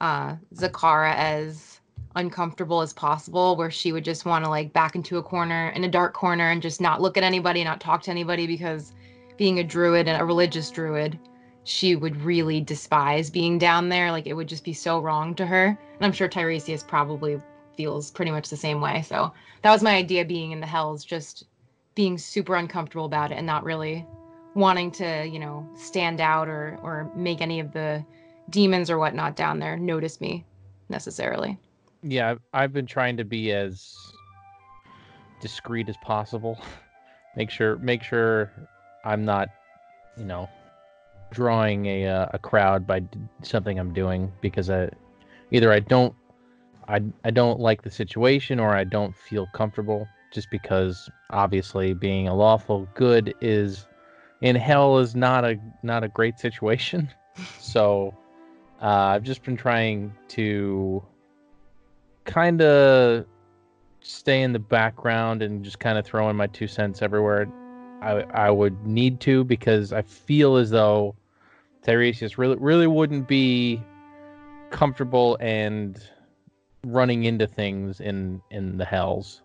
uh, 0.00 0.36
Zakara 0.54 1.14
as 1.16 1.80
uncomfortable 2.14 2.80
as 2.80 2.92
possible, 2.92 3.56
where 3.56 3.70
she 3.70 3.92
would 3.92 4.04
just 4.04 4.24
want 4.24 4.44
to 4.44 4.50
like 4.50 4.72
back 4.72 4.94
into 4.94 5.18
a 5.18 5.22
corner 5.22 5.68
in 5.70 5.84
a 5.84 5.88
dark 5.88 6.14
corner 6.14 6.50
and 6.50 6.62
just 6.62 6.80
not 6.80 7.00
look 7.00 7.16
at 7.16 7.24
anybody, 7.24 7.62
not 7.62 7.80
talk 7.80 8.02
to 8.02 8.10
anybody, 8.10 8.46
because 8.46 8.92
being 9.36 9.58
a 9.58 9.64
druid 9.64 10.08
and 10.08 10.20
a 10.20 10.24
religious 10.24 10.70
druid, 10.70 11.18
she 11.66 11.96
would 11.96 12.22
really 12.22 12.60
despise 12.60 13.28
being 13.28 13.58
down 13.58 13.88
there. 13.88 14.12
Like 14.12 14.28
it 14.28 14.34
would 14.34 14.46
just 14.46 14.62
be 14.62 14.72
so 14.72 15.00
wrong 15.00 15.34
to 15.34 15.44
her. 15.44 15.66
And 15.66 16.00
I'm 16.00 16.12
sure 16.12 16.28
Tiresias 16.28 16.86
probably 16.86 17.42
feels 17.76 18.12
pretty 18.12 18.30
much 18.30 18.48
the 18.48 18.56
same 18.56 18.80
way. 18.80 19.02
So 19.02 19.32
that 19.62 19.72
was 19.72 19.82
my 19.82 19.96
idea 19.96 20.24
being 20.24 20.52
in 20.52 20.60
the 20.60 20.66
hells, 20.66 21.04
just 21.04 21.44
being 21.96 22.18
super 22.18 22.54
uncomfortable 22.54 23.04
about 23.04 23.32
it 23.32 23.38
and 23.38 23.46
not 23.46 23.64
really 23.64 24.06
wanting 24.54 24.92
to, 24.92 25.26
you 25.26 25.40
know, 25.40 25.68
stand 25.74 26.20
out 26.20 26.46
or 26.46 26.78
or 26.84 27.10
make 27.16 27.40
any 27.40 27.58
of 27.58 27.72
the 27.72 28.04
demons 28.48 28.88
or 28.88 28.98
whatnot 28.98 29.34
down 29.34 29.58
there 29.58 29.76
notice 29.76 30.20
me 30.20 30.44
necessarily. 30.88 31.58
Yeah, 32.04 32.36
I've, 32.52 32.72
been 32.72 32.86
trying 32.86 33.16
to 33.16 33.24
be 33.24 33.50
as 33.50 33.92
discreet 35.40 35.88
as 35.88 35.96
possible. 35.96 36.60
make 37.36 37.50
sure 37.50 37.76
make 37.78 38.04
sure 38.04 38.52
I'm 39.04 39.24
not, 39.24 39.48
you 40.16 40.24
know, 40.24 40.48
drawing 41.36 41.84
a 41.84 42.06
uh, 42.06 42.26
a 42.32 42.38
crowd 42.38 42.86
by 42.86 43.00
d- 43.00 43.18
something 43.42 43.78
I'm 43.78 43.92
doing 43.92 44.32
because 44.40 44.70
I 44.70 44.88
either 45.50 45.70
I 45.70 45.80
don't 45.80 46.14
I 46.88 47.02
I 47.24 47.30
don't 47.30 47.60
like 47.60 47.82
the 47.82 47.90
situation 47.90 48.58
or 48.58 48.74
I 48.74 48.84
don't 48.84 49.14
feel 49.14 49.46
comfortable 49.52 50.08
just 50.32 50.50
because 50.50 51.10
obviously 51.30 51.92
being 51.92 52.26
a 52.26 52.34
lawful 52.34 52.88
good 52.94 53.34
is 53.42 53.86
in 54.40 54.56
hell 54.56 54.98
is 54.98 55.14
not 55.14 55.44
a 55.44 55.60
not 55.82 56.02
a 56.02 56.08
great 56.08 56.38
situation. 56.38 57.10
so 57.60 58.14
uh, 58.80 59.12
I've 59.12 59.22
just 59.22 59.42
been 59.42 59.58
trying 59.58 60.14
to 60.28 61.04
kind 62.24 62.62
of 62.62 63.26
stay 64.00 64.40
in 64.40 64.54
the 64.54 64.58
background 64.58 65.42
and 65.42 65.62
just 65.62 65.80
kind 65.80 65.98
of 65.98 66.06
throw 66.06 66.30
in 66.30 66.36
my 66.36 66.46
two 66.46 66.66
cents 66.66 67.02
everywhere 67.02 67.46
I 68.00 68.24
I 68.46 68.50
would 68.50 68.86
need 68.86 69.20
to 69.20 69.44
because 69.44 69.92
I 69.92 70.02
feel 70.02 70.56
as 70.56 70.70
though 70.70 71.14
Tiresias 71.86 72.36
really 72.36 72.56
really 72.56 72.86
wouldn't 72.86 73.28
be 73.28 73.80
comfortable 74.70 75.36
and 75.40 75.98
running 76.84 77.24
into 77.24 77.46
things 77.46 78.00
in 78.00 78.42
in 78.50 78.76
the 78.76 78.84
hells. 78.84 79.42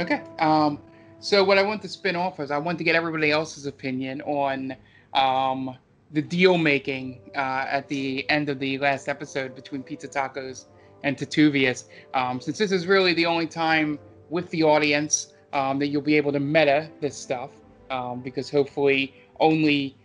Okay. 0.00 0.22
Um, 0.38 0.80
so 1.20 1.44
what 1.44 1.58
I 1.58 1.62
want 1.62 1.82
to 1.82 1.88
spin 1.88 2.16
off 2.16 2.40
is 2.40 2.50
I 2.50 2.58
want 2.58 2.78
to 2.78 2.84
get 2.84 2.94
everybody 2.94 3.30
else's 3.30 3.66
opinion 3.66 4.22
on 4.22 4.74
um, 5.12 5.76
the 6.12 6.22
deal 6.22 6.56
making 6.56 7.20
uh, 7.36 7.66
at 7.68 7.88
the 7.88 8.28
end 8.30 8.48
of 8.48 8.58
the 8.58 8.78
last 8.78 9.08
episode 9.08 9.54
between 9.54 9.82
Pizza 9.82 10.08
Tacos 10.08 10.66
and 11.04 11.16
Titivilus. 11.16 11.84
Um, 12.14 12.40
since 12.40 12.58
this 12.58 12.72
is 12.72 12.86
really 12.86 13.12
the 13.12 13.26
only 13.26 13.46
time 13.46 13.98
with 14.30 14.48
the 14.50 14.62
audience 14.62 15.31
um, 15.52 15.78
that 15.78 15.88
you'll 15.88 16.02
be 16.02 16.16
able 16.16 16.32
to 16.32 16.40
meta 16.40 16.88
this 17.00 17.16
stuff, 17.16 17.50
um, 17.90 18.20
because 18.20 18.50
hopefully 18.50 19.14
only 19.40 19.96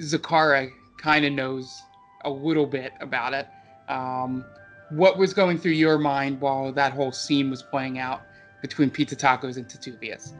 Zakara 0.00 0.70
kind 0.98 1.24
of 1.24 1.32
knows 1.32 1.82
a 2.24 2.30
little 2.30 2.66
bit 2.66 2.92
about 3.00 3.32
it. 3.34 3.46
Um, 3.88 4.44
what 4.90 5.18
was 5.18 5.34
going 5.34 5.58
through 5.58 5.72
your 5.72 5.98
mind 5.98 6.40
while 6.40 6.72
that 6.72 6.92
whole 6.92 7.12
scene 7.12 7.50
was 7.50 7.62
playing 7.62 7.98
out 7.98 8.22
between 8.62 8.90
Pizza 8.90 9.16
Tacos 9.16 9.56
and 9.56 9.66
Titivilus? 9.66 10.32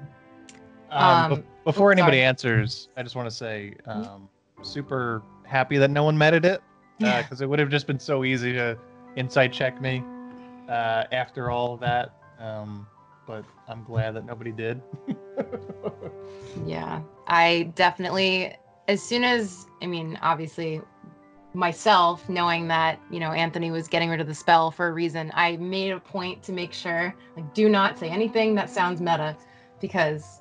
Um, 0.91 1.33
Um, 1.33 1.39
bef- 1.39 1.45
before 1.65 1.91
oops, 1.91 1.99
anybody 1.99 2.19
sorry. 2.19 2.25
answers, 2.25 2.89
I 2.97 3.03
just 3.03 3.17
want 3.17 3.29
to 3.29 3.35
say, 3.35 3.75
um, 3.87 4.29
super 4.63 5.23
happy 5.45 5.77
that 5.79 5.91
no 5.91 6.05
one 6.05 6.17
meted 6.17 6.45
it 6.45 6.63
Yeah. 6.99 7.21
because 7.23 7.41
it 7.41 7.49
would 7.49 7.59
have 7.59 7.69
just 7.71 7.87
been 7.87 7.99
so 7.99 8.25
easy 8.25 8.53
to 8.53 8.79
insight 9.17 9.53
check 9.53 9.81
me 9.81 10.03
uh, 10.69 11.05
after 11.13 11.51
all 11.51 11.75
of 11.75 11.81
that. 11.81 12.13
Um, 12.39 12.87
but 13.27 13.45
I'm 13.69 13.85
glad 13.85 14.15
that 14.15 14.25
nobody 14.25 14.53
did. 14.53 14.81
Yeah, 16.67 17.03
I 17.27 17.73
definitely, 17.75 18.55
as 18.89 19.03
soon 19.03 19.25
as, 19.25 19.67
I 19.83 19.87
mean, 19.87 20.19
obviously, 20.23 20.81
myself 21.53 22.29
knowing 22.29 22.69
that, 22.69 23.01
you 23.11 23.21
know, 23.21 23.33
Anthony 23.33 23.71
was 23.71 23.89
getting 23.89 24.09
rid 24.09 24.21
of 24.21 24.27
the 24.27 24.35
spell 24.35 24.71
for 24.71 24.89
a 24.89 24.93
reason, 24.93 25.31
I 25.35 25.57
made 25.57 25.91
a 25.91 26.01
point 26.01 26.43
to 26.45 26.53
make 26.53 26.73
sure, 26.73 27.15
like, 27.37 27.55
do 27.55 27.69
not 27.69 27.99
say 27.99 28.09
anything 28.09 28.55
that 28.55 28.71
sounds 28.71 29.01
meta 29.01 29.37
because, 29.81 30.41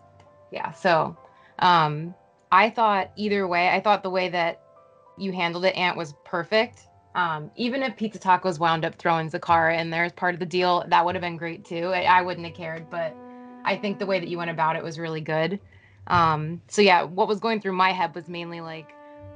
yeah, 0.51 0.71
so, 0.71 1.17
um, 1.59 2.13
I 2.51 2.69
thought 2.69 3.11
either 3.15 3.47
way, 3.47 3.69
I 3.69 3.79
thought 3.79 4.03
the 4.03 4.09
way 4.09 4.29
that 4.29 4.61
you 5.17 5.31
handled 5.31 5.65
it, 5.65 5.75
Ant, 5.75 5.97
was 5.97 6.13
perfect. 6.23 6.87
Um, 7.15 7.51
even 7.55 7.83
if 7.83 7.95
Pizza 7.95 8.19
Tacos 8.19 8.59
wound 8.59 8.85
up 8.85 8.95
throwing 8.95 9.29
Zakara 9.29 9.79
in 9.79 9.89
there 9.89 10.03
as 10.03 10.11
part 10.11 10.33
of 10.33 10.39
the 10.39 10.45
deal, 10.45 10.83
that 10.87 11.05
would 11.05 11.15
have 11.15 11.21
been 11.21 11.37
great 11.37 11.63
too. 11.63 11.87
I, 11.87 12.03
I 12.03 12.21
wouldn't 12.21 12.45
have 12.47 12.55
cared, 12.55 12.89
but 12.89 13.15
I 13.63 13.77
think 13.77 13.99
the 13.99 14.05
way 14.05 14.19
that 14.19 14.29
you 14.29 14.37
went 14.37 14.49
about 14.49 14.75
it 14.75 14.83
was 14.83 14.97
really 14.97 15.21
good. 15.21 15.59
Um, 16.07 16.61
so 16.67 16.81
yeah, 16.81 17.03
what 17.03 17.27
was 17.27 17.39
going 17.39 17.61
through 17.61 17.73
my 17.73 17.91
head 17.91 18.15
was 18.15 18.27
mainly 18.27 18.61
like, 18.61 18.93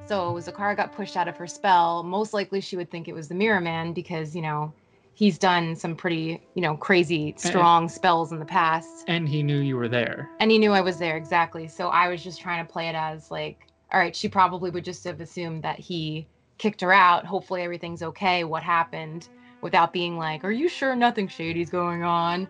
so 0.07 0.33
Zakara 0.35 0.75
got 0.75 0.93
pushed 0.93 1.15
out 1.17 1.27
of 1.27 1.37
her 1.37 1.47
spell. 1.47 2.01
Most 2.01 2.33
likely 2.33 2.61
she 2.61 2.77
would 2.77 2.89
think 2.89 3.07
it 3.07 3.13
was 3.13 3.27
the 3.27 3.35
Mirror 3.35 3.61
Man 3.61 3.93
because, 3.93 4.35
you 4.35 4.41
know, 4.41 4.73
he's 5.13 5.37
done 5.37 5.75
some 5.75 5.95
pretty, 5.95 6.41
you 6.55 6.61
know, 6.61 6.77
crazy 6.77 7.33
strong 7.37 7.89
spells 7.89 8.31
in 8.31 8.39
the 8.39 8.45
past. 8.45 9.03
And 9.07 9.27
he 9.27 9.43
knew 9.43 9.59
you 9.59 9.75
were 9.75 9.89
there. 9.89 10.29
And 10.39 10.49
he 10.49 10.57
knew 10.57 10.71
I 10.71 10.81
was 10.81 10.97
there 10.97 11.17
exactly. 11.17 11.67
So 11.67 11.89
I 11.89 12.07
was 12.07 12.23
just 12.23 12.39
trying 12.39 12.65
to 12.65 12.71
play 12.71 12.87
it 12.87 12.95
as 12.95 13.29
like, 13.31 13.67
all 13.91 13.99
right, 13.99 14.15
she 14.15 14.29
probably 14.29 14.69
would 14.69 14.85
just 14.85 15.03
have 15.03 15.21
assumed 15.21 15.63
that 15.63 15.79
he 15.79 16.27
kicked 16.57 16.81
her 16.81 16.93
out. 16.93 17.25
Hopefully 17.25 17.61
everything's 17.61 18.03
okay. 18.03 18.43
What 18.43 18.63
happened? 18.63 19.29
Without 19.61 19.91
being 19.91 20.17
like, 20.17 20.43
are 20.43 20.51
you 20.51 20.69
sure 20.69 20.95
nothing 20.95 21.27
shady's 21.27 21.69
going 21.69 22.03
on? 22.03 22.47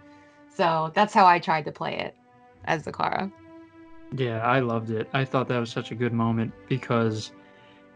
So 0.53 0.91
that's 0.93 1.13
how 1.13 1.25
I 1.25 1.39
tried 1.39 1.65
to 1.65 1.71
play 1.71 1.97
it 1.97 2.15
as 2.65 2.83
Zakara. 2.83 3.31
Yeah, 4.15 4.39
I 4.39 4.59
loved 4.59 4.89
it. 4.89 5.09
I 5.13 5.25
thought 5.25 5.47
that 5.47 5.59
was 5.59 5.71
such 5.71 5.91
a 5.91 5.95
good 5.95 6.13
moment 6.13 6.53
because 6.67 7.31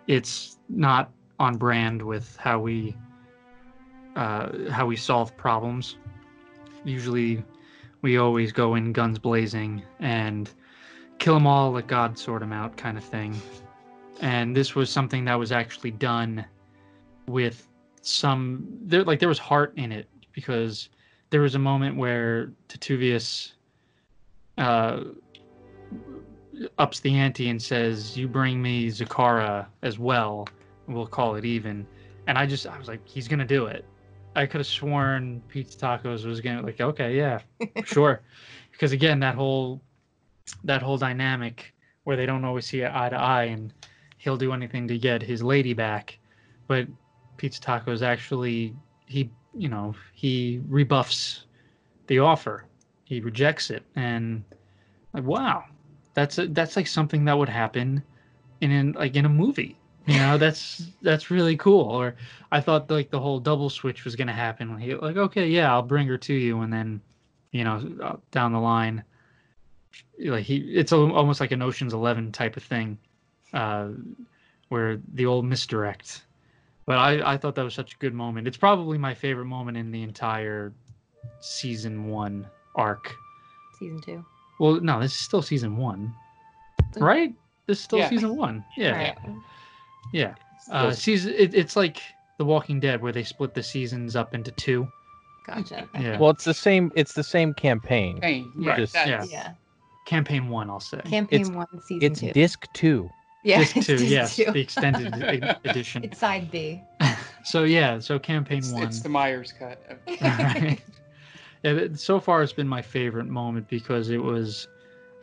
it's 0.07 0.57
not 0.69 1.11
on 1.39 1.57
brand 1.57 2.01
with 2.01 2.35
how 2.37 2.59
we 2.59 2.95
uh, 4.15 4.69
how 4.69 4.85
we 4.85 4.95
solve 4.95 5.35
problems. 5.37 5.97
Usually, 6.83 7.43
we 8.01 8.17
always 8.17 8.51
go 8.51 8.75
in 8.75 8.91
guns 8.91 9.19
blazing 9.19 9.83
and 9.99 10.49
kill 11.17 11.35
them 11.35 11.47
all, 11.47 11.71
let 11.71 11.87
God 11.87 12.17
sort 12.17 12.41
them 12.41 12.51
out, 12.51 12.75
kind 12.75 12.97
of 12.97 13.03
thing. 13.03 13.39
And 14.21 14.55
this 14.55 14.75
was 14.75 14.89
something 14.89 15.25
that 15.25 15.37
was 15.37 15.51
actually 15.51 15.91
done 15.91 16.45
with 17.27 17.67
some 18.01 18.67
there, 18.83 19.03
like 19.03 19.19
there 19.19 19.29
was 19.29 19.39
heart 19.39 19.73
in 19.77 19.91
it 19.91 20.07
because 20.31 20.89
there 21.31 21.41
was 21.41 21.55
a 21.55 21.59
moment 21.59 21.97
where 21.97 22.51
Titivilus 22.67 23.53
uh, 24.57 25.01
ups 26.77 26.99
the 26.99 27.15
ante 27.15 27.49
and 27.49 27.61
says, 27.61 28.17
"You 28.17 28.27
bring 28.27 28.61
me 28.61 28.87
Zakara 28.87 29.65
as 29.81 29.97
well, 29.97 30.47
and 30.87 30.95
we'll 30.95 31.07
call 31.07 31.35
it 31.35 31.45
even." 31.45 31.87
And 32.27 32.37
I 32.37 32.45
just, 32.45 32.67
I 32.67 32.77
was 32.77 32.87
like, 32.87 33.05
"He's 33.07 33.27
gonna 33.27 33.45
do 33.45 33.65
it." 33.65 33.85
I 34.35 34.45
could 34.45 34.59
have 34.59 34.67
sworn 34.67 35.41
Pizza 35.47 35.77
Tacos 35.77 36.25
was 36.25 36.39
gonna 36.39 36.61
like, 36.61 36.79
okay, 36.79 37.17
yeah, 37.17 37.39
sure, 37.83 38.21
because 38.71 38.91
again, 38.91 39.19
that 39.19 39.35
whole, 39.35 39.81
that 40.63 40.81
whole 40.81 40.97
dynamic 40.97 41.73
where 42.03 42.15
they 42.15 42.25
don't 42.25 42.45
always 42.45 42.65
see 42.65 42.85
eye 42.85 43.09
to 43.09 43.17
eye, 43.17 43.45
and 43.45 43.73
he'll 44.21 44.37
do 44.37 44.53
anything 44.53 44.87
to 44.87 44.99
get 44.99 45.23
his 45.23 45.41
lady 45.41 45.73
back, 45.73 46.19
but 46.67 46.87
Pizza 47.37 47.59
Tacos 47.59 48.03
actually, 48.03 48.75
he, 49.07 49.31
you 49.57 49.67
know, 49.67 49.95
he 50.13 50.61
rebuffs 50.67 51.45
the 52.05 52.19
offer, 52.19 52.65
he 53.03 53.19
rejects 53.19 53.71
it, 53.71 53.83
and 53.95 54.43
like, 55.13 55.23
wow, 55.23 55.63
that's 56.13 56.37
a, 56.37 56.47
that's 56.47 56.75
like 56.75 56.85
something 56.85 57.25
that 57.25 57.35
would 57.35 57.49
happen 57.49 58.03
in, 58.61 58.69
in 58.69 58.91
like 58.91 59.15
in 59.15 59.25
a 59.25 59.29
movie. 59.29 59.75
You 60.05 60.19
know, 60.19 60.37
that's 60.43 60.91
that's 61.01 61.31
really 61.31 61.57
cool. 61.57 61.89
Or 61.89 62.15
I 62.51 62.61
thought 62.61 62.91
like 62.91 63.09
the 63.09 63.19
whole 63.19 63.39
double 63.39 63.71
switch 63.71 64.05
was 64.05 64.15
gonna 64.15 64.33
happen. 64.33 64.77
He 64.77 64.93
like, 64.93 65.17
okay, 65.17 65.47
yeah, 65.47 65.71
I'll 65.71 65.81
bring 65.81 66.05
her 66.07 66.17
to 66.19 66.33
you, 66.33 66.61
and 66.61 66.71
then, 66.71 67.01
you 67.51 67.63
know, 67.63 68.19
down 68.29 68.53
the 68.53 68.59
line, 68.59 69.03
like 70.19 70.43
he, 70.43 70.57
it's 70.57 70.93
almost 70.93 71.41
like 71.41 71.51
an 71.51 71.63
Ocean's 71.63 71.93
Eleven 71.93 72.31
type 72.31 72.55
of 72.55 72.61
thing, 72.61 72.99
uh, 73.53 73.89
where 74.69 74.99
the 75.13 75.25
old 75.25 75.45
misdirect. 75.45 76.23
But 76.85 76.97
I 76.97 77.33
I 77.33 77.37
thought 77.37 77.55
that 77.55 77.63
was 77.63 77.73
such 77.73 77.93
a 77.93 77.97
good 77.97 78.13
moment. 78.13 78.47
It's 78.47 78.57
probably 78.57 78.97
my 78.97 79.13
favorite 79.13 79.45
moment 79.45 79.77
in 79.77 79.91
the 79.91 80.01
entire 80.03 80.73
season 81.39 82.07
one 82.07 82.47
arc. 82.75 83.13
Season 83.79 84.01
two. 84.01 84.25
Well, 84.59 84.79
no, 84.81 84.99
this 84.99 85.11
is 85.13 85.19
still 85.19 85.41
season 85.41 85.75
one, 85.77 86.13
right? 86.97 87.33
This 87.67 87.77
is 87.79 87.83
still 87.83 87.99
Yeah. 87.99 88.09
season 88.09 88.35
one. 88.35 88.63
Yeah. 88.77 88.91
Right. 88.91 89.17
Yeah. 90.13 90.35
Uh, 90.71 90.91
season 90.91 91.33
it, 91.37 91.53
it's 91.55 91.75
like 91.75 92.01
The 92.37 92.45
Walking 92.45 92.79
Dead 92.79 93.01
where 93.01 93.11
they 93.11 93.23
split 93.23 93.53
the 93.53 93.63
seasons 93.63 94.15
up 94.15 94.33
into 94.35 94.51
two. 94.51 94.87
Gotcha. 95.47 95.87
Yeah. 95.99 96.19
Well, 96.19 96.29
it's 96.31 96.43
the 96.43 96.53
same. 96.53 96.91
It's 96.95 97.13
the 97.13 97.23
same 97.23 97.53
campaign. 97.53 98.19
Right, 98.21 98.77
Just- 98.77 98.93
yeah. 98.95 99.23
Yeah. 99.23 99.53
Campaign 100.05 100.49
one, 100.49 100.69
I'll 100.69 100.79
say. 100.79 100.99
Campaign 101.05 101.41
It's- 101.41 101.49
one, 101.55 101.67
season 101.87 102.11
It's 102.11 102.19
two. 102.19 102.31
disc 102.33 102.65
two. 102.73 103.09
Yeah, 103.43 103.59
Disc 103.59 103.77
it's 103.77 103.87
two, 103.87 103.97
disc 103.97 104.09
yes, 104.11 104.35
two. 104.35 104.51
the 104.51 104.59
extended 104.59 105.13
edition. 105.65 106.03
It's 106.03 106.19
side 106.19 106.49
B. 106.51 106.83
So 107.43 107.63
yeah, 107.63 107.97
so 107.97 108.19
campaign 108.19 108.59
It's, 108.59 108.71
one. 108.71 108.83
it's 108.83 108.99
the 108.99 109.09
Myers 109.09 109.51
cut. 109.51 109.81
right. 110.21 110.79
Yeah, 111.63 111.87
so 111.95 112.19
far 112.19 112.43
it's 112.43 112.53
been 112.53 112.67
my 112.67 112.83
favorite 112.83 113.25
moment 113.25 113.67
because 113.67 114.11
it 114.11 114.19
was, 114.21 114.67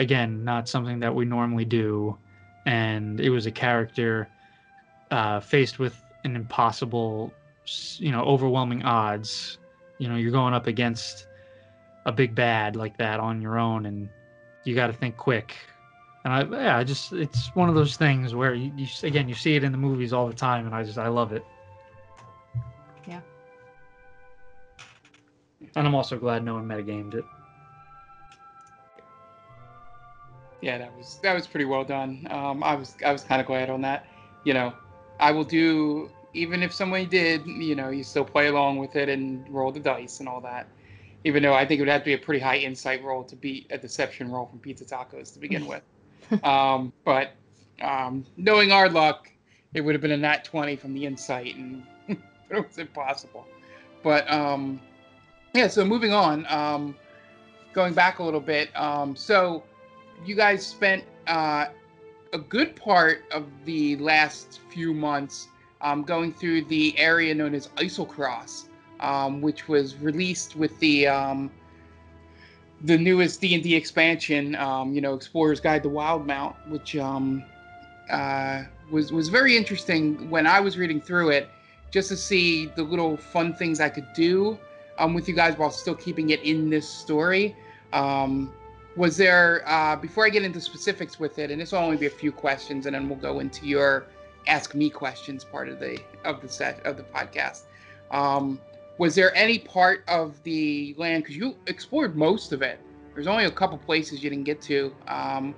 again, 0.01 0.43
not 0.45 0.69
something 0.69 0.99
that 0.99 1.15
we 1.15 1.25
normally 1.25 1.65
do, 1.65 2.19
and 2.67 3.21
it 3.21 3.31
was 3.31 3.47
a 3.47 3.53
character 3.53 4.29
uh, 5.13 5.39
faced 5.39 5.79
with 5.79 6.03
an 6.25 6.35
impossible, 6.35 7.33
you 7.99 8.11
know, 8.11 8.23
overwhelming 8.23 8.83
odds. 8.85 9.59
You 9.99 10.09
know, 10.09 10.17
you're 10.17 10.33
going 10.33 10.55
up 10.55 10.67
against 10.67 11.29
a 12.05 12.11
big 12.11 12.35
bad 12.35 12.75
like 12.75 12.97
that 12.99 13.21
on 13.21 13.41
your 13.41 13.59
own, 13.61 13.87
and 13.87 14.09
you 14.65 14.75
got 14.75 14.89
to 14.89 14.93
think 14.93 15.17
quick. 15.17 15.55
And 16.29 16.55
I, 16.55 16.63
yeah, 16.63 16.77
I 16.77 16.85
just, 16.85 17.15
it's 17.15 17.55
one 17.55 17.71
of 17.71 17.75
those 17.75 17.97
things 17.97 18.35
where 18.35 18.53
you, 18.53 18.71
you, 18.77 18.87
again, 19.03 19.31
you 19.31 19.35
see 19.35 19.57
it 19.57 19.65
in 19.65 19.73
the 19.73 19.79
movies 19.79 20.13
all 20.13 20.27
the 20.27 20.35
time, 20.35 20.67
and 20.67 20.75
I 20.75 20.85
just, 20.85 20.99
I 20.99 21.09
love 21.09 21.33
it. 21.33 21.43
Yeah. 23.07 23.21
And 25.75 25.87
I'm 25.87 25.95
also 25.95 26.19
glad 26.19 26.45
no 26.45 26.53
one 26.55 26.69
metagamed 26.69 27.15
it. 27.15 27.25
yeah, 30.61 30.77
that 30.77 30.95
was 30.95 31.19
that 31.23 31.33
was 31.33 31.47
pretty 31.47 31.65
well 31.65 31.85
done. 31.85 32.27
Um, 32.31 32.63
I 32.63 32.75
was 32.75 32.95
I 33.07 33.11
was 33.11 33.23
kind 33.23 33.41
of 33.41 33.47
glad 33.47 33.71
on 33.71 33.81
that. 33.81 34.07
You 34.45 34.53
know, 34.53 34.75
I 35.21 35.31
will 35.31 35.45
do 35.45 36.11
even 36.35 36.63
if 36.63 36.75
somebody 36.75 37.07
did. 37.07 37.47
You 37.47 37.75
know, 37.75 37.89
you 37.89 38.05
still 38.05 38.25
play 38.25 38.49
along 38.49 38.77
with 38.77 38.97
it 38.97 39.09
and 39.09 39.49
roll 39.49 39.73
the 39.73 39.81
dice 39.81 40.21
and 40.21 40.29
all 40.29 40.43
that. 40.43 40.69
Even 41.25 41.43
though 41.43 41.55
I 41.55 41.65
think 41.65 41.79
it 41.79 41.83
would 41.85 41.89
have 41.89 42.03
to 42.03 42.07
be 42.07 42.13
a 42.13 42.19
pretty 42.19 42.41
high 42.41 42.59
insight 42.59 43.03
roll 43.03 43.25
to 43.25 43.37
beat 43.37 43.67
a 43.71 43.79
deception 43.79 44.31
roll 44.31 44.45
from 44.45 44.59
Pizza 44.59 44.85
Tacos 44.85 45.33
to 45.33 45.39
begin 45.39 45.67
with. 45.73 45.83
Um, 46.43 46.93
but 47.05 47.33
um, 47.81 48.25
knowing 48.37 48.73
our 48.73 48.89
luck, 48.89 49.31
it 49.75 49.81
would 49.81 49.95
have 49.95 50.03
been 50.03 50.13
a 50.13 50.17
nat 50.17 50.45
twenty 50.45 50.77
from 50.77 50.95
the 50.95 51.05
insight, 51.07 51.57
and 51.57 51.83
it 52.09 52.19
was 52.51 52.79
impossible. 52.79 53.47
But 54.03 54.31
um, 54.31 54.81
yeah, 55.55 55.69
so 55.69 55.85
moving 55.85 56.13
on. 56.13 56.47
Um, 56.49 56.95
going 57.73 57.95
back 57.95 58.19
a 58.19 58.23
little 58.23 58.41
bit. 58.41 58.75
Um, 58.77 59.15
so 59.15 59.63
you 60.25 60.35
guys 60.35 60.67
spent 60.67 61.05
uh, 61.27 61.67
a 62.33 62.39
good 62.39 62.75
part 62.75 63.25
of 63.31 63.47
the 63.65 63.97
last 63.97 64.61
few 64.71 64.93
months 64.93 65.49
um, 65.81 66.03
going 66.03 66.33
through 66.33 66.65
the 66.65 66.99
area 66.99 67.35
known 67.35 67.55
as 67.55 67.69
Eiselcross, 67.77 68.65
um, 69.01 69.41
which 69.41 69.69
was 69.69 69.97
released 69.97 70.57
with 70.57 70.77
the 70.81 71.07
um, 71.07 71.51
the 72.83 72.97
newest 72.97 73.41
D 73.41 73.55
and 73.55 73.63
D 73.63 73.75
expansion. 73.75 74.55
Um, 74.57 74.93
you 74.93 75.01
know, 75.01 75.15
Explorer's 75.15 75.61
Guide 75.61 75.83
to 75.83 75.89
Wildemount, 75.89 76.55
which 76.69 76.97
um, 76.97 77.45
uh, 78.11 78.65
was 78.91 79.13
was 79.13 79.29
very 79.29 79.57
interesting 79.57 80.31
when 80.31 80.47
I 80.47 80.61
was 80.61 80.79
reading 80.79 81.01
through 81.01 81.31
it, 81.31 81.49
just 81.91 82.09
to 82.09 82.17
see 82.17 82.67
the 82.67 82.83
little 82.83 83.17
fun 83.17 83.55
things 83.55 83.81
I 83.81 83.89
could 83.89 84.13
do 84.15 84.59
um, 84.99 85.15
with 85.15 85.29
you 85.29 85.35
guys 85.35 85.57
while 85.57 85.71
still 85.71 85.95
keeping 85.95 86.31
it 86.31 86.43
in 86.43 86.71
this 86.71 86.89
story. 86.89 87.57
Um, 87.93 88.53
was 88.97 89.17
there 89.17 89.63
uh, 89.67 89.97
before 89.97 90.27
I 90.27 90.29
get 90.29 90.43
into 90.43 90.61
specifics 90.61 91.21
with 91.21 91.39
it, 91.39 91.51
and 91.51 91.61
this 91.61 91.73
will 91.73 91.79
only 91.79 91.97
be 91.97 92.07
a 92.07 92.11
few 92.11 92.33
questions, 92.33 92.87
and 92.87 92.95
then 92.95 93.09
we'll 93.09 93.19
go 93.19 93.41
into 93.41 93.67
your 93.67 94.07
ask 94.47 94.75
me 94.75 94.89
questions 94.89 95.45
part 95.45 95.69
of 95.69 95.79
the 95.79 96.01
of 96.25 96.41
the 96.41 96.49
set 96.49 96.85
of 96.87 96.97
the 96.97 97.03
podcast. 97.03 97.63
Was 98.99 99.15
there 99.15 99.35
any 99.37 99.61
part 99.61 100.05
of 100.09 100.43
the 100.43 100.95
land 100.99 101.23
because 101.23 101.37
you 101.37 101.57
explored 101.67 102.17
most 102.17 102.53
of 102.53 102.63
it? 102.63 102.81
There's 103.15 103.29
only 103.29 103.45
a 103.45 103.51
couple 103.51 103.79
places 103.79 104.23
you 104.23 104.29
didn't 104.29 104.45
get 104.45 104.61
to 104.63 104.95
um, 105.07 105.55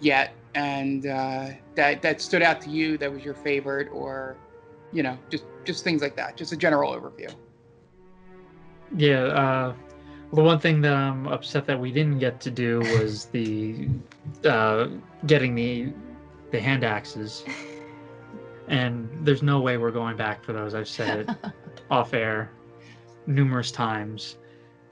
yet, 0.00 0.32
and 0.54 1.06
uh, 1.06 1.48
that 1.74 2.00
that 2.00 2.22
stood 2.22 2.42
out 2.42 2.60
to 2.62 2.70
you 2.70 2.96
that 2.98 3.12
was 3.12 3.22
your 3.22 3.34
favorite, 3.34 3.88
or 3.92 4.36
you 4.92 5.02
know, 5.02 5.18
just 5.28 5.44
just 5.64 5.84
things 5.84 6.00
like 6.00 6.16
that. 6.16 6.36
Just 6.36 6.52
a 6.52 6.56
general 6.56 6.92
overview. 6.92 7.32
Yeah, 8.96 9.24
uh, 9.24 9.74
the 10.32 10.42
one 10.42 10.58
thing 10.58 10.80
that 10.80 10.94
I'm 10.94 11.26
upset 11.28 11.66
that 11.66 11.78
we 11.78 11.92
didn't 11.92 12.18
get 12.18 12.40
to 12.40 12.50
do 12.50 12.80
was 12.98 13.26
the 13.32 13.88
uh, 14.44 14.88
getting 15.26 15.54
the 15.54 15.92
the 16.50 16.60
hand 16.60 16.84
axes, 16.84 17.44
and 18.68 19.06
there's 19.22 19.42
no 19.42 19.60
way 19.60 19.76
we're 19.76 19.90
going 19.90 20.16
back 20.16 20.42
for 20.42 20.54
those. 20.54 20.74
I've 20.74 20.88
said 20.88 21.28
it 21.28 21.52
off 21.90 22.14
air 22.14 22.50
numerous 23.26 23.70
times. 23.70 24.36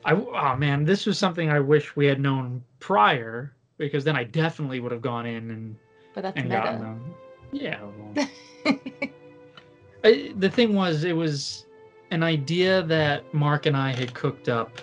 I 0.04 0.12
oh 0.14 0.56
man, 0.56 0.84
this 0.84 1.06
was 1.06 1.18
something 1.18 1.50
I 1.50 1.60
wish 1.60 1.96
we 1.96 2.06
had 2.06 2.20
known 2.20 2.62
prior 2.80 3.52
because 3.78 4.04
then 4.04 4.16
I 4.16 4.24
definitely 4.24 4.80
would 4.80 4.92
have 4.92 5.02
gone 5.02 5.26
in 5.26 5.50
and 5.50 5.76
But 6.14 6.22
that's 6.22 6.36
and 6.36 6.50
gotten 6.50 6.74
meta. 6.74 6.84
them. 6.84 7.14
Yeah. 7.52 7.80
Well, 7.84 8.28
I, 10.04 10.32
the 10.36 10.50
thing 10.50 10.74
was, 10.74 11.04
it 11.04 11.16
was 11.16 11.66
an 12.10 12.22
idea 12.22 12.82
that 12.84 13.32
Mark 13.34 13.66
and 13.66 13.76
I 13.76 13.92
had 13.92 14.14
cooked 14.14 14.48
up 14.48 14.80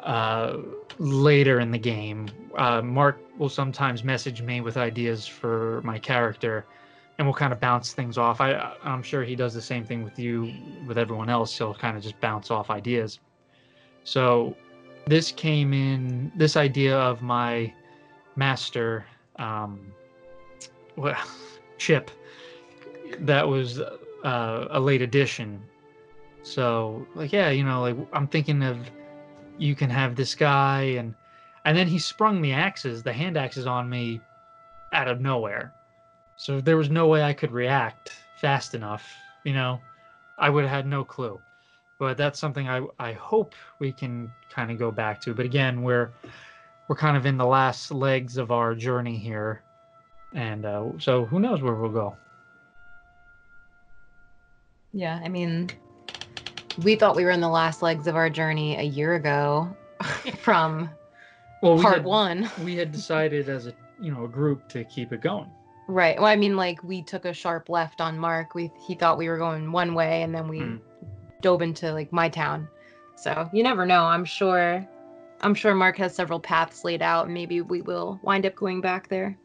uh, 0.00 0.58
later 0.98 1.60
in 1.60 1.70
the 1.70 1.78
game. 1.78 2.28
Uh, 2.56 2.82
Mark 2.82 3.18
will 3.38 3.48
sometimes 3.48 4.04
message 4.04 4.42
me 4.42 4.60
with 4.60 4.76
ideas 4.76 5.26
for 5.26 5.80
my 5.84 5.98
character, 5.98 6.64
and 7.18 7.26
we'll 7.26 7.34
kind 7.34 7.52
of 7.52 7.60
bounce 7.60 7.92
things 7.92 8.18
off. 8.18 8.40
I, 8.40 8.74
I'm 8.82 9.02
sure 9.02 9.24
he 9.24 9.36
does 9.36 9.54
the 9.54 9.62
same 9.62 9.84
thing 9.84 10.04
with 10.04 10.18
you, 10.18 10.52
with 10.86 10.98
everyone 10.98 11.30
else. 11.30 11.56
He'll 11.56 11.74
kind 11.74 11.96
of 11.96 12.02
just 12.02 12.20
bounce 12.20 12.50
off 12.50 12.70
ideas. 12.70 13.20
So 14.04 14.54
this 15.06 15.32
came 15.32 15.72
in. 15.72 16.30
This 16.36 16.56
idea 16.56 16.96
of 16.96 17.22
my 17.22 17.72
master, 18.36 19.06
um, 19.36 19.92
well, 20.96 21.16
chip 21.78 22.10
that 23.20 23.46
was 23.46 23.80
uh, 23.80 24.66
a 24.70 24.80
late 24.80 25.02
addition. 25.02 25.62
So 26.42 27.06
like 27.14 27.32
yeah, 27.32 27.50
you 27.50 27.64
know, 27.64 27.82
like 27.82 27.96
I'm 28.12 28.26
thinking 28.26 28.62
of 28.62 28.78
you 29.58 29.74
can 29.74 29.90
have 29.90 30.16
this 30.16 30.34
guy 30.34 30.82
and 30.82 31.14
and 31.64 31.76
then 31.76 31.88
he 31.88 31.98
sprung 31.98 32.42
the 32.42 32.52
axes, 32.52 33.02
the 33.02 33.12
hand 33.12 33.36
axes 33.36 33.66
on 33.66 33.88
me 33.88 34.20
out 34.92 35.08
of 35.08 35.20
nowhere. 35.20 35.72
So 36.36 36.60
there 36.60 36.76
was 36.76 36.90
no 36.90 37.06
way 37.08 37.22
I 37.22 37.32
could 37.32 37.52
react 37.52 38.12
fast 38.40 38.74
enough, 38.74 39.14
you 39.44 39.52
know. 39.54 39.80
I 40.38 40.50
would 40.50 40.64
have 40.64 40.70
had 40.70 40.86
no 40.86 41.02
clue. 41.04 41.40
But 41.98 42.18
that's 42.18 42.38
something 42.38 42.68
I 42.68 42.82
I 42.98 43.12
hope 43.12 43.54
we 43.78 43.90
can 43.90 44.30
kind 44.50 44.70
of 44.70 44.78
go 44.78 44.90
back 44.90 45.20
to. 45.22 45.34
But 45.34 45.46
again, 45.46 45.82
we're 45.82 46.10
we're 46.88 46.96
kind 46.96 47.16
of 47.16 47.24
in 47.24 47.36
the 47.38 47.46
last 47.46 47.90
legs 47.90 48.36
of 48.36 48.50
our 48.50 48.74
journey 48.74 49.16
here. 49.16 49.62
And 50.34 50.66
uh, 50.66 50.84
so 50.98 51.24
who 51.24 51.40
knows 51.40 51.62
where 51.62 51.74
we'll 51.74 51.90
go. 51.90 52.16
Yeah, 54.92 55.20
I 55.24 55.28
mean, 55.28 55.70
we 56.82 56.96
thought 56.96 57.16
we 57.16 57.24
were 57.24 57.30
in 57.30 57.40
the 57.40 57.48
last 57.48 57.82
legs 57.82 58.06
of 58.06 58.16
our 58.16 58.28
journey 58.30 58.76
a 58.76 58.82
year 58.82 59.14
ago 59.14 59.74
from 60.38 60.90
Well, 61.62 61.76
we 61.76 61.82
part 61.82 61.96
had, 61.96 62.04
one. 62.04 62.50
we 62.62 62.76
had 62.76 62.92
decided 62.92 63.48
as 63.48 63.66
a 63.66 63.72
you 64.00 64.12
know 64.12 64.24
a 64.24 64.28
group 64.28 64.68
to 64.68 64.84
keep 64.84 65.12
it 65.12 65.22
going. 65.22 65.50
Right. 65.88 66.16
Well, 66.16 66.26
I 66.26 66.36
mean, 66.36 66.56
like 66.56 66.82
we 66.82 67.02
took 67.02 67.24
a 67.24 67.32
sharp 67.32 67.68
left 67.68 68.00
on 68.00 68.18
Mark. 68.18 68.54
We 68.54 68.72
he 68.86 68.94
thought 68.94 69.18
we 69.18 69.28
were 69.28 69.38
going 69.38 69.70
one 69.72 69.94
way, 69.94 70.22
and 70.22 70.34
then 70.34 70.48
we 70.48 70.60
Mm. 70.60 70.80
dove 71.42 71.62
into 71.62 71.92
like 71.92 72.12
my 72.12 72.28
town. 72.28 72.68
So 73.16 73.48
you 73.52 73.62
never 73.62 73.86
know. 73.86 74.04
I'm 74.04 74.24
sure. 74.24 74.86
I'm 75.42 75.54
sure 75.54 75.74
Mark 75.74 75.96
has 75.98 76.14
several 76.14 76.40
paths 76.40 76.82
laid 76.84 77.02
out. 77.02 77.26
and 77.26 77.34
Maybe 77.34 77.60
we 77.60 77.82
will 77.82 78.18
wind 78.22 78.46
up 78.46 78.56
going 78.56 78.80
back 78.80 79.08
there. 79.08 79.38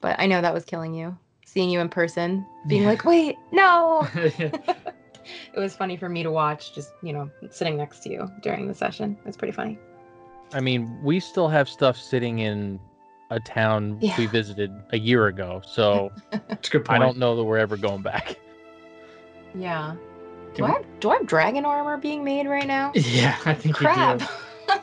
But 0.00 0.16
I 0.18 0.26
know 0.26 0.42
that 0.42 0.52
was 0.54 0.64
killing 0.64 0.92
you. 0.94 1.16
Seeing 1.46 1.70
you 1.70 1.80
in 1.80 1.88
person, 1.88 2.44
being 2.66 2.82
Yeah. 2.82 2.88
like, 2.88 3.04
"Wait, 3.06 3.36
no!" 3.52 4.06
it 4.14 5.56
was 5.56 5.74
funny 5.74 5.96
for 5.96 6.08
me 6.08 6.22
to 6.22 6.30
watch. 6.30 6.74
Just 6.74 6.92
you 7.02 7.12
know, 7.14 7.30
sitting 7.50 7.76
next 7.78 8.00
to 8.00 8.10
you 8.10 8.30
during 8.42 8.68
the 8.68 8.74
session. 8.74 9.16
It 9.20 9.26
was 9.26 9.36
pretty 9.36 9.52
funny. 9.52 9.78
I 10.52 10.60
mean, 10.60 10.98
we 11.02 11.20
still 11.20 11.48
have 11.48 11.68
stuff 11.68 11.96
sitting 11.96 12.38
in 12.40 12.80
a 13.30 13.38
town 13.40 13.98
Yeah. 14.00 14.16
we 14.18 14.26
visited 14.26 14.72
a 14.90 14.98
year 14.98 15.26
ago, 15.26 15.62
so 15.66 16.10
It's 16.48 16.68
a 16.68 16.72
good 16.72 16.86
I 16.88 16.98
don't 16.98 17.18
know 17.18 17.36
that 17.36 17.44
we're 17.44 17.58
ever 17.58 17.76
going 17.76 18.02
back. 18.02 18.36
Yeah. 19.54 19.94
Do 20.54 20.62
Can 20.62 20.64
I 20.64 20.68
have, 20.74 20.84
do 21.00 21.10
I 21.10 21.16
have 21.16 21.26
dragon 21.26 21.64
armor 21.64 21.96
being 21.98 22.24
made 22.24 22.46
right 22.46 22.66
now? 22.66 22.92
Yeah, 22.94 23.36
I 23.44 23.54
think 23.54 23.74
Crap. 23.76 24.20
you 24.20 24.26
do. 24.26 24.32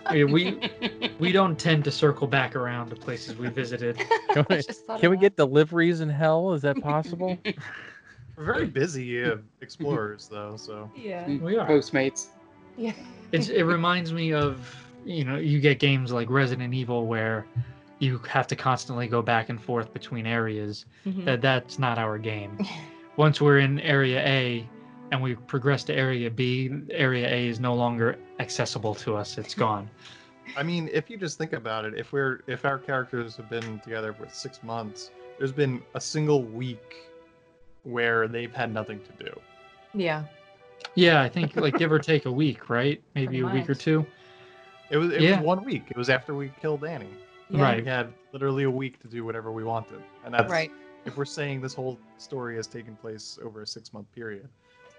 I 0.07 0.23
we 0.23 0.71
we 1.19 1.31
don't 1.31 1.57
tend 1.59 1.83
to 1.83 1.91
circle 1.91 2.27
back 2.27 2.55
around 2.55 2.89
to 2.89 2.95
places 2.95 3.35
we 3.37 3.49
visited. 3.49 3.97
Can 4.31 4.45
we, 4.49 4.61
can 4.99 5.09
we 5.11 5.17
get 5.17 5.35
deliveries 5.37 6.01
in 6.01 6.09
hell? 6.09 6.53
Is 6.53 6.61
that 6.63 6.81
possible? 6.81 7.37
We're 8.35 8.43
very 8.45 8.65
busy 8.65 9.23
uh, 9.23 9.37
explorers, 9.61 10.27
though. 10.27 10.57
So 10.57 10.89
Yeah. 10.95 11.27
We 11.27 11.57
are. 11.57 11.67
Postmates. 11.67 12.27
Yeah. 12.77 12.93
It's, 13.31 13.49
it 13.49 13.63
reminds 13.63 14.11
me 14.11 14.33
of 14.33 14.75
you 15.05 15.23
know 15.23 15.37
you 15.37 15.59
get 15.59 15.77
games 15.79 16.11
like 16.11 16.29
Resident 16.31 16.73
Evil 16.73 17.05
where 17.05 17.45
you 18.05 18.19
have 18.29 18.47
to 18.47 18.55
constantly 18.55 19.07
go 19.07 19.21
back 19.21 19.49
and 19.49 19.61
forth 19.61 19.91
between 19.93 20.25
areas. 20.27 20.85
Mhm. 21.05 21.25
That 21.25 21.41
that's 21.41 21.79
not 21.79 21.97
our 21.97 22.17
game. 22.17 22.57
Once 23.17 23.41
we're 23.41 23.59
in 23.59 23.79
area 23.81 24.19
A 24.25 24.67
and 25.11 25.21
we 25.21 25.35
progress 25.35 25.83
to 25.85 25.93
area 25.93 26.29
B, 26.29 26.69
area 26.91 27.27
A 27.27 27.47
is 27.47 27.59
no 27.59 27.73
longer 27.73 28.17
accessible 28.39 28.93
to 28.95 29.15
us. 29.15 29.37
It's 29.37 29.53
gone. 29.65 29.89
I 30.55 30.63
mean, 30.63 30.89
if 30.93 31.09
you 31.09 31.17
just 31.17 31.37
think 31.37 31.53
about 31.53 31.85
it, 31.85 31.95
if 31.97 32.11
we're 32.13 32.41
if 32.47 32.65
our 32.65 32.77
characters 32.77 33.35
have 33.37 33.49
been 33.49 33.79
together 33.79 34.13
for 34.13 34.27
six 34.29 34.61
months, 34.63 35.11
there's 35.37 35.51
been 35.51 35.81
a 35.95 36.01
single 36.01 36.43
week 36.43 36.95
where 37.83 38.27
they've 38.27 38.53
had 38.53 38.73
nothing 38.73 38.99
to 39.01 39.23
do. 39.25 39.39
Yeah. 39.93 40.23
Yeah, 40.93 41.21
I 41.21 41.29
think 41.29 41.55
like 41.55 41.77
give 41.77 41.91
or 41.91 41.99
take 42.13 42.25
a 42.25 42.31
week, 42.31 42.69
right? 42.69 43.01
Maybe 43.15 43.41
Pretty 43.41 43.41
a 43.41 43.47
week 43.59 43.69
or 43.69 43.75
two. 43.75 44.05
It 44.91 44.97
was 44.97 45.11
it 45.11 45.21
Yeah. 45.21 45.37
was 45.37 45.45
one 45.45 45.63
week. 45.63 45.85
It 45.89 45.97
was 45.97 46.09
after 46.09 46.35
we 46.35 46.51
killed 46.61 46.83
Annie. 46.85 47.09
Yeah. 47.49 47.61
Right. 47.61 47.83
We 47.83 47.89
had 47.89 48.11
literally 48.33 48.63
a 48.63 48.71
week 48.71 48.99
to 49.01 49.07
do 49.07 49.23
whatever 49.23 49.51
we 49.51 49.63
wanted, 49.63 50.01
and 50.25 50.33
that's 50.33 50.49
Right. 50.51 50.71
if 51.05 51.15
we're 51.17 51.25
saying 51.25 51.61
this 51.61 51.73
whole 51.73 51.99
story 52.17 52.55
has 52.55 52.65
taken 52.67 52.95
place 52.95 53.37
over 53.43 53.61
a 53.61 53.67
six 53.67 53.93
month 53.93 54.11
period, 54.13 54.47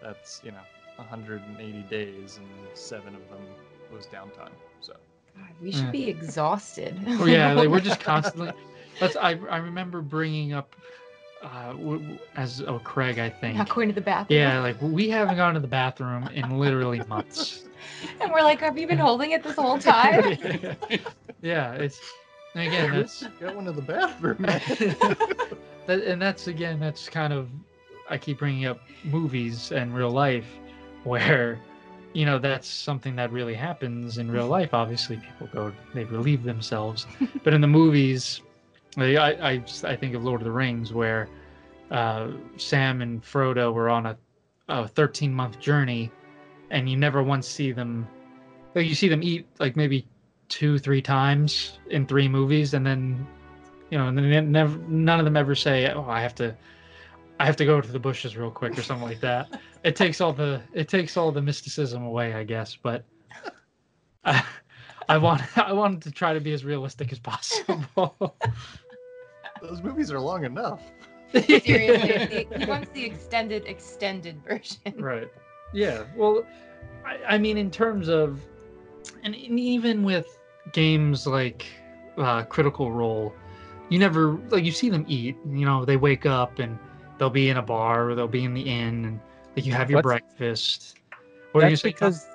that's 0.01 0.41
you 0.45 0.53
know 0.53 0.61
180 0.97 1.83
days 1.91 2.39
and 2.39 2.47
seven 2.75 3.15
of 3.15 3.29
them 3.31 3.41
was 3.93 4.07
downtime. 4.07 4.53
So 4.81 4.95
God, 5.37 5.45
we 5.61 5.73
should 5.73 5.85
Yeah. 5.87 5.91
be 5.91 6.09
exhausted. 6.09 6.97
Oh, 7.07 7.27
yeah, 7.27 7.53
like 7.53 7.69
we're 7.69 7.81
just 7.81 8.01
constantly. 8.13 8.53
That's 9.01 9.17
I 9.17 9.31
I 9.51 9.57
remember 9.59 10.01
bringing 10.01 10.53
up, 10.53 10.75
uh, 11.43 11.73
w- 11.73 11.99
w- 11.99 12.19
as 12.37 12.63
oh 12.63 12.79
Craig 12.79 13.19
I 13.19 13.29
think. 13.29 13.59
Not 13.59 13.69
going 13.69 13.89
to 13.89 13.95
the 13.95 14.01
bathroom. 14.01 14.39
Yeah, 14.39 14.61
like 14.61 14.77
we 14.81 15.09
haven't 15.11 15.37
gone 15.37 15.55
to 15.55 15.61
the 15.61 15.67
bathroom 15.67 16.29
in 16.29 16.59
literally 16.59 17.03
months. 17.09 17.65
And 18.21 18.33
we're 18.33 18.43
like, 18.43 18.61
have 18.61 18.77
you 18.79 18.87
been 18.87 18.99
holding 18.99 19.31
it 19.31 19.43
this 19.43 19.55
whole 19.57 19.79
time? 19.79 20.21
yeah, 21.43 21.73
it's 21.75 22.01
and 22.57 22.67
again 22.67 22.91
that's 22.91 23.23
going 23.39 23.67
to 23.67 23.73
the 23.73 23.83
bathroom. 23.83 24.37
that, 25.87 26.03
and 26.05 26.21
that's 26.21 26.47
again 26.47 26.81
that's 26.81 27.09
kind 27.09 27.33
of 27.33 27.49
I 28.09 28.17
keep 28.17 28.39
bringing 28.39 28.65
up 28.67 28.81
movies 29.05 29.73
and 29.73 29.95
real 29.95 30.11
life 30.11 30.47
where 31.05 31.61
you 32.15 32.25
know 32.25 32.39
that's 32.39 32.67
something 32.67 33.15
that 33.17 33.31
really 33.31 33.55
happens 33.55 34.17
in 34.19 34.31
real 34.31 34.47
life. 34.47 34.73
Obviously 34.73 35.17
people 35.17 35.49
go 35.53 35.73
they 35.93 36.05
relieve 36.05 36.45
themselves. 36.45 37.07
But 37.45 37.53
in 37.53 37.61
the 37.61 37.69
movies 37.69 38.41
I, 38.97 39.17
I, 39.17 39.31
I 39.31 39.65
I 39.85 39.97
think 39.97 40.15
of 40.15 40.25
Lord 40.25 40.41
of 40.41 40.47
the 40.47 40.53
Rings 40.53 40.93
where 40.95 41.29
uh, 41.91 42.31
Sam 42.57 43.03
and 43.03 43.23
Frodo 43.23 43.73
were 43.73 43.91
on 43.91 44.07
a, 44.07 44.17
a 44.69 44.89
13 44.89 45.33
month 45.33 45.61
journey 45.61 46.11
and 46.71 46.89
you 46.89 46.97
never 46.97 47.23
once 47.23 47.47
see 47.47 47.71
them 47.71 48.09
like 48.75 48.87
you 48.87 48.95
see 48.95 49.09
them 49.09 49.23
eat 49.23 49.47
like 49.61 49.77
maybe 49.77 50.09
two 50.49 50.79
three 50.79 51.03
times 51.03 51.79
in 51.91 52.07
three 52.07 52.29
movies 52.29 52.75
and 52.75 52.87
then 52.87 53.27
you 53.91 53.99
know 53.99 54.09
and 54.09 54.19
then 54.19 54.53
never 54.53 54.77
none 54.89 55.19
of 55.19 55.25
them 55.25 55.37
ever 55.37 55.55
say 55.55 55.91
oh 55.93 56.07
i 56.09 56.21
have 56.21 56.35
to 56.35 56.55
i 57.41 57.47
have 57.47 57.57
to 57.57 57.65
go 57.65 57.81
to 57.81 57.91
the 57.93 57.99
bushes 57.99 58.37
real 58.37 58.51
quick 58.51 58.79
or 58.79 58.83
something 58.83 59.07
like 59.07 59.21
that 59.21 59.61
it 59.85 59.97
takes 59.97 60.21
all 60.21 60.33
the 60.33 60.61
it 60.73 60.89
takes 60.89 61.17
all 61.17 61.33
the 61.33 61.43
mysticism 61.43 62.05
away 62.05 62.35
i 62.35 62.45
guess 62.45 62.77
but 62.81 63.05
i, 64.25 64.45
I 65.09 65.19
want 65.19 65.43
i 65.59 65.73
wanted 65.73 66.03
to 66.03 66.11
try 66.11 66.33
to 66.33 66.41
be 66.41 66.53
as 66.53 66.65
realistic 66.65 67.13
as 67.13 67.19
possible 67.19 68.37
Those 69.63 69.83
movies 69.83 70.13
are 70.13 70.21
long 70.21 70.45
enough. 70.45 70.83
Seriously, 71.33 72.47
he 72.59 72.67
wants 72.67 72.91
the 72.91 73.05
extended, 73.05 73.65
extended 73.67 74.43
version. 74.45 74.95
right 74.97 75.29
yeah 75.73 76.05
well 76.15 76.45
I, 77.05 77.35
I 77.35 77.39
mean 77.39 77.57
in 77.57 77.71
terms 77.71 78.09
of 78.09 78.41
and, 79.25 79.35
and 79.35 79.59
even 79.59 80.05
with 80.05 80.36
games 80.73 81.27
like 81.27 81.67
uh, 82.19 82.43
critical 82.45 82.91
role 82.93 83.33
you 83.89 83.99
never 83.99 84.33
like 84.49 84.65
you 84.65 84.73
see 84.73 84.89
them 84.91 85.05
eat 85.09 85.37
you 85.49 85.65
know 85.65 85.85
they 85.85 85.97
wake 85.97 86.27
up 86.27 86.59
and 86.59 86.79
they'll 87.19 87.31
be 87.31 87.49
in 87.51 87.57
a 87.57 87.63
bar 87.63 88.11
or 88.11 88.15
they'll 88.15 88.27
be 88.29 88.45
in 88.45 88.55
the 88.55 88.63
inn 88.63 89.05
and 89.05 89.21
like 89.57 89.65
you 89.65 89.73
have 89.73 89.91
your 89.91 89.99
What's- 89.99 90.05
breakfast 90.07 90.99
what 91.53 91.61
that's 91.63 91.81
saying, 91.83 91.95
because 91.95 92.27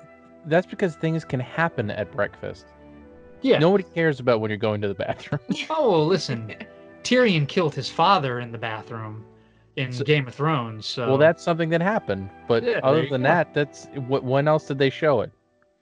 that's 0.46 0.66
because 0.66 0.96
things 0.96 1.24
can 1.24 1.38
happen 1.38 1.90
at 1.90 2.10
breakfast. 2.10 2.66
yeah 3.42 3.58
Nobody 3.58 3.84
cares 3.84 4.18
about 4.18 4.40
when 4.40 4.50
you're 4.50 4.56
going 4.58 4.80
to 4.80 4.88
the 4.88 4.94
bathroom. 5.06 5.40
oh 5.70 6.02
listen 6.02 6.54
tyrion 7.04 7.46
killed 7.46 7.74
his 7.74 7.88
father 7.88 8.40
in 8.40 8.50
the 8.52 8.58
bathroom 8.58 9.24
in 9.76 9.92
So- 9.92 10.04
game 10.04 10.26
of 10.26 10.34
thrones 10.34 10.86
so 10.86 11.08
Well, 11.08 11.18
that's 11.18 11.42
something 11.42 11.68
that 11.70 11.80
happened. 11.80 12.28
But 12.48 12.62
Yeah, 12.62 12.80
other 12.82 13.06
than 13.08 13.22
that, 13.22 13.54
that's 13.54 13.86
what. 14.06 14.22
When 14.22 14.46
else 14.46 14.66
did 14.66 14.78
they 14.78 14.90
show 14.90 15.22
it? 15.22 15.32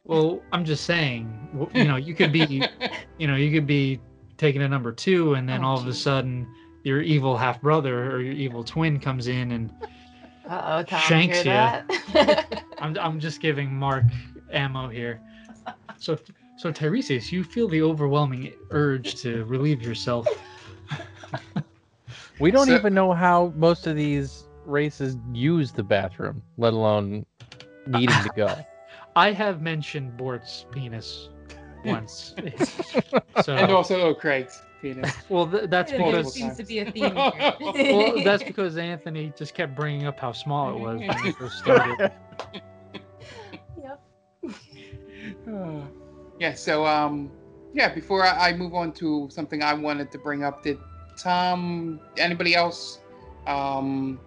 Well, 0.05 0.43
I'm 0.53 0.65
just 0.65 0.85
saying, 0.85 1.69
you 1.75 1.85
know, 1.85 1.97
you 1.97 2.15
could 2.15 2.33
be, 2.33 2.63
you 3.19 3.27
know, 3.27 3.37
you 3.37 3.51
could 3.53 3.67
be 3.67 4.01
taking 4.39 4.63
a 4.63 4.69
number 4.69 4.93
two, 4.93 5.35
and 5.35 5.49
then 5.49 5.63
Oh, 5.65 5.69
all 5.69 5.79
of 5.79 5.87
a 5.87 5.93
sudden, 5.95 6.47
your 6.85 7.03
evil 7.03 7.37
half 7.37 7.61
brother 7.61 8.11
or 8.11 8.21
your 8.23 8.33
evil 8.33 8.65
twin 8.65 8.99
comes 8.99 9.27
in, 9.29 9.53
and 9.53 9.71
Uh 10.49 10.79
oh, 10.79 10.83
Tom. 10.83 11.01
Shanks 11.03 11.43
hear 11.43 11.53
ya. 11.55 11.83
that? 12.13 12.65
I'm, 12.79 12.97
I'm 12.99 13.21
just 13.21 13.41
giving 13.41 13.73
Mark 13.75 14.05
ammo 14.53 14.89
here. 14.89 15.21
So, 15.99 16.19
so 16.57 16.73
Tiresias, 16.73 17.31
you 17.31 17.45
feel 17.45 17.69
the 17.69 17.83
overwhelming 17.83 18.53
urge 18.71 19.17
to 19.23 19.45
relieve 19.45 19.83
yourself. 19.83 20.27
We 22.41 22.51
don't 22.51 22.69
So- 22.69 22.75
even 22.75 22.95
know 22.95 23.13
how 23.13 23.53
most 23.55 23.87
of 23.87 23.97
these 23.97 24.45
races 24.65 25.17
use 25.35 25.73
the 25.73 25.83
bathroom, 25.83 26.43
let 26.57 26.73
alone 26.73 27.27
needing 27.87 28.17
to 28.23 28.31
go. 28.35 28.55
I 29.17 29.33
have 29.33 29.61
mentioned 29.61 30.17
Bort's 30.17 30.67
penis 30.71 31.29
once. 31.85 32.35
so, 33.43 33.55
and 33.55 33.71
also 33.73 34.01
oh, 34.01 34.15
Craig's 34.15 34.63
penis. 34.81 35.13
well, 35.29 35.51
th- 35.51 35.69
that's 35.69 35.91
There 35.91 36.01
Multiple 36.01 36.23
because 36.23 36.35
seems 36.35 36.57
to 36.57 36.65
be 36.65 36.79
a 36.81 36.91
theme 36.91 37.15
well, 37.15 38.23
that's 38.25 38.43
because 38.43 38.77
Anthony 38.77 39.33
just 39.37 39.55
kept 39.55 39.75
bringing 39.75 40.07
up 40.07 40.21
how 40.21 40.33
small 40.33 40.75
it 40.75 40.81
was 40.81 41.01
when 41.01 41.23
we 41.25 41.33
first 41.33 41.59
started. 41.59 42.13
Yep. 43.83 44.01
Uh, 45.49 45.81
yeah. 46.39 46.55
So 46.55 46.87
um, 46.87 47.31
yeah. 47.75 47.93
Before 47.93 48.25
I, 48.25 48.51
I 48.51 48.57
move 48.57 48.75
on 48.75 48.93
to 48.95 49.29
something 49.31 49.63
I 49.63 49.75
wanted 49.75 50.11
to 50.13 50.19
bring 50.19 50.45
up, 50.45 50.63
did 50.63 50.79
Tom, 51.17 52.01
anybody 52.17 52.55
else, 52.55 53.01
um, 53.47 54.19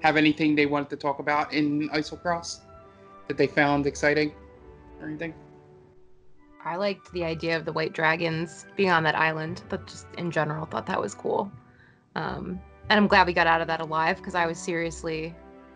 have 0.00 0.16
anything 0.16 0.54
they 0.54 0.66
wanted 0.66 0.90
to 0.90 0.96
talk 0.96 1.18
about 1.18 1.52
in 1.52 1.88
Eiselcross 1.90 2.60
that 3.30 3.36
they 3.36 3.46
found 3.46 3.86
exciting 3.86 4.32
or 5.00 5.06
anything? 5.06 5.32
I 6.64 6.76
liked 6.76 7.12
the 7.12 7.24
idea 7.24 7.56
of 7.56 7.64
the 7.64 7.72
white 7.72 7.92
dragons 7.92 8.66
being 8.76 8.90
on 8.90 9.04
that 9.04 9.14
island, 9.14 9.62
but 9.68 9.86
just 9.86 10.06
in 10.18 10.32
general 10.32 10.66
thought 10.66 10.86
that 10.86 11.00
was 11.00 11.14
cool. 11.14 11.50
Um, 12.16 12.60
and 12.88 12.98
I'm 12.98 13.06
glad 13.06 13.28
we 13.28 13.32
got 13.32 13.46
out 13.46 13.60
of 13.60 13.68
that 13.68 13.80
alive 13.80 14.16
because 14.16 14.34
I 14.34 14.46
was 14.46 14.58
seriously 14.58 15.32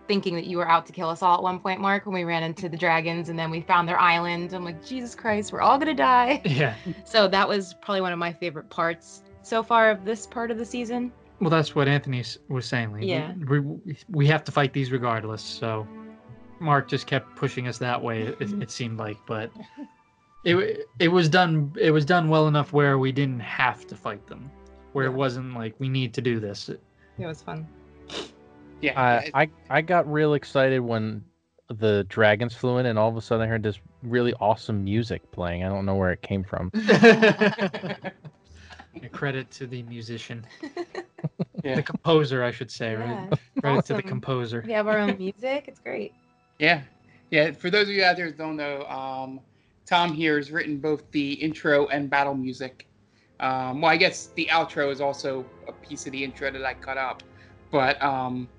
thinking 0.09 0.35
that 0.35 0.47
you 0.47 0.59
were 0.59 0.69
out 0.69 0.85
to 0.87 0.93
kill 0.93 1.09
us 1.09 1.23
all 1.23 1.37
at 1.37 1.43
one 1.43 1.61
point, 1.61 1.81
Mark, 1.81 2.07
when 2.07 2.15
we 2.15 2.25
ran 2.25 2.43
into 2.43 2.69
the 2.69 2.77
dragons 2.77 3.29
and 3.29 3.39
then 3.39 3.51
we 3.51 3.61
found 3.63 3.89
their 3.89 4.01
island. 4.01 4.53
I'm 4.53 4.65
like, 4.65 4.85
Jesus 4.85 5.15
Christ, 5.15 5.53
we're 5.53 5.63
all 5.63 5.79
gonna 5.79 5.95
die. 5.95 6.43
Yeah. 6.45 6.75
So 7.05 7.29
that 7.29 7.49
was 7.49 7.75
probably 7.81 8.01
one 8.01 8.13
of 8.13 8.19
my 8.19 8.33
favorite 8.33 8.69
parts 8.69 9.23
so 9.43 9.63
far 9.63 9.91
of 9.91 10.05
this 10.05 10.27
part 10.27 10.51
of 10.51 10.59
the 10.59 10.67
season. 10.67 11.13
Well, 11.41 11.51
that's 11.51 11.75
what 11.75 11.87
Anthony 11.87 12.25
was 12.49 12.67
saying. 12.67 12.93
Lee. 12.93 13.07
Yeah. 13.07 13.33
We, 13.49 13.61
we, 13.61 13.97
we 14.09 14.27
have 14.27 14.43
to 14.45 14.53
fight 14.53 14.73
these 14.73 14.91
regardless. 14.91 15.43
So 15.43 15.87
Mark 16.61 16.89
just 16.89 17.07
kept 17.07 17.35
pushing 17.37 17.69
us 17.69 17.79
that 17.79 18.01
way. 18.01 18.23
It, 18.23 18.63
it 18.63 18.71
seemed 18.71 18.99
like, 18.99 19.19
but 19.27 19.51
it 20.45 20.87
it 20.99 21.09
was 21.09 21.29
done. 21.29 21.73
It 21.81 21.91
was 21.91 22.05
done 22.05 22.29
well 22.29 22.49
enough 22.49 22.73
where 22.73 22.99
we 22.99 23.13
didn't 23.13 23.41
have 23.41 23.87
to 23.87 23.97
fight 23.97 24.27
them. 24.27 24.51
Where 24.93 25.07
it 25.07 25.13
wasn't 25.13 25.55
like 25.55 25.75
we 25.79 25.89
need 25.89 26.15
to 26.15 26.21
do 26.21 26.39
this. 26.39 26.69
It 26.69 26.81
was 27.19 27.43
fun. 27.43 27.67
Yeah. 28.81 29.01
Uh, 29.01 29.23
I 29.35 29.51
I 29.71 29.81
got 29.81 30.11
real 30.11 30.35
excited 30.35 30.81
when 30.81 31.25
the 31.69 32.05
dragons 32.09 32.55
flew 32.55 32.79
in, 32.79 32.87
and 32.87 32.99
all 32.99 33.09
of 33.09 33.17
a 33.17 33.23
sudden 33.23 33.45
I 33.45 33.49
heard 33.49 33.63
this 33.63 33.81
really 34.03 34.35
awesome 34.35 34.85
music 34.85 35.31
playing. 35.33 35.65
I 35.65 35.69
don't 35.69 35.87
know 35.87 35.95
where 35.95 36.13
it 36.13 36.23
came 36.23 36.45
from. 36.45 36.71
A 39.03 39.09
credit 39.11 39.51
to 39.53 39.67
the 39.67 39.83
musician, 39.83 40.47
yeah. 41.65 41.75
the 41.75 41.83
composer, 41.83 42.45
I 42.45 42.53
should 42.53 42.71
say, 42.71 42.95
right? 42.95 43.29
Yeah, 43.29 43.37
Credit 43.61 43.85
to 43.87 43.95
the 43.95 44.03
composer. 44.03 44.63
We 44.65 44.73
have 44.73 44.87
our 44.87 44.99
own 44.99 45.19
music. 45.19 45.65
It's 45.67 45.81
great. 45.81 46.15
Yeah. 46.59 46.83
Yeah. 47.31 47.53
For 47.53 47.71
those 47.71 47.89
of 47.89 47.95
you 47.95 48.05
out 48.05 48.17
there 48.17 48.27
who 48.27 48.33
don't 48.33 48.57
know, 48.57 48.85
um, 48.87 49.41
Tom 49.87 50.13
here 50.15 50.37
has 50.37 50.51
written 50.53 50.79
both 50.79 51.11
the 51.13 51.33
intro 51.35 51.87
and 51.89 52.09
battle 52.11 52.35
music 52.35 52.89
Um, 53.41 53.83
well, 53.83 53.93
I 53.93 53.99
guess 53.99 54.29
the 54.37 54.49
outro 54.53 54.91
is 54.93 55.01
also 55.01 55.53
a 55.69 55.73
piece 55.73 56.07
of 56.07 56.13
the 56.13 56.25
intro 56.25 56.51
that 56.53 56.65
I 56.65 56.75
cut 56.75 56.99
up, 56.99 57.25
but 57.71 58.03
um, 58.03 58.51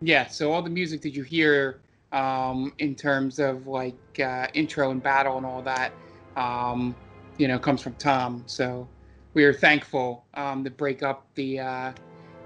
yeah. 0.00 0.26
So 0.28 0.52
all 0.52 0.62
the 0.62 0.70
music 0.70 1.02
that 1.02 1.10
you 1.14 1.24
hear 1.24 1.82
um, 2.12 2.72
in 2.78 2.96
terms 2.96 3.38
of 3.40 3.66
like 3.66 3.98
uh, 4.24 4.48
intro 4.54 4.90
and 4.92 5.02
battle 5.02 5.36
and 5.38 5.46
all 5.46 5.62
that, 5.62 5.98
um, 6.36 6.96
you 7.38 7.48
know, 7.48 7.58
comes 7.58 7.82
from 7.82 7.96
Tom. 7.96 8.44
So 8.46 8.90
we 9.34 9.44
are 9.44 9.54
thankful 9.54 10.26
um, 10.34 10.64
to 10.64 10.70
break 10.70 11.02
up 11.02 11.28
the 11.36 11.60
uh, 11.60 11.92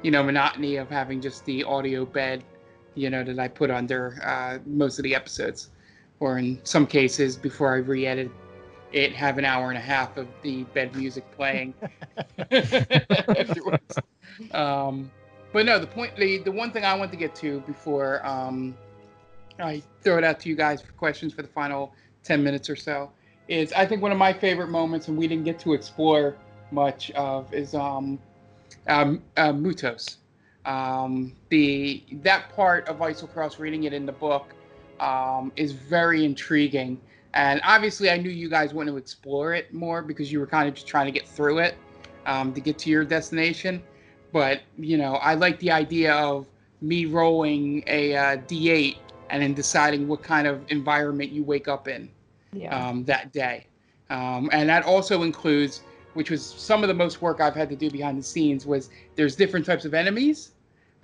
you 0.03 0.11
know 0.11 0.23
monotony 0.25 0.77
of 0.77 0.91
having 0.91 1.21
just 1.21 1.45
the 1.47 1.65
audio 1.65 2.07
bed, 2.07 2.45
you 2.95 3.11
know, 3.11 3.25
that 3.25 3.39
I 3.39 3.49
put 3.49 3.71
under 3.71 4.19
uh, 4.25 4.59
most 4.67 4.99
of 4.99 5.03
the 5.03 5.15
episodes, 5.15 5.71
or 6.21 6.39
in 6.39 6.61
some 6.65 6.87
cases 6.87 7.37
before 7.37 7.73
I 7.73 7.79
re-edit 7.79 8.31
it, 8.93 9.13
have 9.15 9.39
an 9.39 9.45
hour 9.45 9.71
and 9.71 9.79
a 9.79 9.81
half 9.81 10.17
of 10.17 10.29
the 10.43 10.63
bed 10.65 10.95
music 10.95 11.29
playing 11.33 11.75
afterwards. 12.51 13.99
Um, 14.53 15.11
but 15.53 15.67
no, 15.67 15.79
the 15.79 15.87
point, 15.87 16.17
the, 16.17 16.39
the 16.39 16.53
one 16.53 16.71
thing 16.71 16.85
I 16.85 16.95
want 16.95 17.11
to 17.11 17.17
get 17.17 17.35
to 17.37 17.61
before 17.61 18.25
um, 18.27 18.77
I 19.59 19.83
throw 20.03 20.19
it 20.19 20.25
out 20.25 20.41
to 20.41 20.49
you 20.49 20.57
guys 20.57 20.83
for 20.83 20.93
questions 20.93 21.33
for 21.33 21.43
the 21.43 21.49
final 21.49 21.93
10 22.25 22.43
minutes 22.43 22.69
or 22.71 22.77
so 22.77 23.11
is 23.49 23.73
I 23.73 23.87
think 23.87 24.03
one 24.03 24.13
of 24.13 24.19
my 24.19 24.33
favorite 24.33 24.69
moments, 24.69 25.09
and 25.09 25.17
we 25.17 25.29
didn't 25.29 25.45
get 25.45 25.59
to 25.61 25.75
explore 25.75 26.37
much 26.71 27.11
of, 27.13 27.53
is 27.53 27.75
um, 27.75 28.19
um, 28.89 29.23
uh, 29.37 29.53
Mutos. 29.53 30.17
Um, 30.67 31.33
the 31.51 32.03
that 32.23 32.55
part 32.55 32.89
of 32.89 32.99
Eiselcross, 32.99 33.59
reading 33.59 33.85
it 33.85 33.93
in 33.93 34.07
the 34.07 34.13
book, 34.13 34.55
um, 35.01 35.53
is 35.57 35.73
very 35.73 36.25
intriguing. 36.25 37.01
And 37.35 37.61
obviously, 37.65 38.11
I 38.11 38.17
knew 38.17 38.31
you 38.31 38.49
guys 38.49 38.73
wanted 38.73 38.93
to 38.93 38.97
explore 38.97 39.55
it 39.55 39.73
more 39.75 40.03
because 40.03 40.31
you 40.33 40.39
were 40.41 40.47
kind 40.47 40.69
of 40.69 40.75
just 40.75 40.87
trying 40.87 41.07
to 41.07 41.13
get 41.13 41.29
through 41.29 41.59
it 41.59 41.77
um, 42.27 42.55
to 42.55 42.61
get 42.61 42.79
to 42.81 42.91
your 42.91 43.05
destination. 43.05 43.83
But 44.33 44.63
you 44.79 44.97
know, 44.97 45.15
I 45.15 45.35
like 45.35 45.59
the 45.59 45.71
idea 45.71 46.15
of 46.15 46.47
me 46.81 47.07
rolling 47.07 47.83
a 47.87 48.17
uh, 48.17 48.37
D8 48.37 48.97
and 49.31 49.43
then 49.43 49.55
deciding 49.55 50.07
what 50.07 50.23
kind 50.23 50.47
of 50.47 50.65
environment 50.71 51.31
you 51.31 51.43
wake 51.43 51.69
up 51.69 51.89
in 51.89 52.11
Yeah. 52.53 52.89
um, 52.89 53.05
that 53.05 53.33
day. 53.33 53.67
Um, 54.11 54.51
and 54.53 54.69
that 54.69 54.85
also 54.85 55.23
includes, 55.23 55.83
which 56.13 56.31
was 56.31 56.45
some 56.45 56.83
of 56.85 56.89
the 56.89 56.95
most 56.95 57.23
work 57.23 57.41
I've 57.41 57.55
had 57.55 57.69
to 57.71 57.77
do 57.77 57.91
behind 57.91 58.19
the 58.19 58.23
scenes, 58.23 58.67
was 58.67 58.91
there's 59.17 59.35
different 59.35 59.65
types 59.67 59.85
of 59.85 59.95
enemies 59.95 60.53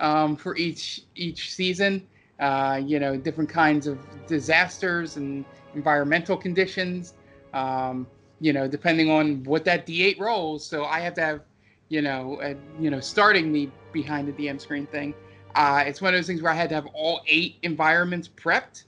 um, 0.01 0.35
for 0.35 0.57
each 0.57 1.03
each 1.15 1.53
season. 1.53 2.05
Uh, 2.39 2.81
you 2.83 2.99
know, 2.99 3.15
different 3.15 3.49
kinds 3.49 3.85
of 3.85 3.99
disasters 4.25 5.15
and 5.15 5.45
environmental 5.75 6.35
conditions. 6.35 7.13
Um, 7.53 8.07
you 8.39 8.51
know, 8.51 8.67
depending 8.67 9.11
on 9.11 9.43
what 9.43 9.63
that 9.65 9.85
D8 9.85 10.19
rolls. 10.19 10.65
So 10.65 10.83
I 10.85 10.99
have 11.01 11.13
to 11.13 11.21
have, 11.21 11.41
you 11.89 12.01
know, 12.01 12.41
uh, 12.41 12.55
you 12.79 12.89
know, 12.89 12.99
starting 12.99 13.53
the 13.53 13.69
behind 13.91 14.27
the 14.27 14.33
DM 14.33 14.59
screen 14.59 14.87
thing. 14.87 15.13
Uh, 15.53 15.83
it's 15.85 16.01
one 16.01 16.13
of 16.13 16.17
those 16.17 16.27
things 16.27 16.41
where 16.41 16.51
I 16.51 16.55
had 16.55 16.69
to 16.69 16.75
have 16.75 16.87
all 16.87 17.21
eight 17.27 17.57
environments 17.61 18.27
prepped 18.27 18.85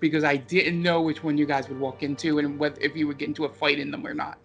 because 0.00 0.24
I 0.24 0.36
didn't 0.36 0.82
know 0.82 1.00
which 1.00 1.22
one 1.22 1.38
you 1.38 1.46
guys 1.46 1.68
would 1.68 1.78
walk 1.78 2.02
into 2.02 2.38
and 2.38 2.58
what 2.58 2.76
if 2.80 2.96
you 2.96 3.06
would 3.06 3.18
get 3.18 3.28
into 3.28 3.44
a 3.44 3.48
fight 3.48 3.78
in 3.78 3.90
them 3.92 4.04
or 4.04 4.14
not. 4.14 4.38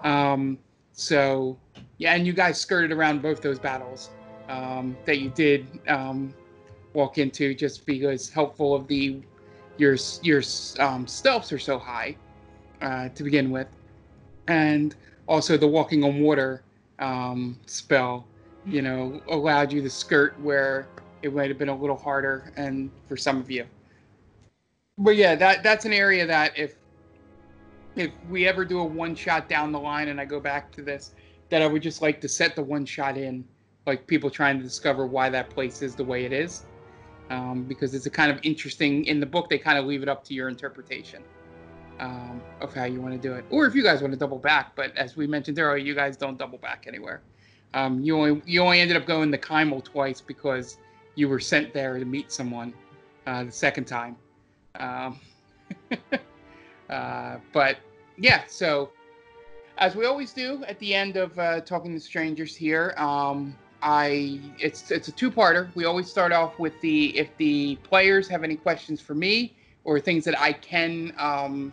Um, 0.00 0.58
so 0.92 1.58
yeah, 1.98 2.14
and 2.14 2.26
you 2.26 2.32
guys 2.32 2.58
skirted 2.58 2.92
around 2.92 3.20
both 3.20 3.42
those 3.42 3.58
battles 3.58 4.10
um, 4.48 4.96
that 5.04 5.18
you 5.18 5.30
did 5.30 5.66
um, 5.88 6.34
walk 6.94 7.18
into 7.18 7.54
just 7.54 7.86
because 7.86 8.28
helpful 8.28 8.74
of 8.74 8.86
the 8.88 9.20
your 9.76 9.96
your 10.22 10.38
um, 10.78 11.06
stealths 11.06 11.52
are 11.52 11.58
so 11.58 11.78
high 11.78 12.16
uh, 12.80 13.08
to 13.10 13.22
begin 13.22 13.50
with, 13.50 13.68
and 14.48 14.94
also 15.26 15.56
the 15.56 15.66
walking 15.66 16.02
on 16.02 16.20
water 16.20 16.62
um, 16.98 17.58
spell, 17.66 18.26
you 18.66 18.82
know, 18.82 19.20
allowed 19.28 19.72
you 19.72 19.80
to 19.82 19.90
skirt 19.90 20.38
where 20.40 20.88
it 21.22 21.34
might 21.34 21.48
have 21.48 21.58
been 21.58 21.68
a 21.68 21.76
little 21.76 21.96
harder, 21.96 22.52
and 22.56 22.90
for 23.06 23.16
some 23.16 23.38
of 23.38 23.50
you. 23.50 23.64
But 24.96 25.16
yeah, 25.16 25.36
that 25.36 25.62
that's 25.62 25.84
an 25.84 25.92
area 25.92 26.26
that 26.26 26.58
if 26.58 26.74
if 27.94 28.10
we 28.28 28.46
ever 28.46 28.64
do 28.64 28.80
a 28.80 28.84
one 28.84 29.14
shot 29.14 29.48
down 29.48 29.72
the 29.72 29.78
line, 29.78 30.08
and 30.08 30.20
I 30.20 30.24
go 30.24 30.40
back 30.40 30.72
to 30.72 30.82
this, 30.82 31.12
that 31.50 31.62
I 31.62 31.66
would 31.66 31.82
just 31.82 32.02
like 32.02 32.20
to 32.20 32.28
set 32.28 32.56
the 32.56 32.62
one 32.62 32.84
shot 32.84 33.16
in, 33.16 33.44
like 33.88 34.06
people 34.06 34.30
trying 34.30 34.58
to 34.58 34.62
discover 34.62 35.06
why 35.06 35.30
that 35.30 35.50
place 35.50 35.82
is 35.82 35.96
the 35.96 36.04
way 36.04 36.24
it 36.24 36.32
is, 36.32 36.66
um, 37.30 37.64
because 37.64 37.94
it's 37.94 38.06
a 38.06 38.10
kind 38.10 38.30
of 38.30 38.38
interesting. 38.44 39.06
In 39.06 39.18
the 39.18 39.26
book, 39.26 39.48
they 39.48 39.58
kind 39.58 39.78
of 39.78 39.86
leave 39.86 40.02
it 40.02 40.08
up 40.08 40.22
to 40.24 40.34
your 40.34 40.48
interpretation 40.48 41.24
um, 41.98 42.40
of 42.60 42.72
how 42.74 42.84
you 42.84 43.00
want 43.00 43.14
to 43.14 43.20
do 43.20 43.34
it, 43.34 43.44
or 43.50 43.66
if 43.66 43.74
you 43.74 43.82
guys 43.82 44.00
want 44.02 44.12
to 44.12 44.18
double 44.18 44.38
back. 44.38 44.76
But 44.76 44.96
as 44.96 45.16
we 45.16 45.26
mentioned 45.26 45.58
earlier, 45.58 45.78
you 45.78 45.94
guys 45.94 46.16
don't 46.16 46.38
double 46.38 46.58
back 46.58 46.84
anywhere. 46.86 47.22
Um, 47.74 48.00
you 48.00 48.16
only 48.16 48.42
you 48.46 48.60
only 48.60 48.80
ended 48.80 48.96
up 48.96 49.06
going 49.06 49.32
to 49.32 49.38
Kymel 49.38 49.82
twice 49.82 50.20
because 50.20 50.76
you 51.16 51.28
were 51.28 51.40
sent 51.40 51.72
there 51.72 51.98
to 51.98 52.04
meet 52.04 52.30
someone 52.30 52.72
uh, 53.26 53.44
the 53.44 53.52
second 53.52 53.86
time. 53.86 54.16
Um, 54.78 55.18
uh, 56.90 57.36
but 57.52 57.78
yeah, 58.18 58.42
so 58.46 58.90
as 59.78 59.96
we 59.96 60.04
always 60.04 60.32
do 60.32 60.62
at 60.66 60.78
the 60.78 60.94
end 60.94 61.16
of 61.16 61.38
uh, 61.38 61.60
talking 61.62 61.94
to 61.94 62.00
strangers 62.00 62.54
here, 62.54 62.94
um, 62.96 63.56
I 63.82 64.40
it's 64.58 64.90
it's 64.90 65.08
a 65.08 65.12
two-parter. 65.12 65.74
We 65.74 65.84
always 65.84 66.10
start 66.10 66.32
off 66.32 66.58
with 66.58 66.78
the 66.80 67.16
if 67.16 67.28
the 67.36 67.76
players 67.76 68.28
have 68.28 68.42
any 68.44 68.56
questions 68.56 69.00
for 69.00 69.14
me 69.14 69.54
or 69.84 70.00
things 70.00 70.24
that 70.24 70.38
I 70.38 70.52
can 70.52 71.12
um, 71.18 71.72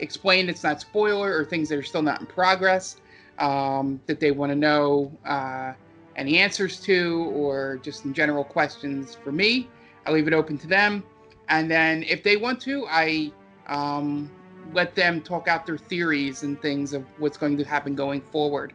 explain 0.00 0.48
It's 0.48 0.62
not 0.62 0.80
spoiler 0.80 1.36
or 1.36 1.44
things 1.44 1.68
that 1.68 1.78
are 1.78 1.82
still 1.82 2.02
not 2.02 2.20
in 2.20 2.26
progress 2.26 2.96
um, 3.38 4.00
that 4.06 4.20
they 4.20 4.30
want 4.30 4.50
to 4.50 4.56
know 4.56 5.12
uh, 5.24 5.72
any 6.16 6.38
answers 6.38 6.80
to 6.82 7.30
or 7.34 7.80
just 7.82 8.04
in 8.04 8.12
general 8.12 8.44
questions 8.44 9.14
for 9.14 9.32
me. 9.32 9.68
I 10.06 10.12
leave 10.12 10.28
it 10.28 10.34
open 10.34 10.58
to 10.58 10.66
them. 10.66 11.02
And 11.48 11.70
then 11.70 12.02
if 12.04 12.22
they 12.22 12.36
want 12.36 12.60
to, 12.62 12.86
I 12.88 13.32
um, 13.66 14.30
let 14.72 14.94
them 14.94 15.20
talk 15.20 15.48
out 15.48 15.66
their 15.66 15.78
theories 15.78 16.42
and 16.42 16.60
things 16.60 16.92
of 16.92 17.04
what's 17.18 17.36
going 17.36 17.56
to 17.58 17.64
happen 17.64 17.94
going 17.94 18.20
forward, 18.20 18.72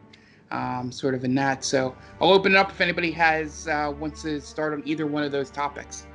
um, 0.50 0.90
sort 0.92 1.14
of 1.14 1.24
in 1.24 1.34
that. 1.36 1.64
So 1.64 1.94
I'll 2.20 2.32
open 2.32 2.52
it 2.52 2.58
up 2.58 2.70
if 2.70 2.80
anybody 2.80 3.10
has 3.12 3.68
uh, 3.68 3.92
wants 3.98 4.22
to 4.22 4.40
start 4.40 4.72
on 4.72 4.82
either 4.84 5.06
one 5.06 5.22
of 5.22 5.32
those 5.32 5.50
topics. 5.50 6.06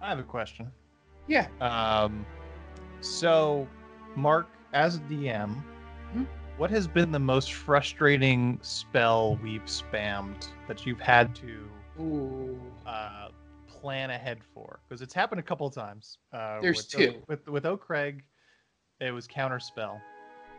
I 0.00 0.08
have 0.08 0.18
a 0.18 0.22
question. 0.22 0.70
Yeah. 1.26 1.48
Um, 1.60 2.24
so, 3.00 3.66
Mark, 4.16 4.48
as 4.72 4.96
a 4.96 5.00
DM, 5.00 5.54
Hmm? 6.12 6.22
what 6.56 6.70
has 6.70 6.88
been 6.88 7.12
the 7.12 7.18
most 7.18 7.52
frustrating 7.52 8.58
spell 8.62 9.36
we've 9.42 9.64
spammed 9.66 10.48
that 10.66 10.86
you've 10.86 11.00
had 11.00 11.34
to 11.36 11.68
uh, 12.86 13.28
plan 13.66 14.10
ahead 14.10 14.38
for? 14.54 14.80
Because 14.88 15.02
it's 15.02 15.12
happened 15.14 15.38
a 15.40 15.42
couple 15.42 15.66
of 15.66 15.74
times. 15.74 16.18
Uh, 16.32 16.60
There's 16.60 16.76
with 16.78 16.88
two. 16.90 17.14
O- 17.18 17.22
with 17.28 17.46
with 17.48 17.66
O'Craig, 17.66 18.22
it 19.00 19.10
was 19.10 19.28
counterspell. 19.28 20.00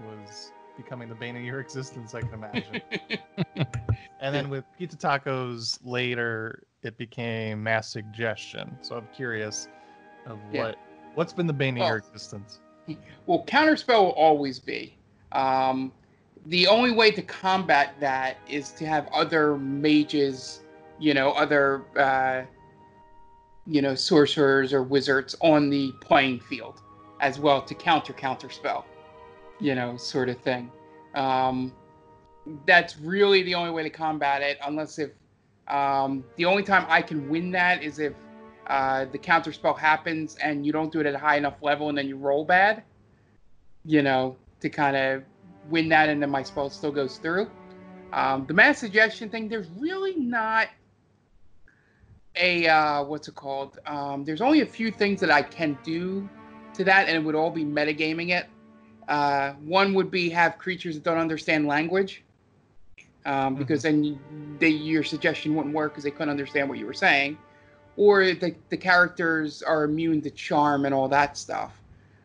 Was 0.05 0.51
becoming 0.81 1.09
the 1.09 1.15
bane 1.15 1.35
of 1.35 1.41
your 1.43 1.59
existence, 1.65 2.13
I 2.13 2.21
can 2.21 2.33
imagine. 2.33 2.81
and 4.19 4.35
then 4.35 4.49
with 4.49 4.65
pizza 4.77 4.97
tacos 4.97 5.79
later, 5.83 6.63
it 6.83 6.97
became 6.97 7.61
mass 7.63 7.91
suggestion. 7.91 8.77
So 8.81 8.95
I'm 8.95 9.07
curious 9.13 9.67
of 10.25 10.39
Yeah. 10.51 10.61
what 10.61 10.75
what's 11.15 11.33
been 11.33 11.47
the 11.47 11.53
bane 11.53 11.77
of 11.77 11.87
your 11.87 11.97
existence. 11.97 12.59
Well, 13.25 13.43
counterspell 13.45 13.99
will 14.03 14.11
always 14.11 14.59
be. 14.59 14.95
Um, 15.31 15.91
the 16.45 16.67
only 16.67 16.91
way 16.91 17.11
to 17.11 17.21
combat 17.21 17.95
that 17.99 18.37
is 18.47 18.71
to 18.73 18.85
have 18.85 19.07
other 19.07 19.57
mages, 19.57 20.61
you 20.97 21.13
know, 21.13 21.31
other, 21.31 21.83
uh, 21.97 22.45
you 23.67 23.81
know, 23.81 23.93
sorcerers 23.93 24.73
or 24.73 24.81
wizards 24.81 25.35
on 25.41 25.69
the 25.69 25.91
playing 26.01 26.39
field 26.39 26.81
as 27.19 27.37
well 27.37 27.61
to 27.61 27.75
counter 27.75 28.13
counterspell, 28.13 28.85
you 29.59 29.75
know, 29.75 29.97
sort 29.97 30.29
of 30.29 30.37
thing. 30.39 30.71
Um, 31.15 31.73
that's 32.65 32.97
really 32.97 33.43
the 33.43 33.55
only 33.55 33.71
way 33.71 33.83
to 33.83 33.89
combat 33.89 34.41
it, 34.41 34.57
unless 34.65 34.99
if 34.99 35.11
um, 35.67 36.23
the 36.35 36.45
only 36.45 36.63
time 36.63 36.85
I 36.89 37.01
can 37.01 37.29
win 37.29 37.51
that 37.51 37.83
is 37.83 37.99
if 37.99 38.13
uh, 38.67 39.05
the 39.05 39.17
counter 39.17 39.51
spell 39.51 39.73
happens 39.73 40.35
and 40.37 40.65
you 40.65 40.71
don't 40.71 40.91
do 40.91 40.99
it 40.99 41.05
at 41.05 41.13
a 41.13 41.19
high 41.19 41.37
enough 41.37 41.61
level 41.61 41.89
and 41.89 41.97
then 41.97 42.07
you 42.07 42.17
roll 42.17 42.45
bad, 42.45 42.83
you 43.85 44.01
know, 44.01 44.35
to 44.61 44.69
kind 44.69 44.95
of 44.95 45.23
win 45.69 45.89
that 45.89 46.09
and 46.09 46.21
then 46.21 46.29
my 46.29 46.43
spell 46.43 46.69
still 46.69 46.91
goes 46.91 47.17
through. 47.17 47.49
Um, 48.13 48.45
the 48.47 48.53
mass 48.53 48.79
suggestion 48.79 49.29
thing, 49.29 49.47
there's 49.47 49.69
really 49.77 50.15
not 50.15 50.67
a, 52.35 52.67
uh, 52.67 53.03
what's 53.03 53.27
it 53.27 53.35
called? 53.35 53.79
Um, 53.85 54.23
there's 54.23 54.41
only 54.41 54.61
a 54.61 54.65
few 54.65 54.91
things 54.91 55.19
that 55.21 55.31
I 55.31 55.41
can 55.41 55.77
do 55.83 56.27
to 56.73 56.83
that 56.83 57.07
and 57.07 57.15
it 57.15 57.23
would 57.23 57.35
all 57.35 57.51
be 57.51 57.65
metagaming 57.65 58.29
it. 58.29 58.47
Uh, 59.09 59.53
one 59.65 59.93
would 59.93 60.09
be 60.09 60.29
have 60.29 60.57
creatures 60.57 60.95
that 60.95 61.03
don't 61.03 61.17
understand 61.17 61.67
language. 61.67 62.23
Um, 63.25 63.55
because 63.55 63.83
then 63.83 64.01
you, 64.03 64.17
they, 64.59 64.69
your 64.69 65.03
suggestion 65.03 65.53
wouldn't 65.53 65.75
work 65.75 65.91
because 65.91 66.05
they 66.05 66.09
couldn't 66.11 66.29
understand 66.29 66.69
what 66.69 66.79
you 66.79 66.85
were 66.85 66.93
saying 66.93 67.37
or 67.99 68.33
the, 68.33 68.55
the 68.69 68.77
characters 68.77 69.61
are 69.61 69.83
immune 69.83 70.21
to 70.21 70.29
charm 70.31 70.85
and 70.85 70.95
all 70.95 71.09
that 71.09 71.37
stuff. 71.37 71.81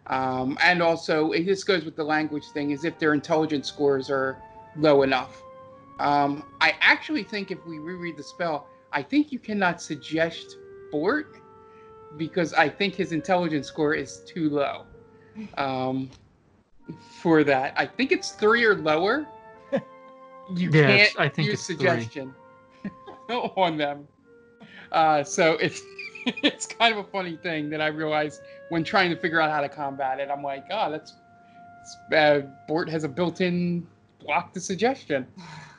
Um, 0.06 0.56
and 0.62 0.80
also, 0.80 1.32
it 1.32 1.44
just 1.46 1.66
goes 1.66 1.84
with 1.84 1.96
the 1.96 2.04
language 2.04 2.44
thing, 2.54 2.70
is 2.70 2.84
if 2.84 2.96
their 3.00 3.12
intelligence 3.12 3.66
scores 3.66 4.08
are 4.08 4.38
low 4.76 5.02
enough. 5.02 5.42
Um, 5.98 6.44
I 6.60 6.74
actually 6.80 7.24
think 7.24 7.50
if 7.50 7.58
we 7.66 7.80
reread 7.80 8.16
the 8.16 8.22
spell, 8.22 8.68
I 8.92 9.02
think 9.02 9.32
you 9.32 9.40
cannot 9.40 9.82
suggest 9.82 10.58
Bort 10.92 11.38
because 12.16 12.54
I 12.54 12.68
think 12.68 12.94
his 12.94 13.10
intelligence 13.10 13.66
score 13.66 13.94
is 13.94 14.22
too 14.26 14.50
low 14.50 14.84
um, 15.56 16.08
for 17.20 17.44
that. 17.44 17.74
I 17.76 17.86
think 17.86 18.12
it's 18.12 18.32
three 18.32 18.64
or 18.64 18.76
lower. 18.76 19.26
You 20.54 20.70
Yeah, 20.70 20.96
can't 20.98 21.20
I 21.20 21.28
think 21.28 21.48
use 21.48 21.62
suggestion 21.62 22.34
on 23.30 23.78
them. 23.78 24.06
Uh, 24.92 25.24
so 25.24 25.54
it's 25.54 25.82
it's 26.26 26.66
kind 26.66 26.92
of 26.92 26.98
a 27.04 27.08
funny 27.10 27.36
thing 27.36 27.70
that 27.70 27.80
I 27.80 27.86
realized 27.86 28.42
when 28.68 28.84
trying 28.84 29.10
to 29.10 29.16
figure 29.16 29.40
out 29.40 29.50
how 29.50 29.60
to 29.62 29.68
combat 29.68 30.20
it. 30.20 30.28
I'm 30.30 30.42
like, 30.42 30.66
oh, 30.70 30.90
that's, 30.90 31.14
that's 32.10 32.44
uh, 32.44 32.46
Bort 32.68 32.88
has 32.90 33.04
a 33.04 33.08
built-in 33.08 33.86
block 34.20 34.52
to 34.54 34.60
suggestion. 34.60 35.26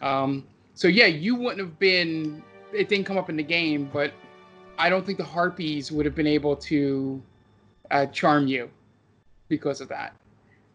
Um, 0.02 0.48
so 0.74 0.88
yeah, 0.88 1.06
you 1.08 1.36
wouldn't 1.36 1.60
have 1.60 1.78
been. 1.80 2.44
It 2.74 2.90
didn't 2.90 3.06
come 3.06 3.18
up 3.18 3.30
in 3.30 3.38
the 3.38 3.44
game, 3.44 3.90
but 3.94 4.12
I 4.78 4.90
don't 4.90 5.06
think 5.06 5.18
the 5.18 5.24
harpies 5.24 5.92
would 5.92 6.06
have 6.06 6.16
been 6.16 6.28
able 6.28 6.56
to 6.58 7.22
uh, 7.92 8.06
charm 8.08 8.48
you 8.48 8.70
because 9.48 9.80
of 9.80 9.88
that, 9.90 10.14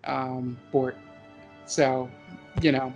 um, 0.04 0.56
Bort. 0.72 0.96
So, 1.66 2.10
you 2.60 2.72
know, 2.72 2.92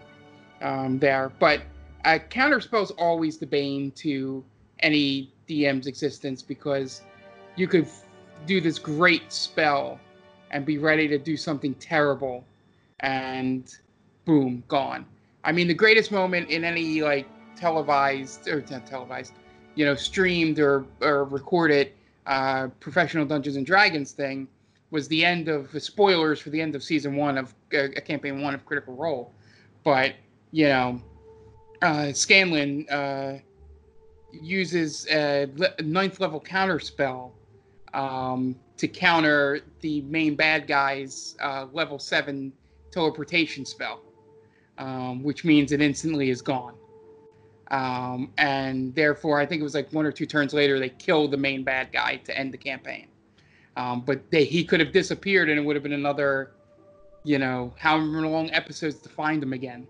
um, 0.62 0.98
there. 0.98 1.30
But 1.38 1.62
uh, 2.04 2.18
counterspell's 2.30 2.90
always 2.92 3.38
the 3.38 3.46
bane 3.46 3.90
to 3.92 4.44
any 4.80 5.32
DM's 5.48 5.86
existence 5.86 6.42
because 6.42 7.02
you 7.56 7.68
could 7.68 7.84
f- 7.84 8.04
do 8.46 8.60
this 8.60 8.78
great 8.78 9.32
spell 9.32 10.00
and 10.50 10.64
be 10.64 10.78
ready 10.78 11.08
to 11.08 11.18
do 11.18 11.36
something 11.36 11.74
terrible, 11.74 12.44
and 13.00 13.74
boom, 14.24 14.62
gone. 14.68 15.04
I 15.42 15.52
mean, 15.52 15.68
the 15.68 15.74
greatest 15.74 16.12
moment 16.12 16.48
in 16.48 16.64
any 16.64 17.02
like 17.02 17.26
televised 17.56 18.48
or 18.48 18.64
not 18.70 18.86
televised, 18.86 19.32
you 19.74 19.84
know, 19.84 19.94
streamed 19.94 20.58
or 20.58 20.84
or 21.00 21.24
recorded 21.24 21.92
uh, 22.26 22.68
professional 22.80 23.24
Dungeons 23.24 23.56
and 23.56 23.66
Dragons 23.66 24.12
thing 24.12 24.48
was 24.94 25.08
the 25.08 25.24
end 25.24 25.48
of 25.48 25.72
the 25.72 25.80
spoilers 25.80 26.38
for 26.38 26.50
the 26.50 26.60
end 26.60 26.76
of 26.76 26.82
season 26.82 27.16
one 27.16 27.36
of 27.36 27.52
uh, 27.76 27.88
campaign 28.06 28.40
one 28.40 28.54
of 28.54 28.64
Critical 28.64 28.94
Role, 28.94 29.34
but 29.82 30.14
you 30.52 30.68
know, 30.68 31.02
uh, 31.82 32.12
Scanlan 32.12 32.88
uh, 32.88 33.38
uses 34.32 35.08
a 35.08 35.48
ninth 35.82 36.20
level 36.20 36.38
counter 36.38 36.78
spell 36.78 37.34
um, 37.92 38.54
to 38.76 38.86
counter 38.86 39.62
the 39.80 40.02
main 40.02 40.36
bad 40.36 40.68
guy's 40.68 41.34
uh, 41.42 41.66
level 41.72 41.98
seven 41.98 42.52
teleportation 42.92 43.64
spell, 43.64 44.00
um, 44.78 45.24
which 45.24 45.44
means 45.44 45.72
it 45.72 45.80
instantly 45.80 46.30
is 46.30 46.40
gone. 46.40 46.76
Um, 47.72 48.32
and 48.38 48.94
therefore, 48.94 49.40
I 49.40 49.46
think 49.46 49.58
it 49.58 49.64
was 49.64 49.74
like 49.74 49.92
one 49.92 50.06
or 50.06 50.12
two 50.12 50.26
turns 50.26 50.54
later, 50.54 50.78
they 50.78 50.90
kill 50.90 51.26
the 51.26 51.36
main 51.36 51.64
bad 51.64 51.90
guy 51.90 52.18
to 52.18 52.38
end 52.38 52.54
the 52.54 52.58
campaign. 52.58 53.08
Um, 53.76 54.02
but 54.02 54.30
they, 54.30 54.44
he 54.44 54.64
could 54.64 54.80
have 54.80 54.92
disappeared, 54.92 55.48
and 55.48 55.58
it 55.58 55.62
would 55.62 55.76
have 55.76 55.82
been 55.82 55.92
another, 55.92 56.52
you 57.24 57.38
know, 57.38 57.74
however 57.76 58.26
long 58.26 58.50
episodes 58.52 58.96
to 59.00 59.08
find 59.08 59.42
him 59.42 59.52
again, 59.52 59.86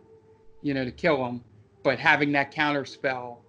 you 0.62 0.72
know, 0.74 0.84
to 0.84 0.90
kill 0.90 1.24
him. 1.24 1.42
But 1.82 1.98
having 1.98 2.32
that 2.32 2.50
counter 2.50 2.86
spell, 2.86 3.42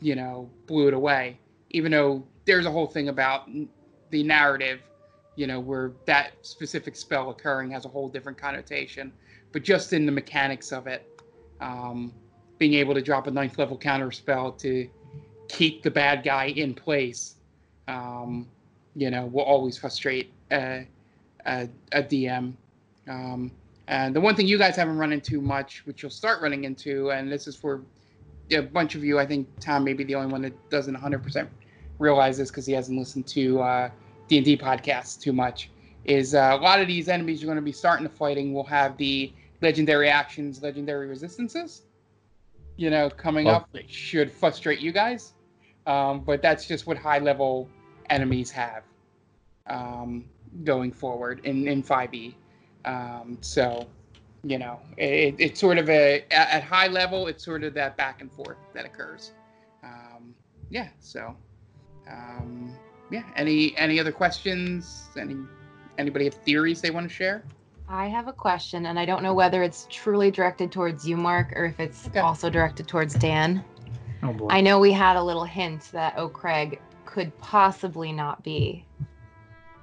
you 0.00 0.16
know, 0.16 0.50
blew 0.66 0.88
it 0.88 0.94
away. 0.94 1.38
Even 1.70 1.92
though 1.92 2.26
there's 2.46 2.66
a 2.66 2.70
whole 2.70 2.86
thing 2.86 3.08
about 3.08 3.48
the 4.10 4.22
narrative, 4.22 4.80
you 5.36 5.46
know, 5.46 5.60
where 5.60 5.92
that 6.06 6.32
specific 6.42 6.96
spell 6.96 7.30
occurring 7.30 7.70
has 7.70 7.84
a 7.84 7.88
whole 7.88 8.08
different 8.08 8.38
connotation. 8.38 9.12
But 9.52 9.62
just 9.62 9.92
in 9.92 10.04
the 10.04 10.12
mechanics 10.12 10.72
of 10.72 10.86
it, 10.88 11.08
um, 11.60 12.12
being 12.58 12.74
able 12.74 12.94
to 12.94 13.02
drop 13.02 13.26
a 13.26 13.30
ninth 13.30 13.58
level 13.58 13.76
counter 13.78 14.10
spell 14.10 14.52
to 14.52 14.88
keep 15.48 15.82
the 15.82 15.90
bad 15.90 16.24
guy 16.24 16.46
in 16.46 16.74
place, 16.74 17.36
um, 17.88 18.48
you 18.96 19.10
know, 19.10 19.26
will 19.26 19.42
always 19.42 19.76
frustrate 19.76 20.32
a, 20.50 20.86
a, 21.46 21.68
a 21.92 22.02
DM. 22.02 22.54
Um, 23.08 23.50
and 23.86 24.14
the 24.14 24.20
one 24.20 24.34
thing 24.34 24.46
you 24.46 24.58
guys 24.58 24.76
haven't 24.76 24.96
run 24.96 25.12
into 25.12 25.40
much, 25.40 25.84
which 25.86 26.02
you'll 26.02 26.10
start 26.10 26.40
running 26.40 26.64
into, 26.64 27.10
and 27.10 27.30
this 27.30 27.46
is 27.46 27.54
for 27.56 27.82
a 28.50 28.60
bunch 28.60 28.94
of 28.94 29.04
you, 29.04 29.18
I 29.18 29.26
think 29.26 29.48
Tom 29.60 29.84
may 29.84 29.92
be 29.92 30.04
the 30.04 30.14
only 30.14 30.32
one 30.32 30.42
that 30.42 30.70
doesn't 30.70 30.94
100% 30.94 31.48
realize 31.98 32.38
this 32.38 32.50
because 32.50 32.66
he 32.66 32.72
hasn't 32.72 32.98
listened 32.98 33.26
to 33.28 33.60
uh, 33.60 33.90
D&D 34.28 34.56
podcasts 34.56 35.20
too 35.20 35.32
much, 35.32 35.70
is 36.04 36.34
uh, 36.34 36.56
a 36.58 36.62
lot 36.62 36.80
of 36.80 36.86
these 36.86 37.08
enemies 37.08 37.42
you're 37.42 37.48
going 37.48 37.56
to 37.56 37.62
be 37.62 37.72
starting 37.72 38.04
the 38.04 38.10
fighting 38.10 38.54
will 38.54 38.64
have 38.64 38.96
the 38.96 39.32
legendary 39.60 40.08
actions, 40.08 40.62
legendary 40.62 41.06
resistances, 41.06 41.82
you 42.76 42.90
know, 42.90 43.08
coming 43.10 43.46
up, 43.46 43.68
Lovely. 43.72 43.86
should 43.88 44.30
frustrate 44.30 44.80
you 44.80 44.92
guys. 44.92 45.32
Um, 45.86 46.20
but 46.20 46.40
that's 46.40 46.66
just 46.66 46.86
what 46.86 46.96
high 46.96 47.18
level 47.18 47.68
enemies 48.10 48.50
have 48.50 48.82
um, 49.66 50.24
going 50.64 50.92
forward 50.92 51.40
in, 51.44 51.66
in 51.68 51.82
5e. 51.82 52.34
Um, 52.84 53.38
so, 53.40 53.86
you 54.42 54.58
know, 54.58 54.78
it, 54.96 55.34
it's 55.38 55.60
sort 55.60 55.78
of 55.78 55.88
a, 55.88 56.24
at, 56.30 56.50
at 56.50 56.62
high 56.62 56.88
level, 56.88 57.26
it's 57.28 57.44
sort 57.44 57.64
of 57.64 57.74
that 57.74 57.96
back 57.96 58.20
and 58.20 58.30
forth 58.32 58.58
that 58.74 58.84
occurs. 58.84 59.32
Um, 59.82 60.34
yeah, 60.70 60.88
so, 61.00 61.34
um, 62.10 62.74
yeah, 63.10 63.22
any, 63.36 63.76
any 63.76 63.98
other 63.98 64.12
questions? 64.12 65.08
Any, 65.18 65.36
anybody 65.98 66.24
have 66.26 66.34
theories 66.34 66.80
they 66.80 66.90
want 66.90 67.08
to 67.08 67.14
share? 67.14 67.42
I 67.88 68.06
have 68.06 68.28
a 68.28 68.32
question, 68.32 68.86
and 68.86 68.98
I 68.98 69.04
don't 69.04 69.22
know 69.22 69.34
whether 69.34 69.62
it's 69.62 69.86
truly 69.90 70.30
directed 70.30 70.72
towards 70.72 71.06
you, 71.06 71.16
Mark, 71.18 71.52
or 71.54 71.66
if 71.66 71.78
it's 71.80 72.06
Okay. 72.08 72.20
also 72.20 72.48
directed 72.48 72.88
towards 72.88 73.14
Dan. 73.14 73.62
Oh 74.22 74.32
boy. 74.32 74.48
I 74.48 74.62
know 74.62 74.80
we 74.80 74.90
had 74.90 75.16
a 75.16 75.22
little 75.22 75.44
hint 75.44 75.90
that 75.92 76.16
O'Craig 76.16 76.80
could 77.14 77.38
possibly 77.38 78.10
not 78.10 78.42
be 78.42 78.84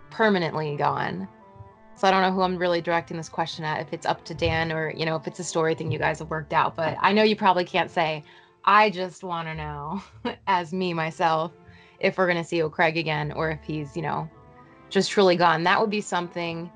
permanently 0.09 0.75
gone. 0.75 1.29
So 1.95 2.05
I 2.05 2.11
don't 2.11 2.23
know 2.23 2.31
who 2.31 2.41
I'm 2.41 2.57
really 2.57 2.81
directing 2.81 3.15
this 3.15 3.29
question 3.29 3.63
at, 3.63 3.79
if 3.79 3.93
it's 3.93 4.05
up 4.05 4.25
to 4.25 4.33
Dan 4.33 4.69
or, 4.69 4.91
you 4.91 5.05
know, 5.05 5.15
if 5.15 5.27
it's 5.27 5.39
a 5.39 5.43
story 5.45 5.73
thing 5.73 5.93
you 5.93 5.97
guys 5.97 6.19
have 6.19 6.29
worked 6.29 6.51
out. 6.51 6.75
But 6.75 6.97
I 6.99 7.13
know 7.13 7.23
you 7.23 7.37
probably 7.37 7.63
can't 7.63 7.89
say. 7.89 8.23
I 8.65 8.89
just 8.89 9.23
want 9.23 9.47
to 9.47 9.55
know, 9.55 10.03
as 10.47 10.73
me 10.73 10.93
myself, 10.93 11.53
if 12.01 12.17
we're 12.17 12.25
going 12.25 12.37
to 12.37 12.43
see 12.43 12.61
O'Craig 12.61 12.97
again 12.97 13.31
or 13.31 13.49
if 13.49 13.63
he's, 13.63 13.95
you 13.95 14.01
know, 14.01 14.29
just 14.89 15.09
truly 15.09 15.37
gone. 15.37 15.63
That 15.63 15.79
would 15.79 15.89
be 15.89 16.01
something 16.01 16.69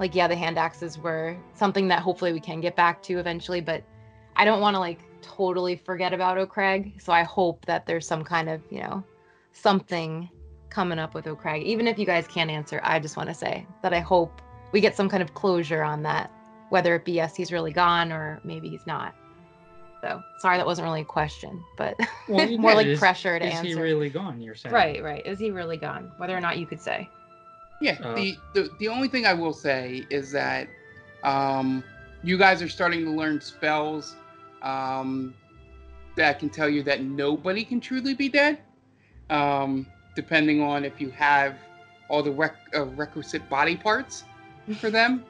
like, 0.00 0.16
yeah, 0.16 0.26
the 0.26 0.34
hand 0.34 0.58
axes 0.58 0.98
were 0.98 1.36
something 1.54 1.86
that 1.86 2.00
hopefully 2.00 2.32
we 2.32 2.40
can 2.40 2.60
get 2.60 2.74
back 2.74 3.00
to 3.04 3.20
eventually. 3.20 3.60
But 3.60 3.84
I 4.34 4.44
don't 4.44 4.60
want 4.60 4.74
to 4.74 4.80
like 4.80 4.98
totally 5.22 5.76
forget 5.76 6.12
about 6.12 6.36
O'Craig. 6.36 7.00
So 7.00 7.12
I 7.12 7.22
hope 7.22 7.64
that 7.66 7.86
there's 7.86 8.08
some 8.08 8.24
kind 8.24 8.48
of, 8.48 8.60
you 8.70 8.80
know, 8.80 9.04
something 9.60 10.28
coming 10.70 10.98
up 10.98 11.14
with 11.14 11.26
O'Craig. 11.26 11.62
Even 11.64 11.86
if 11.86 11.98
you 11.98 12.06
guys 12.06 12.26
can't 12.26 12.50
answer, 12.50 12.80
I 12.82 12.98
just 13.00 13.16
want 13.16 13.28
to 13.28 13.34
say 13.34 13.66
that 13.82 13.92
I 13.92 14.00
hope 14.00 14.40
we 14.72 14.80
get 14.80 14.96
some 14.96 15.08
kind 15.08 15.22
of 15.22 15.34
closure 15.34 15.82
on 15.82 16.02
that, 16.04 16.30
whether 16.70 16.94
it 16.94 17.04
be 17.04 17.12
yes, 17.12 17.34
he's 17.36 17.52
really 17.52 17.72
gone 17.72 18.12
or 18.12 18.40
maybe 18.44 18.68
he's 18.68 18.86
not. 18.86 19.14
So 20.02 20.22
sorry 20.38 20.56
that 20.56 20.64
wasn't 20.64 20.86
really 20.86 21.02
a 21.02 21.04
question, 21.04 21.62
but 21.76 21.94
Well, 22.28 22.46
more 22.58 22.70
did. 22.70 22.76
like 22.76 22.86
Is- 22.86 22.98
pressure 22.98 23.38
to 23.38 23.46
Is 23.46 23.54
answer. 23.54 23.68
Is 23.68 23.74
he 23.76 23.80
really 23.80 24.08
gone? 24.10 24.40
You're 24.40 24.54
saying 24.54 24.74
Right, 24.74 25.02
right. 25.02 25.24
Is 25.26 25.38
he 25.38 25.50
really 25.50 25.76
gone? 25.76 26.10
Whether 26.16 26.36
or 26.36 26.40
not 26.40 26.58
you 26.58 26.66
could 26.66 26.80
say. 26.80 27.08
Yeah, 27.82 27.98
Uh, 28.02 28.14
the, 28.14 28.36
the 28.54 28.70
the 28.78 28.88
only 28.88 29.08
thing 29.08 29.24
I 29.26 29.32
will 29.34 29.52
say 29.54 30.04
is 30.10 30.30
that 30.32 30.68
um, 31.24 31.82
you 32.22 32.36
guys 32.38 32.62
are 32.62 32.68
starting 32.68 33.04
to 33.04 33.10
learn 33.10 33.40
spells 33.40 34.16
um, 34.62 35.34
that 36.16 36.38
can 36.38 36.50
tell 36.50 36.68
you 36.68 36.82
that 36.84 37.02
nobody 37.02 37.64
can 37.64 37.80
truly 37.80 38.14
be 38.14 38.28
dead, 38.28 38.58
um, 39.30 39.86
depending 40.14 40.60
on 40.62 40.84
if 40.84 41.00
you 41.00 41.10
have 41.10 41.56
all 42.08 42.22
the 42.22 42.30
rec- 42.32 42.56
uh, 42.74 42.84
requisite 42.86 43.48
body 43.48 43.76
parts 43.76 44.24
for 44.78 44.90
them. 44.98 45.24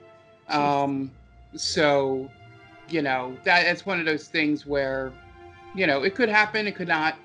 Um, 0.48 1.12
so, 1.54 2.30
you 2.88 3.02
know, 3.02 3.36
that 3.44 3.66
it's 3.66 3.86
one 3.86 4.00
of 4.00 4.06
those 4.06 4.28
things 4.28 4.66
where, 4.66 5.12
you 5.74 5.86
know, 5.86 6.02
it 6.02 6.14
could 6.14 6.28
happen, 6.28 6.66
it 6.66 6.74
could 6.74 6.88
not. 6.88 7.16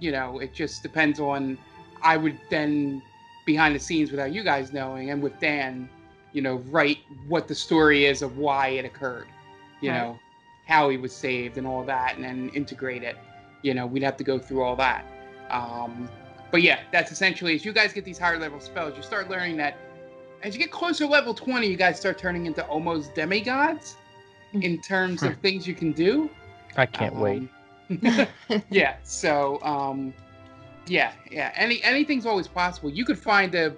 You 0.00 0.12
know, 0.12 0.38
it 0.38 0.54
just 0.54 0.82
depends 0.82 1.20
on. 1.20 1.58
I 2.02 2.16
would 2.18 2.38
then 2.50 3.02
behind 3.46 3.74
the 3.74 3.78
scenes 3.78 4.10
without 4.10 4.32
you 4.32 4.42
guys 4.42 4.72
knowing 4.72 5.10
and 5.10 5.22
with 5.22 5.38
Dan, 5.40 5.88
you 6.32 6.42
know, 6.42 6.56
write 6.70 6.98
what 7.28 7.48
the 7.48 7.54
story 7.54 8.04
is 8.06 8.22
of 8.22 8.36
why 8.38 8.68
it 8.68 8.84
occurred, 8.84 9.26
you 9.80 9.90
Right. 9.90 9.98
know, 9.98 10.18
how 10.66 10.88
he 10.90 10.96
was 10.98 11.14
saved 11.14 11.56
and 11.58 11.66
all 11.66 11.82
that, 11.84 12.16
and 12.16 12.24
then 12.24 12.50
integrate 12.54 13.02
it. 13.02 13.16
You 13.62 13.74
know, 13.74 13.86
we'd 13.86 14.02
have 14.02 14.16
to 14.18 14.24
go 14.24 14.38
through 14.38 14.62
all 14.62 14.76
that. 14.76 15.04
Um, 15.50 16.08
but 16.50 16.62
yeah, 16.62 16.80
that's 16.92 17.10
essentially 17.10 17.54
as 17.54 17.64
you 17.64 17.72
guys 17.72 17.92
get 17.92 18.04
these 18.04 18.18
higher 18.18 18.38
level 18.38 18.60
spells, 18.60 18.96
you 18.96 19.02
start 19.02 19.28
learning 19.28 19.56
that 19.58 19.76
as 20.42 20.54
you 20.54 20.60
get 20.60 20.70
closer 20.70 21.04
to 21.04 21.10
level 21.10 21.34
20, 21.34 21.66
you 21.66 21.76
guys 21.76 21.98
start 21.98 22.18
turning 22.18 22.46
into 22.46 22.64
almost 22.66 23.14
demigods 23.14 23.96
in 24.52 24.80
terms 24.80 25.22
of 25.22 25.36
things 25.38 25.66
you 25.66 25.74
can 25.74 25.90
do. 25.92 26.30
I 26.76 26.86
can't 26.86 27.16
wait. 27.16 27.48
Um, 27.90 28.26
yeah. 28.70 28.96
So, 29.02 29.60
um, 29.62 30.12
yeah, 30.86 31.12
yeah. 31.30 31.52
Any 31.56 31.82
anything's 31.82 32.26
always 32.26 32.46
possible. 32.46 32.90
You 32.90 33.04
could 33.04 33.18
find 33.18 33.54
a 33.54 33.74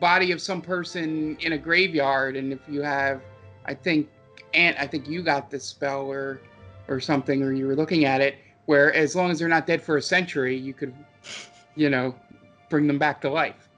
body 0.00 0.30
of 0.32 0.40
some 0.40 0.62
person 0.62 1.36
in 1.40 1.52
a 1.52 1.58
graveyard, 1.58 2.36
and 2.36 2.52
if 2.52 2.60
you 2.68 2.82
have, 2.82 3.22
I 3.64 3.74
think, 3.74 4.08
Ant, 4.54 4.76
I 4.78 4.86
think 4.86 5.08
you 5.08 5.22
got 5.22 5.50
this 5.50 5.64
spell 5.64 6.06
or 6.06 6.40
or 6.88 7.00
something, 7.00 7.42
or 7.42 7.52
you 7.52 7.66
were 7.66 7.74
looking 7.74 8.04
at 8.04 8.20
it, 8.20 8.36
where 8.66 8.92
as 8.92 9.16
long 9.16 9.30
as 9.30 9.38
they're 9.38 9.48
not 9.48 9.66
dead 9.66 9.82
for 9.82 9.96
a 9.96 10.02
century, 10.02 10.56
you 10.56 10.74
could, 10.74 10.94
you 11.74 11.90
know, 11.90 12.14
bring 12.68 12.86
them 12.86 12.98
back 12.98 13.20
to 13.22 13.30
life. 13.30 13.68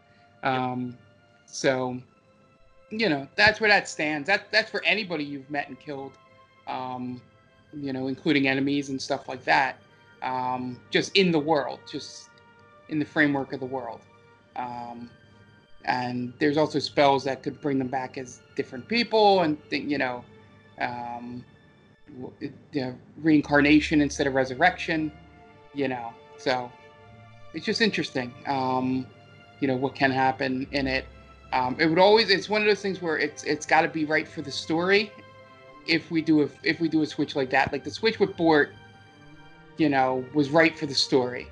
Um, 0.42 0.96
so, 1.46 1.98
you 2.90 3.08
know, 3.08 3.28
that's 3.36 3.60
where 3.60 3.70
that 3.70 3.88
stands. 3.88 4.26
That 4.26 4.50
that's 4.50 4.70
for 4.70 4.82
anybody 4.84 5.24
you've 5.24 5.50
met 5.50 5.68
and 5.68 5.78
killed, 5.78 6.12
um, 6.66 7.20
you 7.74 7.92
know, 7.92 8.08
including 8.08 8.48
enemies 8.48 8.88
and 8.88 9.00
stuff 9.00 9.28
like 9.28 9.44
that. 9.44 9.78
Um, 10.22 10.80
just 10.90 11.16
in 11.16 11.30
the 11.30 11.38
world, 11.38 11.80
just 11.90 12.30
in 12.88 12.98
the 12.98 13.04
framework 13.04 13.52
of 13.52 13.60
the 13.60 13.66
world. 13.66 14.00
Um, 14.56 15.10
and 15.84 16.32
there's 16.38 16.56
also 16.56 16.78
spells 16.78 17.24
that 17.24 17.42
could 17.42 17.60
bring 17.60 17.78
them 17.78 17.88
back 17.88 18.18
as 18.18 18.40
different 18.56 18.86
people 18.88 19.42
and 19.42 19.56
you 19.70 19.96
know 19.96 20.24
um, 20.80 21.44
you 22.40 22.52
know, 22.74 22.94
reincarnation 23.18 24.00
instead 24.00 24.26
of 24.26 24.34
resurrection 24.34 25.12
you 25.74 25.88
know 25.88 26.12
so 26.36 26.70
it's 27.54 27.64
just 27.64 27.80
interesting 27.80 28.32
um, 28.46 29.06
you 29.60 29.68
know 29.68 29.76
what 29.76 29.94
can 29.94 30.10
happen 30.10 30.66
in 30.72 30.86
it. 30.86 31.04
Um, 31.52 31.76
it 31.78 31.86
would 31.86 31.98
always 31.98 32.30
it's 32.30 32.48
one 32.48 32.60
of 32.60 32.68
those 32.68 32.82
things 32.82 33.00
where 33.00 33.18
it's 33.18 33.42
it's 33.44 33.66
got 33.66 33.82
to 33.82 33.88
be 33.88 34.04
right 34.04 34.28
for 34.28 34.42
the 34.42 34.52
story 34.52 35.10
if 35.86 36.10
we 36.10 36.20
do 36.20 36.42
a 36.42 36.48
if 36.62 36.80
we 36.80 36.88
do 36.88 37.02
a 37.02 37.06
switch 37.06 37.34
like 37.34 37.50
that. 37.50 37.72
Like 37.72 37.84
the 37.84 37.90
switch 37.90 38.20
with 38.20 38.36
Bort 38.36 38.72
you 39.78 39.88
know 39.88 40.24
was 40.34 40.50
right 40.50 40.78
for 40.78 40.86
the 40.86 40.94
story 40.94 41.46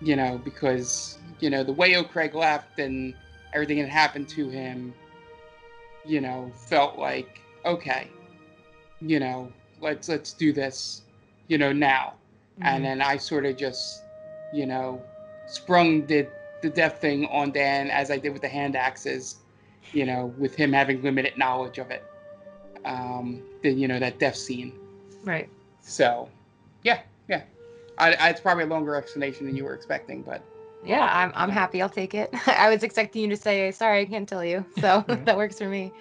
you 0.00 0.16
know 0.16 0.38
because 0.44 1.18
you 1.40 1.48
know 1.50 1.64
the 1.64 1.72
way 1.72 1.96
O'Craig 1.96 2.34
left 2.34 2.78
and 2.78 3.14
everything 3.54 3.78
that 3.80 3.88
happened 3.88 4.28
to 4.28 4.48
him, 4.48 4.92
you 6.04 6.20
know, 6.20 6.50
felt 6.68 6.98
like 6.98 7.40
okay, 7.64 8.08
you 9.00 9.18
know, 9.18 9.50
let's 9.84 10.08
let's 10.08 10.32
do 10.32 10.52
this, 10.52 11.02
you 11.48 11.58
know, 11.58 11.72
now. 11.72 12.14
And 12.62 12.84
then 12.84 13.02
I 13.02 13.16
sort 13.16 13.46
of 13.46 13.56
just, 13.56 14.02
you 14.52 14.66
know, 14.66 15.02
sprung 15.46 16.06
the 16.06 16.26
the 16.62 16.70
death 16.70 17.00
thing 17.00 17.26
on 17.26 17.52
Dan 17.52 17.90
as 17.90 18.10
I 18.10 18.18
did 18.18 18.32
with 18.32 18.42
the 18.42 18.48
hand 18.48 18.74
axes, 18.76 19.36
you 19.92 20.06
know, 20.06 20.32
with 20.38 20.54
him 20.54 20.72
having 20.72 21.02
limited 21.02 21.36
knowledge 21.36 21.78
of 21.78 21.90
it. 21.90 22.04
Um, 22.84 23.42
the 23.62 23.70
you 23.70 23.88
know 23.88 23.98
that 23.98 24.18
death 24.18 24.36
scene. 24.36 24.72
Right. 25.24 25.48
So, 25.80 26.28
yeah, 26.82 27.00
yeah. 27.28 27.42
I, 27.98 28.14
I, 28.14 28.28
it's 28.30 28.40
probably 28.40 28.64
a 28.64 28.66
longer 28.66 28.94
explanation 28.94 29.46
than 29.46 29.56
you 29.56 29.64
were 29.64 29.74
expecting, 29.74 30.22
but 30.22 30.42
Yeah, 30.84 31.08
I'm 31.12 31.32
I'm 31.34 31.50
happy. 31.50 31.82
I'll 31.82 31.88
take 31.88 32.14
it. 32.14 32.30
I 32.46 32.70
was 32.70 32.82
expecting 32.82 33.22
you 33.22 33.28
to 33.28 33.36
say, 33.36 33.70
"Sorry, 33.70 34.00
I 34.00 34.04
can't 34.06 34.28
tell 34.28 34.44
you." 34.44 34.64
So 34.80 35.04
that 35.24 35.36
works 35.36 35.58
for 35.58 35.68
me. 35.68 35.92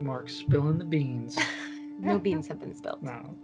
Mark 0.00 0.28
spilling 0.28 0.78
the 0.78 0.84
beans. 0.84 1.38
No 2.00 2.18
beans 2.18 2.46
have 2.48 2.60
been 2.60 2.74
spilled. 2.74 3.02
No. 3.02 3.36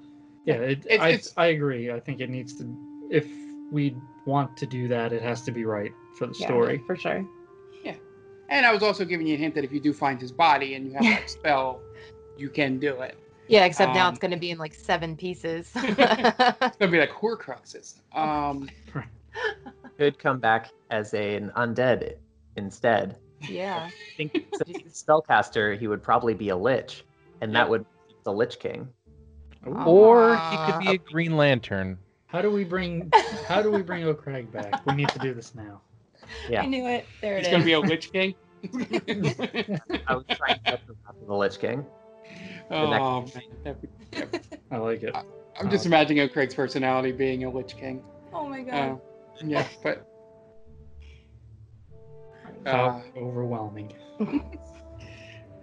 Yeah, 0.44 0.54
it, 0.56 0.86
It's- 0.86 1.00
I, 1.00 1.08
it's- 1.08 1.32
I 1.36 1.46
agree. 1.46 1.90
I 1.90 2.00
think 2.00 2.20
it 2.20 2.30
needs 2.30 2.54
to, 2.58 3.08
if 3.10 3.26
we 3.72 3.96
want 4.26 4.56
to 4.58 4.66
do 4.66 4.88
that, 4.88 5.12
it 5.12 5.22
has 5.22 5.42
to 5.42 5.52
be 5.52 5.64
right 5.64 5.92
for 6.16 6.26
the 6.26 6.34
Yeah, 6.38 6.46
story. 6.46 6.82
for 6.86 6.96
sure. 6.96 7.24
Yeah. 7.84 7.94
And 8.48 8.64
I 8.64 8.72
was 8.72 8.82
also 8.82 9.04
giving 9.04 9.26
you 9.26 9.34
a 9.34 9.38
hint 9.38 9.54
that 9.56 9.64
if 9.64 9.72
you 9.72 9.80
do 9.80 9.92
find 9.92 10.20
his 10.20 10.32
body 10.32 10.74
and 10.74 10.86
you 10.86 10.92
have 10.94 11.02
that 11.04 11.28
spell, 11.38 11.80
you 12.36 12.48
can 12.48 12.78
do 12.78 13.00
it. 13.02 13.16
Yeah, 13.48 13.64
except 13.64 13.94
now 13.94 14.08
Um, 14.08 14.12
it's 14.14 14.18
going 14.20 14.32
to 14.32 14.36
be 14.36 14.50
in 14.50 14.58
like 14.58 14.74
seven 14.74 15.16
pieces. 15.16 15.70
It's 15.76 16.76
gonna 16.78 16.90
be 16.90 16.98
like 16.98 17.10
Horcruxes. 17.12 18.00
Um, 18.12 18.68
Could 19.98 20.18
come 20.18 20.40
back 20.40 20.70
as 20.90 21.14
an 21.14 21.50
undead 21.56 22.16
instead. 22.56 23.16
yeah. 23.48 23.88
I 23.88 24.16
think 24.16 24.32
since 24.54 24.76
he's 24.82 25.02
a 25.02 25.04
spellcaster, 25.04 25.78
he 25.78 25.86
would 25.88 26.02
probably 26.02 26.34
be 26.34 26.48
a 26.50 26.56
lich, 26.56 27.04
and 27.40 27.52
Yeah. 27.52 27.60
that 27.60 27.70
would 27.70 27.82
be 27.84 27.88
the 28.26 28.32
Lich 28.32 28.58
King. 28.58 28.88
Or 29.64 30.36
he 30.36 30.56
could 30.66 30.80
be 30.80 30.88
a 30.90 30.98
Green 30.98 31.36
Lantern. 31.36 31.98
How 32.26 32.42
do 32.42 32.50
we 32.50 32.64
bring 32.64 33.10
how 33.46 33.62
do 33.62 33.70
we 33.70 33.82
bring 33.82 34.04
O'Craig 34.04 34.52
back? 34.52 34.84
We 34.84 34.94
need 34.94 35.08
to 35.10 35.18
do 35.18 35.32
this 35.32 35.54
now. 35.54 35.80
Yeah. 36.50 36.62
I 36.62 36.66
knew 36.66 36.86
it. 36.86 37.06
There 37.22 37.36
it 37.36 37.38
he's 37.38 37.46
is. 37.46 37.52
gonna 37.52 37.64
be 37.64 37.72
a 37.72 37.80
Lich 37.80 38.12
King. 38.12 38.34
I 38.64 40.14
was 40.14 40.24
trying 40.30 40.56
to 40.56 40.60
set 40.64 40.80
him 40.80 40.96
up 41.08 41.16
as 41.20 41.26
the 41.26 41.34
Lich 41.34 41.58
King. 41.60 41.86
oh, 42.70 42.90
man. 42.90 43.30
That'd 43.64 43.80
be- 43.80 44.58
I 44.72 44.76
like 44.78 45.04
it. 45.04 45.14
I'm 45.58 45.70
just 45.70 45.86
imagining 45.86 46.20
O'Craig's 46.22 46.54
personality 46.54 47.12
being 47.12 47.44
a 47.44 47.50
Lich 47.50 47.76
King. 47.76 48.02
oh 48.34 48.48
my 48.48 48.62
god. 48.62 48.74
Uh, 48.74 48.96
yeah, 49.46 49.66
but 49.84 50.04
uh, 52.66 52.72
How 52.72 53.02
overwhelming. 53.16 53.94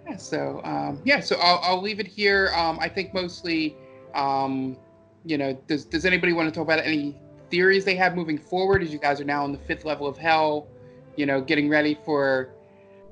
Yeah, 0.06 0.16
so 0.16 0.60
um, 0.64 1.00
yeah, 1.04 1.20
so 1.20 1.36
I'll, 1.40 1.60
I'll 1.62 1.82
leave 1.82 2.00
it 2.00 2.06
here. 2.06 2.52
Um, 2.54 2.78
I 2.80 2.88
think 2.88 3.14
mostly, 3.14 3.76
um, 4.14 4.76
you 5.24 5.38
know, 5.38 5.54
does 5.66 5.84
does 5.84 6.04
anybody 6.04 6.32
want 6.32 6.48
to 6.48 6.54
talk 6.54 6.64
about 6.66 6.84
any 6.84 7.16
theories 7.50 7.84
they 7.84 7.94
have 7.96 8.14
moving 8.14 8.38
forward? 8.38 8.82
As 8.82 8.92
you 8.92 8.98
guys 8.98 9.20
are 9.20 9.24
now 9.24 9.44
on 9.44 9.52
the 9.52 9.58
fifth 9.58 9.84
level 9.84 10.06
of 10.06 10.18
hell, 10.18 10.68
you 11.16 11.24
know, 11.26 11.40
getting 11.40 11.68
ready 11.68 11.98
for 12.04 12.50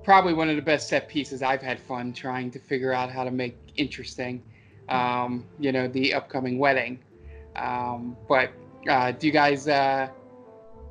probably 0.05 0.35
one 0.35 0.49
of 0.51 0.57
the 0.57 0.63
best 0.63 0.89
set 0.89 1.09
pieces 1.09 1.43
I've 1.43 1.63
had 1.63 1.79
fun 1.81 2.13
trying 2.13 2.51
to 2.51 2.59
figure 2.59 2.93
out 2.93 3.11
how 3.11 3.25
to 3.25 3.31
make 3.31 3.57
interesting. 3.77 4.43
Um, 4.89 5.47
you 5.59 5.73
know, 5.73 5.89
the 5.89 6.13
upcoming 6.13 6.59
wedding. 6.59 6.99
Um, 7.57 8.17
but 8.29 8.51
uh, 8.89 9.13
do 9.13 9.27
you 9.27 9.33
guys 9.33 9.69
uh, 9.69 10.09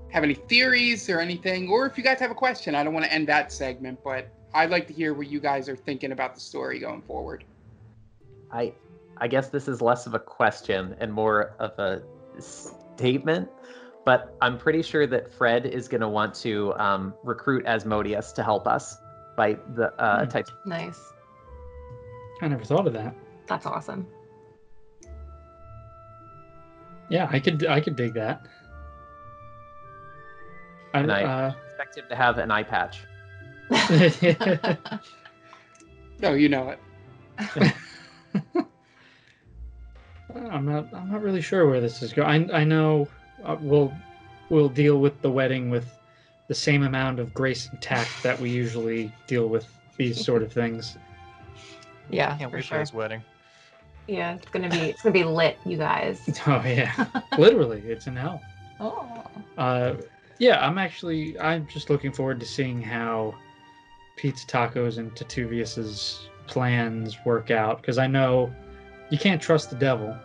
have 0.10 0.24
any 0.24 0.34
theories 0.34 1.10
or 1.10 1.20
anything? 1.20 1.70
Or 1.70 1.86
if 1.86 1.98
you 1.98 2.04
guys 2.04 2.20
have 2.20 2.32
a 2.32 2.36
question, 2.36 2.74
I 2.74 2.84
don't 2.84 2.94
want 2.94 3.06
to 3.06 3.14
end 3.14 3.28
that 3.28 3.52
segment, 3.52 4.00
but 4.04 4.28
I'd 4.54 4.70
like 4.70 4.88
to 4.88 4.94
hear 4.94 5.14
what 5.14 5.28
you 5.28 5.40
guys 5.40 5.70
are 5.70 5.76
thinking 5.76 6.12
about 6.12 6.36
the 6.36 6.42
story 6.42 6.80
going 6.80 7.02
forward. 7.02 7.44
I 8.52 8.74
I 9.18 9.28
guess 9.28 9.50
this 9.50 9.68
is 9.68 9.82
less 9.82 10.06
of 10.08 10.14
a 10.14 10.20
question 10.20 10.96
and 11.00 11.14
more 11.14 11.56
of 11.60 11.78
a 11.80 12.02
statement, 12.40 13.50
but 14.04 14.36
I'm 14.42 14.58
pretty 14.58 14.82
sure 14.82 15.06
that 15.08 15.32
Fred 15.32 15.66
is 15.66 15.88
going 15.88 16.02
to 16.02 16.10
want 16.10 16.34
to 16.36 16.74
um, 16.76 17.14
recruit 17.24 17.66
Asmodeus 17.66 18.32
to 18.34 18.44
help 18.44 18.68
us 18.68 18.98
fight 19.38 19.60
the 19.76 19.94
uh, 20.02 20.24
Hmm. 20.26 20.30
type. 20.30 20.48
Nice. 20.66 21.00
I 22.42 22.48
never 22.48 22.64
thought 22.66 22.88
of 22.88 22.94
that. 22.94 23.16
That's 23.48 23.66
awesome. 23.66 24.08
Yeah, 27.10 27.28
I 27.32 27.40
could 27.40 27.66
I 27.68 27.80
could 27.82 27.96
dig 27.96 28.14
that. 28.16 28.46
I, 30.94 31.00
And 31.00 31.12
I- 31.12 31.24
uh, 31.24 31.54
Expect 31.68 31.98
him 31.98 32.06
to 32.10 32.16
have 32.16 32.38
an 32.38 32.52
eye 32.52 32.64
patch. 32.64 33.02
No, 36.22 36.34
you 36.36 36.50
know 36.50 36.70
it. 36.70 36.80
I'm 40.52 40.66
not. 40.66 40.94
I'm 40.94 41.12
not 41.12 41.22
really 41.22 41.42
sure 41.42 41.68
where 41.70 41.82
this 41.82 42.02
is 42.02 42.14
going. 42.14 42.52
I, 42.52 42.60
I 42.60 42.64
know 42.64 43.08
uh, 43.44 43.58
we'll 43.60 43.94
we'll 44.50 44.70
deal 44.70 45.00
with 45.00 45.22
the 45.22 45.32
wedding 45.32 45.70
with 45.70 45.88
the 46.48 46.56
same 46.56 46.84
amount 46.84 47.20
of 47.20 47.34
grace 47.34 47.70
and 47.70 47.82
tact 47.82 48.24
that 48.24 48.40
we 48.40 48.50
usually 48.50 49.12
deal 49.28 49.48
with 49.48 49.68
these 49.98 50.24
sort 50.24 50.44
of 50.44 50.52
things. 50.52 50.98
yeah, 52.10 52.38
Can't 52.38 52.52
for 52.52 52.58
wait 52.58 52.66
sure. 52.66 52.78
for 52.78 52.82
this 52.82 52.94
wedding. 52.94 53.22
Yeah, 54.08 54.34
it's 54.36 54.50
gonna 54.50 54.70
be 54.70 54.78
it's 54.78 55.02
gonna 55.02 55.14
be 55.14 55.24
lit, 55.24 55.58
you 55.66 55.78
guys. 55.78 56.22
Oh 56.48 56.62
yeah, 56.66 57.06
literally, 57.38 57.82
it's 57.86 58.08
in 58.08 58.16
hell. 58.16 58.42
Oh. 58.80 59.24
Uh, 59.58 59.94
yeah, 60.40 60.66
I'm 60.66 60.78
actually. 60.78 61.40
I'm 61.40 61.68
just 61.68 61.90
looking 61.90 62.12
forward 62.12 62.40
to 62.40 62.46
seeing 62.46 62.82
how 62.82 63.36
Pizza 64.22 64.46
Tacos 64.46 65.00
and 65.00 65.12
Titivilus's 65.16 66.30
plans 66.46 67.18
work 67.26 67.50
out 67.50 67.82
because 67.82 67.98
I 67.98 68.06
know 68.06 68.54
you 69.10 69.18
can't 69.18 69.42
trust 69.42 69.72
the 69.72 69.76
devil. 69.76 70.16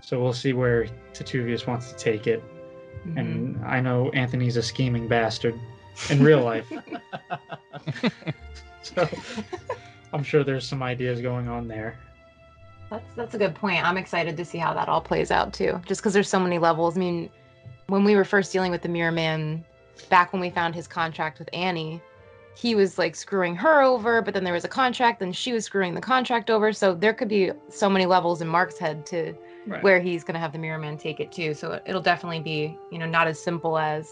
So 0.00 0.22
we'll 0.22 0.32
see 0.32 0.52
where 0.52 0.86
Titivilus 1.12 1.66
wants 1.66 1.90
to 1.90 1.96
take 1.98 2.28
it. 2.28 2.40
Mhm. 3.04 3.18
And 3.18 3.64
I 3.66 3.80
know 3.80 4.10
Anthony's 4.10 4.56
a 4.56 4.62
scheming 4.62 5.08
bastard 5.08 5.58
in 6.08 6.22
real 6.22 6.40
life. 6.40 6.72
so 8.82 9.08
I'm 10.12 10.22
sure 10.22 10.44
there's 10.44 10.64
some 10.66 10.80
ideas 10.80 11.20
going 11.20 11.48
on 11.48 11.66
there. 11.66 11.98
That's 12.90 13.12
that's 13.16 13.34
a 13.34 13.38
good 13.38 13.56
point. 13.56 13.84
I'm 13.84 13.96
excited 13.96 14.36
to 14.36 14.44
see 14.44 14.58
how 14.58 14.72
that 14.72 14.88
all 14.88 15.00
plays 15.00 15.32
out 15.32 15.52
too. 15.52 15.80
Just 15.84 16.00
because 16.00 16.12
there's 16.12 16.28
so 16.28 16.38
many 16.38 16.58
levels. 16.60 16.96
I 16.96 17.00
mean, 17.00 17.28
when 17.88 18.04
we 18.04 18.14
were 18.14 18.24
first 18.24 18.52
dealing 18.52 18.70
with 18.70 18.82
the 18.82 18.88
Mirror 18.88 19.12
Man, 19.12 19.64
back 20.10 20.32
when 20.32 20.40
we 20.40 20.48
found 20.48 20.76
his 20.76 20.86
contract 20.86 21.40
with 21.40 21.48
Annie, 21.52 22.00
he 22.56 22.74
was 22.74 22.98
like 22.98 23.16
screwing 23.16 23.56
her 23.56 23.82
over, 23.82 24.22
but 24.22 24.32
then 24.34 24.44
there 24.44 24.52
was 24.52 24.64
a 24.64 24.68
contract, 24.68 25.20
then 25.20 25.32
she 25.32 25.52
was 25.52 25.64
screwing 25.64 25.94
the 25.94 26.00
contract 26.00 26.50
over. 26.50 26.72
So 26.72 26.94
there 26.94 27.12
could 27.12 27.28
be 27.28 27.50
so 27.68 27.88
many 27.90 28.06
levels 28.06 28.40
in 28.40 28.48
Mark's 28.48 28.78
head 28.78 29.04
to 29.06 29.34
Right. 29.66 29.82
where 29.82 29.98
he's 29.98 30.22
gonna 30.24 30.38
have 30.38 30.52
the 30.52 30.58
Mirror 30.58 30.78
Man 30.78 30.98
take 30.98 31.20
it 31.20 31.32
too. 31.32 31.54
So 31.54 31.80
it'll 31.86 32.02
definitely 32.02 32.40
be, 32.40 32.78
you 32.92 32.98
know, 32.98 33.06
not 33.06 33.26
as 33.26 33.42
simple 33.42 33.78
as 33.78 34.06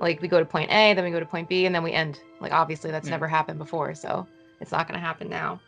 like 0.00 0.22
we 0.22 0.28
go 0.28 0.38
to 0.38 0.44
point 0.46 0.70
A, 0.70 0.94
then 0.94 1.04
we 1.04 1.10
go 1.10 1.18
to 1.20 1.26
point 1.26 1.48
B, 1.48 1.66
and 1.66 1.74
then 1.74 1.82
we 1.82 1.92
end. 1.92 2.20
Like 2.40 2.52
obviously 2.52 2.90
that's 2.92 3.06
Yeah. 3.08 3.10
never 3.12 3.26
happened 3.28 3.58
before, 3.58 3.94
so 3.94 4.26
it's 4.60 4.70
not 4.72 4.86
gonna 4.86 5.00
happen 5.00 5.28
now. 5.28 5.60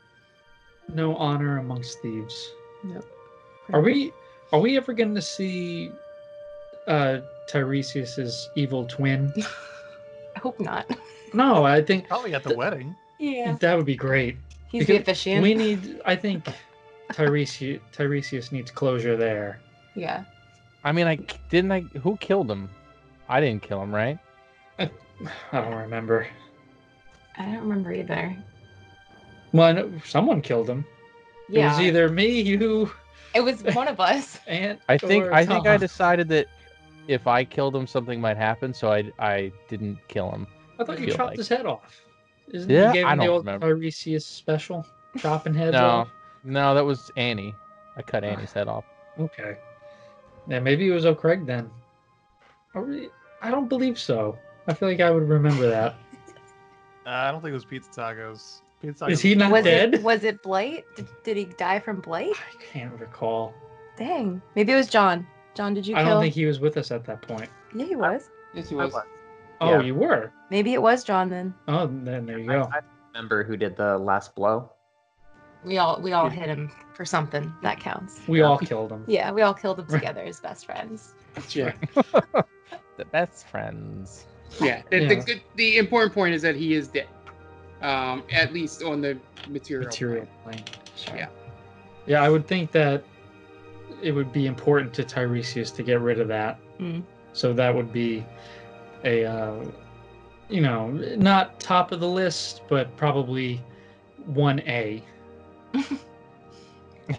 no 0.89 1.15
honor 1.17 1.59
amongst 1.59 1.99
thieves. 2.01 2.53
Yep. 2.89 3.05
Are 3.73 3.81
we 3.81 4.13
are 4.53 4.61
we 4.61 4.77
ever 4.77 4.93
going 4.93 5.15
to 5.15 5.23
see 5.23 5.91
uh 6.87 7.19
Tiresias's 7.49 8.49
evil 8.57 8.85
twin? 8.87 9.33
I 10.37 10.39
hope 10.39 10.59
not. 10.61 10.87
No, 11.33 11.65
I 11.65 11.83
think 11.83 12.09
Probably 12.09 12.35
at 12.35 12.43
the 12.43 12.57
wedding. 12.57 12.95
Yeah. 13.19 13.57
that 13.61 13.77
would 13.77 13.87
be 13.87 13.97
great. 13.97 14.37
He's 14.69 14.87
the 14.87 14.99
Because 14.99 15.03
officiant. 15.03 15.43
We 15.43 15.55
need. 15.55 16.01
I 16.05 16.17
think 16.17 16.45
Tiresias, 17.13 17.81
Tiresias 17.93 18.53
needs 18.53 18.71
closure 18.71 19.17
there. 19.17 19.61
Yeah. 19.95 20.25
I 20.85 20.93
mean, 20.93 21.07
I 21.07 21.17
didn't. 21.51 21.71
I 21.73 21.81
who 22.03 22.17
killed 22.17 22.51
him? 22.51 22.69
I 23.29 23.41
didn't 23.41 23.63
kill 23.63 23.83
him, 23.83 23.95
right? 23.95 24.19
I 24.79 24.91
don't 25.53 25.75
remember. 25.75 26.27
I 27.39 27.45
don't 27.45 27.61
remember 27.61 27.93
either. 27.93 28.37
Well, 29.53 29.91
someone 30.05 30.43
killed 30.43 30.69
him. 30.69 30.85
Yeah. 31.49 31.67
It 31.67 31.71
was 31.71 31.81
either 31.81 32.09
me, 32.09 32.41
you, 32.41 32.91
It 33.35 33.41
was 33.43 33.63
one 33.75 33.89
of 33.89 34.01
us. 34.01 34.39
and 34.47 34.79
I 34.89 34.99
think 34.99 35.25
or 35.25 35.33
I 35.33 35.45
think 35.45 35.67
I 35.67 35.77
decided 35.77 36.29
that 36.29 36.47
if 37.09 37.27
I 37.27 37.45
killed 37.45 37.77
him, 37.77 37.87
something 37.87 38.21
might 38.21 38.37
happen, 38.37 38.73
so 38.75 38.91
I 38.91 39.11
I 39.19 39.53
didn't 39.69 39.99
kill 40.09 40.31
him. 40.31 40.47
I 40.79 40.85
thought 40.85 41.01
you 41.01 41.09
chopped 41.09 41.31
like- 41.31 41.37
his 41.39 41.49
head 41.49 41.67
off. 41.67 42.01
Isn't 42.53 42.69
Yeah, 42.71 42.89
you 42.89 42.93
gave 42.95 43.07
I 43.07 43.13
him 43.13 43.19
the 43.19 43.25
don't 43.25 43.35
old 43.35 43.47
remember. 43.47 43.75
Tiresias 43.75 44.25
special, 44.27 44.85
chopping 45.19 45.55
heads 45.55 45.73
No, 45.75 45.87
off? 45.87 46.09
no, 46.45 46.75
that 46.75 46.85
was 46.85 47.11
Annie. 47.17 47.55
I 47.97 48.03
cut 48.03 48.25
Annie's 48.25 48.53
head 48.53 48.69
off. 48.69 48.85
Okay. 49.19 49.57
Yeah, 50.49 50.59
maybe 50.59 50.89
it 50.89 50.93
was 50.93 51.07
O'Craig 51.07 51.47
then. 51.47 51.71
Or 52.75 52.85
re- 52.85 53.11
I 53.43 53.51
don't 53.51 53.69
believe 53.69 53.99
so. 53.99 54.37
I 54.67 54.75
feel 54.75 54.89
like 54.89 55.01
I 55.01 55.11
would 55.11 55.29
remember 55.29 55.69
that. 55.69 55.95
Uh, 57.05 57.11
I 57.11 57.33
don't 57.33 57.41
think 57.41 57.51
it 57.51 57.55
was 57.55 57.65
pizza 57.65 57.91
tacos. 57.91 58.61
Pizza 58.81 59.07
tacos. 59.07 59.11
Is 59.11 59.21
he 59.21 59.35
not 59.35 59.51
was 59.51 59.65
dead? 59.65 59.95
it 59.95 60.03
was 60.05 60.23
it 60.23 60.41
Blight? 60.41 60.85
Did, 60.95 61.09
did 61.25 61.37
he 61.37 61.45
die 61.47 61.81
from 61.81 62.01
Blight? 62.01 62.31
I 62.31 62.63
can't 62.73 62.93
recall. 63.01 63.53
Dang. 63.97 64.41
Maybe 64.55 64.71
it 64.71 64.77
was 64.77 64.87
John. 64.87 65.27
John, 65.55 65.75
did 65.75 65.85
you 65.85 65.97
I 65.97 66.05
kill? 66.05 66.11
don't 66.15 66.23
think 66.23 66.33
he 66.35 66.47
was 66.47 66.61
with 66.61 66.77
us 66.77 66.93
at 66.93 67.05
that 67.07 67.21
point. 67.21 67.51
Yeah, 67.75 67.87
he 67.87 67.97
was. 67.97 68.31
Yes, 68.55 68.69
he 68.69 68.77
I 68.79 68.85
was. 68.85 68.95
Was. 69.65 69.75
Oh, 69.75 69.79
Yeah. 69.81 69.87
you 69.87 69.95
were. 69.95 70.33
Maybe 70.51 70.73
it 70.75 70.83
was 70.83 71.05
John 71.05 71.29
then. 71.29 71.55
Oh, 71.69 71.87
then 71.87 72.27
there 72.27 72.39
you 72.39 72.51
I- 72.51 72.55
go. 72.55 72.71
I 72.73 72.81
remember 73.15 73.45
who 73.45 73.57
did 73.57 73.77
the 73.77 73.99
last 73.99 74.35
blow. 74.35 74.71
We 75.65 75.79
all 75.79 76.01
we 76.01 76.13
all 76.13 76.29
hit 76.29 76.47
him 76.49 76.71
for 76.95 77.05
something. 77.05 77.53
That 77.63 77.79
counts. 77.79 78.21
We 78.27 78.43
all 78.43 78.59
killed 78.59 78.91
him. 78.91 79.05
Yeah, 79.07 79.31
we 79.31 79.43
all 79.43 79.55
killed 79.55 79.79
him 79.79 79.87
together 79.89 80.23
as 80.23 80.41
best 80.41 80.67
friends. 80.67 81.15
Yeah. 81.51 81.73
The 82.99 83.07
best 83.07 83.49
friends. 83.49 84.27
Yeah. 84.61 84.83
The, 84.91 85.01
Yeah. 85.01 85.09
The, 85.09 85.17
good- 85.17 85.41
the 85.57 85.79
important 85.79 86.13
point 86.13 86.35
is 86.35 86.43
that 86.43 86.55
he 86.55 86.75
is 86.75 86.89
dead. 86.89 87.09
Um, 87.81 88.23
at 88.31 88.53
least 88.53 88.83
on 88.83 89.01
the 89.01 89.19
material. 89.49 89.87
Material 89.87 90.27
plane. 90.45 90.59
plane. 90.63 90.77
Sure. 90.95 91.17
Yeah. 91.17 91.29
Yeah, 92.07 92.23
I 92.23 92.29
would 92.29 92.47
think 92.47 92.71
that 92.73 93.03
it 94.03 94.13
would 94.13 94.31
be 94.33 94.47
important 94.47 94.93
to 94.95 95.05
Tiresias 95.05 95.75
to 95.77 95.83
get 95.83 96.01
rid 96.01 96.21
of 96.21 96.29
that. 96.29 96.59
Mm. 96.79 97.03
So 97.33 97.53
that 97.55 97.75
would 97.75 97.93
be 97.93 98.25
a, 99.05 99.25
uh, 99.25 99.65
you 100.49 100.61
know, 100.61 100.91
not 100.91 101.59
top 101.61 101.93
of 101.93 102.01
the 102.01 102.09
list, 102.09 102.63
but 102.69 102.95
probably 102.97 103.61
one 104.27 104.61
A. 104.61 105.03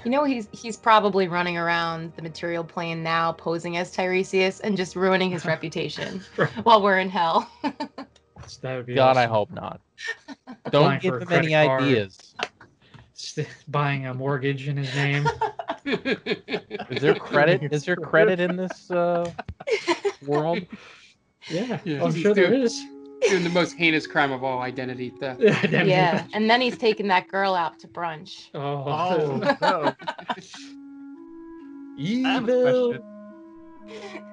You 0.03 0.11
know 0.11 0.23
he's 0.23 0.47
he's 0.51 0.77
probably 0.77 1.27
running 1.27 1.57
around 1.57 2.13
the 2.15 2.21
material 2.21 2.63
plane 2.63 3.03
now, 3.03 3.31
posing 3.33 3.77
as 3.77 3.91
Tiresias 3.91 4.59
and 4.61 4.75
just 4.77 4.95
ruining 4.95 5.29
his 5.29 5.45
reputation 5.53 6.21
while 6.63 6.81
we're 6.81 6.99
in 6.99 7.09
hell. 7.09 7.49
So 8.47 8.59
that 8.61 8.77
would 8.77 8.85
be 8.85 8.95
God, 8.95 9.17
I 9.17 9.25
hope 9.25 9.51
not. 9.51 9.81
Don't 10.71 11.01
give 11.01 11.21
him 11.21 11.31
any 11.31 11.51
card. 11.53 11.83
ideas. 11.83 12.35
St- 13.13 13.47
Buying 13.67 14.07
a 14.07 14.13
mortgage 14.13 14.67
in 14.67 14.77
his 14.77 14.93
name. 14.95 15.29
Is 15.85 17.01
there 17.01 17.15
credit? 17.15 17.71
Is 17.71 17.85
there 17.85 17.95
credit 17.95 18.39
in 18.39 18.55
this 18.55 18.89
uh, 18.89 19.31
world? 20.25 20.65
Yeah, 21.49 21.79
Yeah. 21.83 22.03
I'm 22.03 22.11
He's 22.13 22.21
sure 22.21 22.33
there 22.33 22.49
doing- 22.49 22.61
is. 22.63 22.83
Doing 23.29 23.43
the 23.45 23.49
most 23.51 23.77
heinous 23.77 24.05
crime 24.05 24.33
of 24.33 24.43
all, 24.43 24.59
identity 24.59 25.09
theft. 25.09 25.39
yeah, 25.71 26.25
and 26.33 26.49
then 26.49 26.59
he's 26.59 26.77
taking 26.77 27.07
that 27.07 27.29
girl 27.29 27.55
out 27.55 27.79
to 27.79 27.87
brunch. 27.87 28.49
Oh, 28.53 28.83
Oh 28.85 29.37
no! 29.61 29.93
I 32.27 32.33
have 32.33 32.49
a 32.49 32.51
evil. 32.51 32.95
question. 32.95 34.23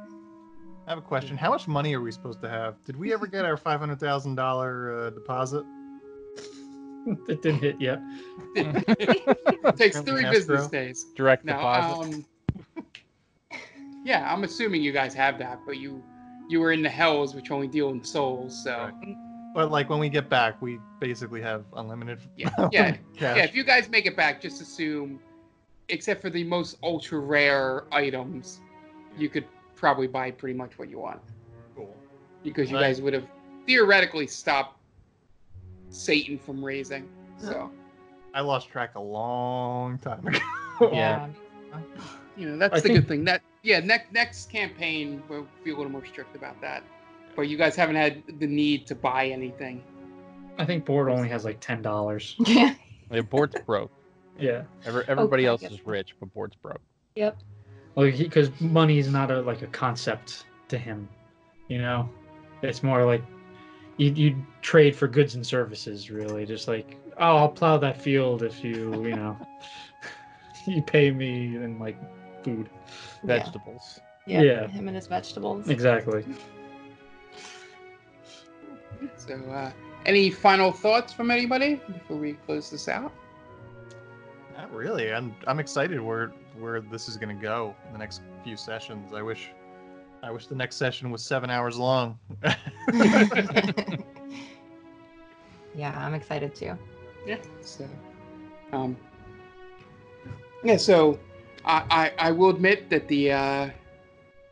I 0.86 0.90
have 0.90 0.98
a 0.98 1.02
question. 1.02 1.36
How 1.36 1.50
much 1.50 1.68
money 1.68 1.94
are 1.94 2.00
we 2.00 2.10
supposed 2.10 2.40
to 2.42 2.48
have? 2.48 2.82
Did 2.84 2.96
we 2.96 3.12
ever 3.12 3.28
get 3.28 3.44
our 3.44 3.56
five 3.56 3.78
hundred 3.78 4.00
thousand 4.00 4.34
dollar 4.34 5.06
uh, 5.06 5.10
deposit? 5.10 5.64
It 7.28 7.42
didn't 7.42 7.60
hit 7.60 7.80
yet. 7.80 8.00
It 8.56 9.76
takes 9.76 10.00
three 10.00 10.24
in 10.24 10.32
business 10.32 10.66
days. 10.66 11.06
Direct 11.14 11.44
Now, 11.44 11.58
deposit. 11.58 12.24
um, 12.72 12.84
yeah, 14.04 14.32
I'm 14.32 14.42
assuming 14.42 14.82
you 14.82 14.90
guys 14.92 15.14
have 15.14 15.38
that, 15.38 15.60
but 15.64 15.76
you 15.76 16.02
you 16.50 16.58
were 16.60 16.72
in 16.72 16.82
the 16.82 16.88
hells, 16.88 17.34
which 17.34 17.50
only 17.52 17.68
deal 17.68 17.90
in 17.90 18.02
souls. 18.02 18.64
So 18.64 18.90
But 19.54 19.70
like 19.70 19.88
when 19.88 19.98
we 20.00 20.08
get 20.08 20.28
back, 20.28 20.60
we 20.60 20.78
basically 21.00 21.40
have 21.42 21.64
unlimited. 21.76 22.18
yeah, 22.36 22.50
yeah, 22.72 22.90
cash. 22.92 23.36
yeah. 23.36 23.36
If 23.44 23.54
you 23.54 23.62
guys 23.64 23.88
make 23.88 24.04
it 24.06 24.16
back, 24.16 24.40
just 24.40 24.60
assume, 24.60 25.20
except 25.88 26.20
for 26.20 26.28
the 26.30 26.42
most 26.44 26.76
ultra 26.82 27.20
rare 27.20 27.84
items, 27.92 28.60
you 29.16 29.28
could 29.28 29.44
probably 29.76 30.08
buy 30.08 30.30
pretty 30.32 30.56
much 30.58 30.78
what 30.78 30.90
you 30.90 30.98
want 30.98 31.20
Cool. 31.76 31.96
because 32.42 32.68
you 32.70 32.76
Right. 32.76 32.82
guys 32.82 33.00
would 33.00 33.14
have 33.14 33.26
theoretically 33.66 34.26
stopped 34.26 34.76
Satan 35.90 36.38
from 36.38 36.64
raising. 36.64 37.08
So 37.38 37.70
I 38.34 38.40
lost 38.40 38.68
track 38.68 38.94
a 38.96 39.00
long 39.00 39.98
time 39.98 40.26
ago. 40.26 40.38
Yeah. 40.92 41.28
you 42.36 42.48
know 42.48 42.56
that's 42.58 42.74
I 42.74 42.76
the 42.76 42.82
think- 42.82 42.94
good 42.96 43.08
thing. 43.08 43.24
That 43.24 43.42
yeah, 43.62 43.80
next 43.80 44.12
next 44.12 44.50
campaign 44.50 45.22
we'll 45.28 45.46
be 45.64 45.70
a 45.70 45.76
little 45.76 45.92
more 45.92 46.04
strict 46.04 46.34
about 46.36 46.60
that. 46.60 46.82
But 47.36 47.42
you 47.42 47.56
guys 47.56 47.76
haven't 47.76 47.96
had 47.96 48.22
the 48.38 48.46
need 48.46 48.86
to 48.88 48.94
buy 48.94 49.26
anything. 49.28 49.82
I 50.58 50.64
think 50.64 50.84
Bort 50.84 51.08
only 51.10 51.28
has 51.28 51.44
like 51.44 51.60
ten 51.60 51.82
dollars. 51.82 52.36
Yeah. 52.46 52.74
The 53.10 53.22
Bort's 53.22 53.60
broke. 53.66 53.90
Yeah. 54.38 54.62
Every, 54.84 55.04
everybody 55.08 55.42
Okay, 55.42 55.48
else 55.48 55.62
yep. 55.62 55.72
is 55.72 55.84
rich, 55.84 56.14
but 56.20 56.32
Bort's 56.32 56.54
broke. 56.54 56.80
Yep. 57.16 57.38
Well, 57.96 58.10
because 58.10 58.50
money 58.60 58.98
is 58.98 59.10
not 59.10 59.30
a 59.30 59.40
like 59.40 59.62
a 59.62 59.66
concept 59.66 60.44
to 60.68 60.78
him. 60.78 61.08
You 61.68 61.78
know, 61.78 62.08
it's 62.62 62.82
more 62.82 63.04
like 63.04 63.22
you 63.96 64.12
you 64.12 64.36
trade 64.62 64.94
for 64.94 65.08
goods 65.08 65.34
and 65.34 65.46
services. 65.46 66.10
Really, 66.10 66.46
just 66.46 66.68
like 66.68 66.96
oh, 67.18 67.36
I'll 67.36 67.48
plow 67.48 67.78
that 67.78 68.00
field 68.00 68.42
if 68.42 68.62
you 68.64 69.04
you 69.04 69.16
know 69.16 69.36
you 70.66 70.82
pay 70.82 71.10
me 71.10 71.56
and 71.56 71.80
like 71.80 71.96
food. 72.42 72.68
Yeah. 73.22 73.38
Vegetables. 73.38 74.00
Yeah. 74.26 74.42
Yeah. 74.42 74.68
Him 74.68 74.88
and 74.88 74.96
his 74.96 75.06
vegetables. 75.06 75.68
Exactly. 75.68 76.24
So 79.16 79.34
uh, 79.34 79.70
any 80.06 80.30
final 80.30 80.72
thoughts 80.72 81.12
from 81.12 81.30
anybody 81.30 81.80
before 81.92 82.16
we 82.16 82.34
close 82.46 82.70
this 82.70 82.88
out? 82.88 83.12
Not 84.56 84.72
really. 84.74 85.12
I'm 85.12 85.34
I'm 85.46 85.58
excited 85.58 86.00
where 86.00 86.32
where 86.58 86.80
this 86.80 87.08
is 87.08 87.16
gonna 87.16 87.34
go 87.34 87.74
in 87.86 87.92
the 87.92 87.98
next 87.98 88.22
few 88.44 88.56
sessions. 88.56 89.12
I 89.14 89.22
wish 89.22 89.50
I 90.22 90.30
wish 90.30 90.46
the 90.46 90.54
next 90.54 90.76
session 90.76 91.10
was 91.10 91.22
seven 91.22 91.50
hours 91.50 91.78
long. 91.78 92.18
yeah, 95.74 95.94
I'm 95.96 96.14
excited 96.14 96.54
too. 96.54 96.76
Yeah. 97.26 97.38
So, 97.62 97.88
um, 98.72 98.96
yeah. 100.62 100.76
So, 100.76 101.18
I, 101.64 102.12
I 102.18 102.30
will 102.30 102.50
admit 102.50 102.90
that 102.90 103.08
the, 103.08 103.32
uh, 103.32 103.70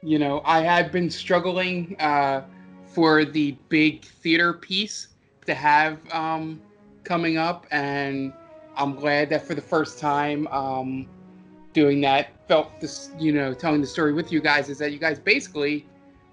you 0.03 0.19
know, 0.19 0.43
I 0.45 0.61
have 0.61 0.93
been 0.93 1.11
struggling 1.11 1.97
uh, 1.99 2.43
for 2.87 3.25
the 3.25 3.53
big 3.69 4.05
theater 4.05 4.53
piece 4.53 5.09
to 5.47 5.55
have 5.55 5.99
um, 6.13 6.61
coming 7.05 7.39
up, 7.39 7.67
and 7.71 8.33
I'm 8.77 8.95
glad 8.95 9.31
that 9.31 9.47
for 9.47 9.55
the 9.55 9.63
first 9.63 9.99
time, 9.99 10.47
um, 10.49 11.07
doing 11.73 12.01
that 12.03 12.31
felt 12.47 12.81
this, 12.81 13.11
you 13.19 13.33
know, 13.33 13.55
telling 13.55 13.81
the 13.81 13.87
story 13.87 14.13
with 14.13 14.31
you 14.33 14.41
guys 14.41 14.69
is 14.69 14.79
that 14.79 14.93
you 14.93 14.99
guys 14.99 15.19
basically 15.19 15.87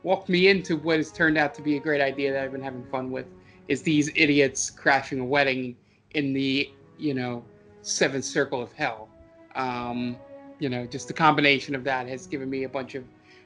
walked 0.03 0.29
me 0.29 0.47
into 0.47 0.77
what 0.77 0.97
has 0.97 1.11
turned 1.11 1.37
out 1.37 1.53
to 1.55 1.61
be 1.61 1.77
a 1.77 1.79
great 1.79 2.01
idea 2.01 2.31
that 2.31 2.43
I've 2.43 2.51
been 2.51 2.61
having 2.61 2.85
fun 2.85 3.11
with. 3.11 3.25
Is 3.67 3.81
these 3.81 4.09
idiots 4.15 4.69
crashing 4.69 5.19
a 5.19 5.25
wedding 5.25 5.75
in 6.11 6.33
the 6.33 6.71
you 6.97 7.13
know 7.13 7.43
seventh 7.81 8.25
circle 8.25 8.61
of 8.61 8.71
hell 8.73 9.09
um 9.55 10.17
you 10.59 10.69
know 10.69 10.85
just 10.85 11.07
the 11.07 11.13
combination 11.13 11.75
of 11.75 11.83
that 11.83 12.07
has 12.07 12.27
given 12.27 12.49
me 12.49 12.63
a 12.63 12.69
bunch 12.69 12.95
of 12.95 13.03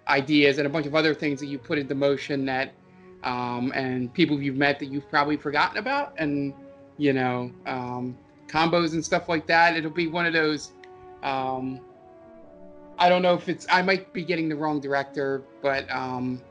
ideas 0.08 0.58
and 0.58 0.68
a 0.68 0.70
bunch 0.70 0.86
of 0.86 0.96
other 0.96 1.14
things 1.14 1.40
that 1.40 1.48
you 1.48 1.58
put 1.58 1.78
into 1.78 1.96
motion 1.96 2.46
that 2.46 2.74
um 3.24 3.72
and 3.76 4.14
people 4.14 4.42
you've 4.42 4.56
met 4.56 4.80
that 4.80 4.88
you've 4.88 5.10
probably 5.10 5.38
forgotten 5.38 5.78
about. 5.78 6.14
And 6.18 6.54
you 6.98 7.14
know 7.14 7.52
um 7.66 8.18
combos 8.48 8.94
and 8.94 9.04
stuff 9.04 9.30
like 9.30 9.46
that. 9.48 9.76
It'll 9.76 9.92
be 9.92 10.08
one 10.08 10.26
of 10.26 10.34
those 10.34 10.72
um 11.24 11.80
i 12.98 13.10
don't 13.10 13.22
know 13.22 13.34
if 13.34 13.50
it's 13.50 13.66
i 13.72 13.82
might 13.82 14.12
be 14.14 14.24
getting 14.24 14.50
the 14.50 14.56
wrong 14.56 14.80
director 14.80 15.44
but 15.62 15.90
um 15.92 16.42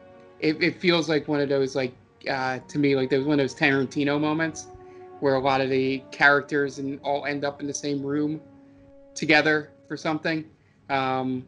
it, 0.40 0.62
it 0.62 0.78
feels 0.78 1.08
like 1.08 1.26
one 1.26 1.40
of 1.40 1.48
those 1.48 1.74
like 1.74 1.94
uh 2.28 2.58
to 2.68 2.78
me 2.78 2.94
like 2.94 3.08
there 3.08 3.18
was 3.18 3.26
one 3.26 3.38
of 3.40 3.44
those 3.44 3.54
tarantino 3.54 4.20
moments 4.20 4.66
where 5.20 5.34
a 5.34 5.40
lot 5.40 5.60
of 5.60 5.70
the 5.70 6.02
characters 6.10 6.78
and 6.78 7.00
all 7.02 7.24
end 7.24 7.44
up 7.44 7.60
in 7.60 7.66
the 7.66 7.74
same 7.74 8.02
room 8.02 8.40
together 9.14 9.70
for 9.88 9.96
something. 9.96 10.44
Um, 10.90 11.44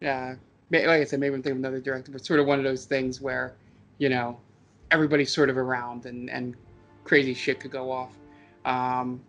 yeah, 0.00 0.34
like 0.70 0.88
I 0.88 1.04
said, 1.04 1.20
maybe 1.20 1.34
I'm 1.34 1.42
thinking 1.42 1.58
of 1.58 1.64
another 1.64 1.80
director, 1.80 2.10
but 2.10 2.24
sort 2.24 2.40
of 2.40 2.46
one 2.46 2.58
of 2.58 2.64
those 2.64 2.86
things 2.86 3.20
where, 3.20 3.54
you 3.98 4.08
know, 4.08 4.40
everybody's 4.90 5.32
sort 5.32 5.50
of 5.50 5.56
around 5.58 6.06
and 6.06 6.28
and 6.30 6.56
crazy 7.04 7.34
shit 7.34 7.60
could 7.60 7.70
go 7.70 7.90
off. 7.90 8.12
Um, 8.64 9.20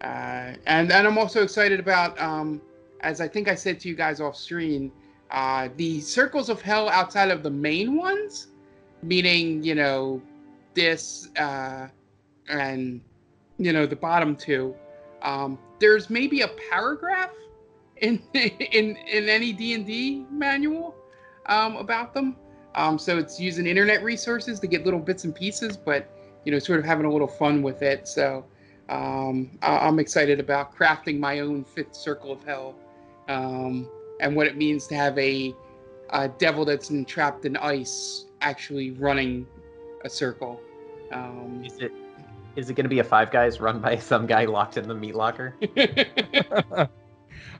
Uh, 0.00 0.52
and 0.66 0.92
and 0.92 1.06
I'm 1.06 1.16
also 1.16 1.42
excited 1.42 1.80
about, 1.80 2.20
um, 2.20 2.60
as 3.00 3.20
I 3.20 3.28
think 3.28 3.48
I 3.48 3.54
said 3.54 3.80
to 3.80 3.88
you 3.88 3.94
guys 3.94 4.20
off 4.20 4.36
screen, 4.36 4.92
uh, 5.30 5.68
the 5.76 6.00
circles 6.00 6.50
of 6.50 6.60
hell 6.60 6.90
outside 6.90 7.30
of 7.30 7.42
the 7.42 7.50
main 7.50 7.96
ones, 7.96 8.48
meaning 9.02 9.62
you 9.62 9.74
know 9.74 10.20
this 10.74 11.30
uh, 11.38 11.88
and 12.48 13.00
you 13.56 13.72
know 13.72 13.86
the 13.86 13.96
bottom 13.96 14.36
two. 14.36 14.74
Um, 15.24 15.58
there's 15.80 16.08
maybe 16.10 16.42
a 16.42 16.48
paragraph 16.70 17.32
in 17.96 18.22
in 18.34 18.96
in 18.96 19.28
any 19.28 19.52
D 19.52 19.74
and 19.74 19.86
D 19.86 20.26
manual 20.30 20.94
um, 21.46 21.76
about 21.76 22.14
them. 22.14 22.36
Um, 22.74 22.98
so 22.98 23.18
it's 23.18 23.38
using 23.38 23.66
internet 23.66 24.02
resources 24.02 24.58
to 24.60 24.66
get 24.66 24.84
little 24.84 25.00
bits 25.00 25.24
and 25.24 25.34
pieces, 25.34 25.76
but 25.76 26.10
you 26.44 26.52
know, 26.52 26.58
sort 26.58 26.78
of 26.78 26.84
having 26.84 27.06
a 27.06 27.10
little 27.10 27.28
fun 27.28 27.62
with 27.62 27.82
it. 27.82 28.06
So 28.06 28.44
um, 28.88 29.58
I- 29.62 29.88
am 29.88 29.98
excited 29.98 30.40
about 30.40 30.74
crafting 30.76 31.18
my 31.18 31.40
own 31.40 31.64
fifth 31.64 31.94
circle 31.94 32.32
of 32.32 32.44
hell 32.44 32.74
um, 33.28 33.88
and 34.20 34.34
what 34.36 34.46
it 34.46 34.56
means 34.56 34.86
to 34.88 34.94
have 34.94 35.16
a, 35.18 35.54
a 36.10 36.28
devil 36.28 36.64
that's 36.64 36.90
entrapped 36.90 37.46
in 37.46 37.56
ice 37.56 38.26
actually 38.40 38.90
running 38.92 39.46
a 40.04 40.10
circle. 40.10 40.60
Um, 41.12 41.62
Is 41.64 41.78
it 41.78 41.92
is 42.56 42.70
it 42.70 42.74
going 42.74 42.84
to 42.84 42.90
be 42.90 42.98
a 43.00 43.04
Five 43.04 43.30
Guys 43.30 43.60
run 43.60 43.80
by 43.80 43.96
some 44.10 44.26
guy 44.26 44.44
locked 44.44 44.76
in 44.76 44.88
the 44.88 44.94
meat 44.94 45.14
locker? 45.14 45.54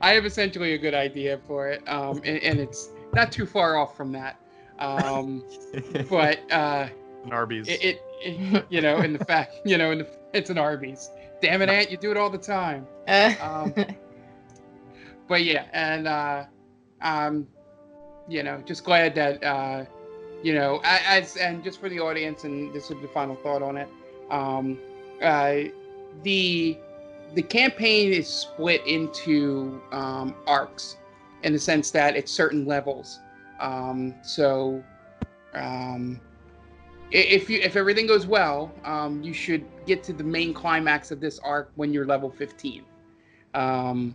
I 0.01 0.11
have 0.13 0.27
essentially 0.27 0.75
a 0.75 0.79
good 0.79 0.95
idea 0.95 1.39
for 1.47 1.69
it, 1.69 1.87
um, 1.89 2.19
and, 2.25 2.43
and 2.43 2.61
it's 2.61 2.91
not 3.13 3.33
too 3.33 3.47
far 3.47 3.77
off 3.77 3.97
from 3.97 4.13
that. 4.13 4.41
Um, 4.79 5.45
but 6.11 6.41
uh, 6.53 6.89
An 7.25 7.33
Arby's. 7.33 7.69
it, 7.69 7.83
it, 7.83 8.03
it, 8.21 8.67
you 8.69 8.81
know, 8.81 8.99
in 8.99 9.13
the 9.13 9.25
fact, 9.25 9.55
you 9.65 9.79
know, 9.79 9.93
in 9.93 9.99
the, 9.99 10.09
it's 10.33 10.51
an 10.51 10.59
Arby's. 10.59 11.11
Damn 11.41 11.63
it, 11.63 11.69
Aunt, 11.69 11.91
you 11.91 11.97
do 11.97 12.11
it 12.11 12.17
all 12.17 12.31
the 12.31 12.39
time. 12.39 12.87
Uh, 13.07 13.35
Um, 13.41 13.75
but 15.29 15.45
yeah, 15.45 15.67
and 15.73 16.07
uh, 16.09 16.45
um, 17.03 17.47
you 18.29 18.43
know, 18.43 18.63
just 18.67 18.85
glad 18.85 19.15
that 19.15 19.43
uh, 19.45 19.85
you 20.43 20.55
know, 20.55 20.81
as 20.85 21.37
and 21.37 21.63
just 21.65 21.81
for 21.81 21.89
the 21.89 22.01
audience, 22.01 22.45
and 22.45 22.73
this 22.75 22.91
is 22.91 23.01
the 23.01 23.09
final 23.09 23.37
thought 23.37 23.63
on 23.63 23.77
it. 23.77 23.89
Um, 24.31 24.79
uh, 25.23 25.57
the 26.23 26.79
the 27.35 27.43
campaign 27.43 28.13
is 28.13 28.29
split 28.29 28.87
into 28.87 29.81
um, 29.91 30.35
arcs 30.47 30.97
in 31.43 31.53
the 31.53 31.59
sense 31.59 31.91
that 31.91 32.17
it's 32.17 32.31
certain 32.31 32.65
levels. 32.65 33.19
Um, 33.61 34.15
so 34.23 34.83
um, 35.55 36.21
if 37.11 37.49
you 37.49 37.61
if 37.61 37.77
everything 37.77 38.07
goes 38.07 38.27
well, 38.27 38.73
um, 38.85 39.23
you 39.23 39.33
should 39.33 39.65
get 39.87 40.03
to 40.05 40.13
the 40.13 40.25
main 40.25 40.55
climax 40.55 41.11
of 41.11 41.21
this 41.21 41.39
arc 41.41 41.71
when 41.77 41.93
you're 41.93 42.07
level 42.07 42.31
15. 42.31 42.85
Um, 43.55 44.15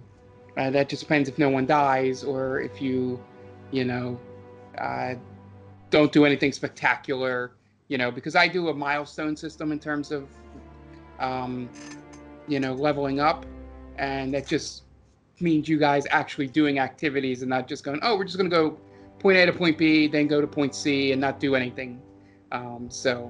uh, 0.58 0.70
that 0.72 0.90
just 0.90 1.04
depends 1.04 1.30
if 1.30 1.38
no 1.38 1.50
one 1.50 1.66
dies 1.66 2.24
or 2.24 2.60
if 2.60 2.82
you, 2.82 3.24
you 3.72 3.86
know, 3.86 4.20
uh, 4.78 5.16
don't 5.90 6.12
do 6.12 6.26
anything 6.26 6.52
spectacular. 6.52 7.54
You 7.90 7.98
know, 7.98 8.12
because 8.12 8.36
I 8.36 8.48
do 8.48 8.70
a 8.70 8.74
milestone 8.74 9.36
system 9.36 9.72
in 9.72 9.80
terms 9.80 10.12
of, 10.12 10.30
um, 11.20 11.70
you 12.48 12.60
know, 12.60 12.74
leveling 12.74 13.20
up, 13.20 13.46
and 13.98 14.34
that 14.34 14.48
just 14.48 14.84
means 15.42 15.68
you 15.68 15.78
guys 15.78 16.06
actually 16.12 16.48
doing 16.48 16.80
activities 16.80 17.42
and 17.42 17.50
not 17.50 17.68
just 17.68 17.84
going, 17.84 18.00
oh, 18.02 18.16
we're 18.16 18.26
just 18.26 18.38
gonna 18.38 18.50
go 18.50 18.78
point 19.20 19.38
A 19.38 19.46
to 19.46 19.54
point 19.54 19.78
B, 19.78 20.08
then 20.08 20.28
go 20.28 20.40
to 20.40 20.48
point 20.48 20.74
C 20.74 21.12
and 21.12 21.20
not 21.20 21.40
do 21.40 21.56
anything. 21.56 22.02
Um, 22.52 22.88
so, 22.90 23.30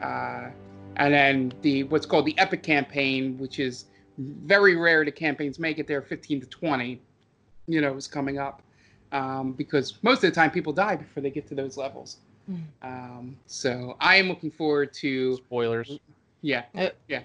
uh, 0.00 0.48
and 0.96 1.14
then 1.14 1.52
the 1.62 1.84
what's 1.84 2.06
called 2.06 2.26
the 2.26 2.36
epic 2.38 2.62
campaign, 2.62 3.38
which 3.38 3.58
is 3.58 3.86
very 4.18 4.76
rare 4.76 5.04
the 5.04 5.12
campaigns 5.12 5.58
make 5.58 5.78
it 5.78 5.86
there 5.86 6.00
15 6.02 6.40
to 6.40 6.46
20 6.46 7.00
you 7.66 7.80
know 7.80 7.96
is 7.96 8.06
coming 8.06 8.38
up 8.38 8.62
um, 9.12 9.52
because 9.52 9.98
most 10.02 10.22
of 10.24 10.30
the 10.30 10.30
time 10.30 10.50
people 10.50 10.72
die 10.72 10.96
before 10.96 11.22
they 11.22 11.30
get 11.30 11.46
to 11.48 11.54
those 11.54 11.76
levels. 11.76 12.18
Um, 12.82 13.36
so 13.46 13.96
i 14.00 14.16
am 14.16 14.28
looking 14.28 14.50
forward 14.50 14.92
to 14.92 15.36
Spoilers. 15.36 15.98
yeah 16.42 16.64
Uh. 16.74 16.88
yeah 17.08 17.22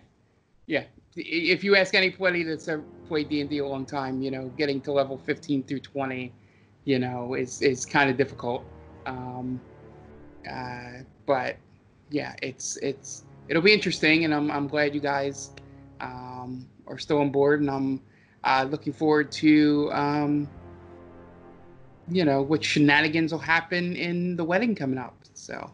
yeah 0.67 0.83
if 1.15 1.63
you 1.63 1.75
ask 1.75 1.93
anybody 1.95 2.43
that's 2.43 2.67
ever 2.67 2.83
played 3.07 3.29
d&d 3.29 3.57
a 3.57 3.65
long 3.65 3.85
time 3.85 4.21
you 4.21 4.31
know 4.31 4.47
getting 4.57 4.79
to 4.81 4.91
level 4.91 5.17
15 5.17 5.63
through 5.63 5.79
20 5.79 6.31
you 6.85 6.99
know 6.99 7.33
is 7.33 7.61
is 7.61 7.85
kind 7.85 8.09
of 8.09 8.17
difficult 8.17 8.63
um, 9.05 9.59
uh, 10.49 11.03
but 11.25 11.57
yeah 12.09 12.35
it's 12.41 12.77
it's 12.77 13.23
it'll 13.47 13.61
be 13.61 13.73
interesting 13.73 14.25
and 14.25 14.33
i'm, 14.33 14.49
I'm 14.51 14.67
glad 14.67 14.93
you 14.93 15.01
guys 15.01 15.51
um, 16.01 16.67
are 16.87 16.97
still 16.97 17.19
on 17.19 17.29
board, 17.29 17.61
and 17.61 17.69
I'm 17.69 18.01
uh, 18.43 18.65
looking 18.69 18.93
forward 18.93 19.31
to 19.33 19.89
um, 19.93 20.49
you 22.11 22.25
know 22.25 22.41
what 22.41 22.63
shenanigans 22.63 23.31
will 23.31 23.39
happen 23.39 23.95
in 23.95 24.35
the 24.35 24.43
wedding 24.43 24.75
coming 24.75 24.97
up. 24.97 25.15
So, 25.33 25.71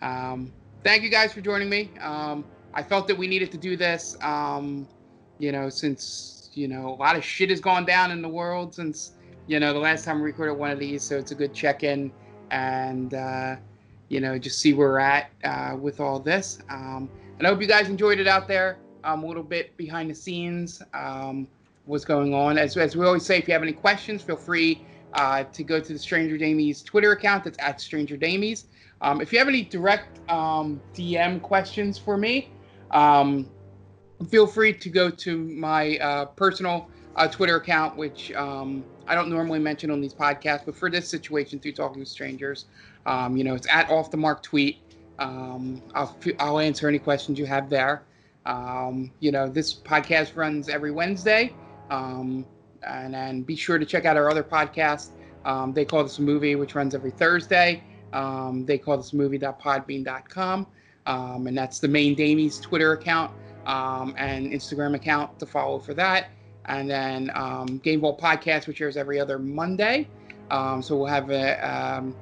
um, 0.00 0.52
thank 0.84 1.02
you 1.02 1.08
guys 1.08 1.32
for 1.32 1.40
joining 1.40 1.68
me. 1.68 1.90
Um, 2.00 2.44
I 2.74 2.82
felt 2.82 3.06
that 3.08 3.16
we 3.16 3.26
needed 3.26 3.50
to 3.52 3.58
do 3.58 3.76
this, 3.76 4.16
um, 4.22 4.88
you 5.38 5.52
know, 5.52 5.68
since 5.68 6.50
you 6.54 6.68
know 6.68 6.88
a 6.88 6.96
lot 6.96 7.16
of 7.16 7.24
shit 7.24 7.50
has 7.50 7.60
gone 7.60 7.84
down 7.84 8.10
in 8.10 8.22
the 8.22 8.28
world 8.28 8.74
since 8.74 9.12
you 9.46 9.58
know 9.58 9.72
the 9.72 9.78
last 9.78 10.04
time 10.04 10.18
we 10.18 10.24
recorded 10.24 10.54
one 10.54 10.70
of 10.70 10.78
these. 10.78 11.02
So 11.02 11.18
it's 11.18 11.32
a 11.32 11.34
good 11.34 11.54
check-in 11.54 12.12
and 12.50 13.14
uh, 13.14 13.56
you 14.08 14.20
know 14.20 14.38
just 14.38 14.60
see 14.60 14.74
where 14.74 14.88
we're 14.88 14.98
at 14.98 15.30
uh, 15.44 15.76
with 15.78 16.00
all 16.00 16.18
this. 16.18 16.58
Um, 16.70 17.10
and 17.38 17.46
I 17.46 17.50
hope 17.50 17.60
you 17.60 17.66
guys 17.68 17.88
enjoyed 17.88 18.20
it 18.20 18.28
out 18.28 18.46
there 18.46 18.78
um, 19.04 19.24
a 19.24 19.26
little 19.26 19.42
bit 19.42 19.76
behind 19.76 20.10
the 20.10 20.14
scenes, 20.14 20.82
um, 20.94 21.48
what's 21.86 22.04
going 22.04 22.34
on. 22.34 22.58
As, 22.58 22.76
as 22.76 22.96
we 22.96 23.04
always 23.04 23.24
say, 23.24 23.38
if 23.38 23.48
you 23.48 23.52
have 23.52 23.62
any 23.62 23.72
questions, 23.72 24.22
feel 24.22 24.36
free 24.36 24.86
uh, 25.14 25.44
to 25.44 25.62
go 25.62 25.80
to 25.80 25.92
the 25.92 25.98
Stranger 25.98 26.36
Damies 26.36 26.84
Twitter 26.84 27.12
account. 27.12 27.44
That's 27.44 27.58
at 27.58 27.80
Stranger 27.80 28.16
Damies. 28.16 28.64
Um, 29.00 29.20
if 29.20 29.32
you 29.32 29.38
have 29.38 29.48
any 29.48 29.62
direct 29.62 30.20
um, 30.30 30.80
DM 30.94 31.42
questions 31.42 31.98
for 31.98 32.16
me, 32.16 32.50
um, 32.92 33.50
feel 34.28 34.46
free 34.46 34.72
to 34.72 34.88
go 34.88 35.10
to 35.10 35.38
my 35.38 35.96
uh, 35.98 36.26
personal 36.26 36.88
uh, 37.16 37.26
Twitter 37.26 37.56
account, 37.56 37.96
which 37.96 38.32
um, 38.32 38.84
I 39.06 39.14
don't 39.14 39.28
normally 39.28 39.58
mention 39.58 39.90
on 39.90 40.00
these 40.00 40.14
podcasts, 40.14 40.64
but 40.64 40.76
for 40.76 40.88
this 40.88 41.08
situation, 41.08 41.58
through 41.58 41.72
talking 41.72 42.02
to 42.02 42.08
strangers, 42.08 42.66
um, 43.06 43.36
you 43.36 43.42
know, 43.42 43.54
it's 43.54 43.66
at 43.68 43.90
off 43.90 44.10
the 44.10 44.16
mark 44.16 44.42
tweet. 44.42 44.78
Um, 45.18 45.82
I'll 45.94 46.16
I'll 46.38 46.58
answer 46.60 46.88
any 46.88 46.98
questions 46.98 47.38
you 47.38 47.46
have 47.46 47.68
there. 47.68 48.04
You 48.46 49.32
know, 49.32 49.48
this 49.48 49.74
podcast 49.74 50.36
runs 50.36 50.68
every 50.68 50.92
Wednesday. 50.92 51.52
And 52.86 53.14
then 53.14 53.42
be 53.42 53.56
sure 53.56 53.78
to 53.78 53.86
check 53.86 54.04
out 54.04 54.16
our 54.16 54.30
other 54.30 54.42
podcast. 54.42 55.10
Um, 55.44 55.72
they 55.72 55.84
call 55.84 56.02
this 56.02 56.18
a 56.18 56.22
movie, 56.22 56.54
which 56.54 56.74
runs 56.74 56.94
every 56.94 57.10
Thursday. 57.10 57.82
Um, 58.12 58.64
they 58.64 58.78
call 58.78 58.96
this 58.96 59.12
movie.podbean.com. 59.12 60.66
Um, 61.06 61.46
and 61.46 61.56
that's 61.56 61.78
the 61.80 61.88
main 61.88 62.14
Damies 62.14 62.60
Twitter 62.60 62.92
account 62.92 63.32
um, 63.66 64.14
and 64.16 64.52
Instagram 64.52 64.94
account 64.94 65.38
to 65.40 65.46
follow 65.46 65.78
for 65.78 65.94
that. 65.94 66.28
And 66.66 66.88
then 66.88 67.30
um, 67.34 67.78
Game 67.78 68.00
Vault 68.00 68.20
Podcast, 68.20 68.66
which 68.66 68.80
airs 68.80 68.96
every 68.96 69.18
other 69.18 69.38
Monday. 69.38 70.08
Um, 70.50 70.82
so 70.82 70.96
we'll 70.96 71.06
have 71.06 71.30
a, 71.30 71.58
um, 71.66 72.14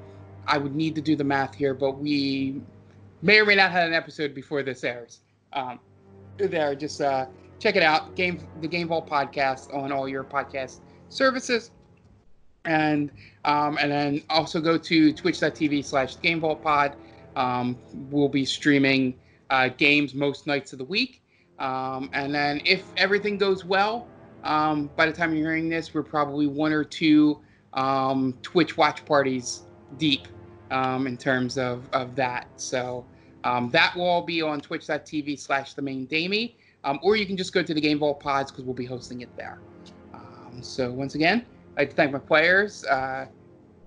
I 0.47 0.57
would 0.57 0.75
need 0.75 0.95
to 0.95 1.01
do 1.01 1.17
the 1.17 1.25
math 1.25 1.55
here, 1.55 1.75
but 1.75 1.99
we 1.99 2.63
may 3.23 3.41
or 3.41 3.45
may 3.45 3.57
not 3.57 3.71
have 3.71 3.89
an 3.89 3.95
episode 3.95 4.35
before 4.35 4.63
this 4.63 4.83
airs. 4.83 5.21
Um, 5.53 5.79
there, 6.39 6.75
just 6.75 7.01
uh, 7.01 7.27
check 7.61 7.77
it 7.77 7.83
out. 7.85 8.17
Game 8.17 8.41
the 8.61 8.67
Game 8.67 8.89
Vault 8.89 9.09
podcast 9.09 9.73
on 9.73 9.93
all 9.93 10.09
your 10.09 10.25
podcast 10.25 10.81
services, 11.09 11.71
and 12.65 13.13
um, 13.45 13.79
and 13.81 13.93
then 13.93 14.23
also 14.29 14.61
go 14.61 14.77
to 14.77 15.13
twitch.tv 15.13 15.85
slash 15.85 16.21
Game 16.21 16.41
Vault 16.41 16.63
Pod. 16.63 16.97
Um, 17.37 17.79
we'll 18.11 18.29
be 18.29 18.45
streaming 18.45 19.15
uh, 19.51 19.69
games 19.69 20.15
most 20.15 20.49
nights 20.49 20.73
of 20.73 20.79
the 20.79 20.85
week, 20.85 21.23
um, 21.61 22.11
and 22.13 22.35
then 22.35 22.61
if 22.65 22.83
everything 22.97 23.39
goes 23.39 23.65
well, 23.65 24.09
um, 24.43 24.91
by 24.97 25.07
the 25.07 25.13
time 25.13 25.33
you're 25.33 25.47
hearing 25.47 25.69
this, 25.69 25.95
we're 25.95 26.03
probably 26.03 26.49
one 26.49 26.73
or 26.73 26.83
two 26.83 27.39
um, 27.75 28.37
Twitch 28.43 28.77
watch 28.77 29.05
parties 29.05 29.63
deep 29.99 30.27
um, 30.73 31.07
in 31.07 31.17
terms 31.17 31.57
of 31.57 31.89
of 31.93 32.17
that. 32.17 32.49
So. 32.57 33.05
Um, 33.43 33.71
that 33.71 33.97
will 33.97 34.05
all 34.05 34.21
be 34.21 34.43
on 34.43 34.61
twitch.tv 34.61 35.39
slash 35.39 35.73
the 35.73 35.81
main 35.81 36.05
Damie. 36.05 36.59
Um, 36.85 36.99
or 37.03 37.17
you 37.17 37.27
can 37.27 37.37
just 37.37 37.53
go 37.53 37.63
to 37.63 37.75
the 37.75 37.81
Game 37.81 37.99
Vault 37.99 38.21
Pods 38.21 38.51
because 38.51 38.65
we'll 38.65 38.75
be 38.75 38.87
hosting 38.87 39.21
it 39.21 39.35
there. 39.37 39.59
Um, 40.15 40.63
so 40.63 40.91
once 40.91 41.15
again, 41.15 41.45
I'd 41.77 41.83
like 41.83 41.91
to 41.91 41.97
thank 41.97 42.13
my 42.13 42.19
players. 42.19 42.85
Uh, 42.85 43.27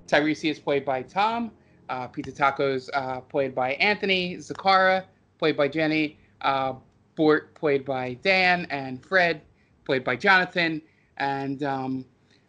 Tyrese 0.07 0.51
is 0.51 0.59
played 0.59 0.85
by 0.85 1.01
Tom. 1.01 1.51
Uh, 1.89 2.07
Pizza 2.07 2.31
Tacos 2.31 2.89
uh, 2.93 3.21
played 3.21 3.55
by 3.55 3.73
Anthony. 3.73 4.37
Zakara 4.37 5.05
played 5.39 5.57
by 5.57 5.67
Jenny. 5.67 6.17
Uh, 6.41 6.73
Bort 7.15 7.53
played 7.55 7.85
by 7.85 8.13
Dan. 8.15 8.67
And 8.69 9.03
Fred 9.03 9.41
played 9.85 10.03
by 10.03 10.15
Jonathan. 10.15 10.81
And 11.17 11.63
um, 11.63 12.05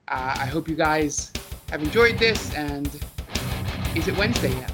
uh, 0.08 0.36
I 0.38 0.46
hope 0.46 0.68
you 0.68 0.76
guys 0.76 1.32
have 1.70 1.82
enjoyed 1.82 2.18
this. 2.18 2.54
And 2.54 2.86
is 3.94 4.08
it 4.08 4.16
Wednesday 4.16 4.50
yet? 4.50 4.73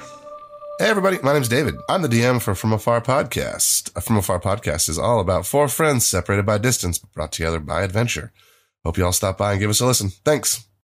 Hey, 0.81 0.89
everybody, 0.89 1.19
my 1.21 1.33
name's 1.33 1.47
David. 1.47 1.75
I'm 1.87 2.01
the 2.01 2.07
DM 2.07 2.41
for 2.41 2.55
From 2.55 2.73
Afar 2.73 3.01
Podcast. 3.01 3.95
A 3.95 4.01
From 4.01 4.17
Afar 4.17 4.39
Podcast 4.39 4.89
is 4.89 4.97
all 4.97 5.19
about 5.19 5.45
four 5.45 5.67
friends 5.67 6.07
separated 6.07 6.43
by 6.43 6.57
distance 6.57 6.97
but 6.97 7.13
brought 7.13 7.31
together 7.31 7.59
by 7.59 7.83
adventure. 7.83 8.31
Hope 8.83 8.97
you 8.97 9.05
all 9.05 9.13
stop 9.13 9.37
by 9.37 9.51
and 9.51 9.59
give 9.59 9.69
us 9.69 9.79
a 9.79 9.85
listen. 9.85 10.09
Thanks. 10.09 10.65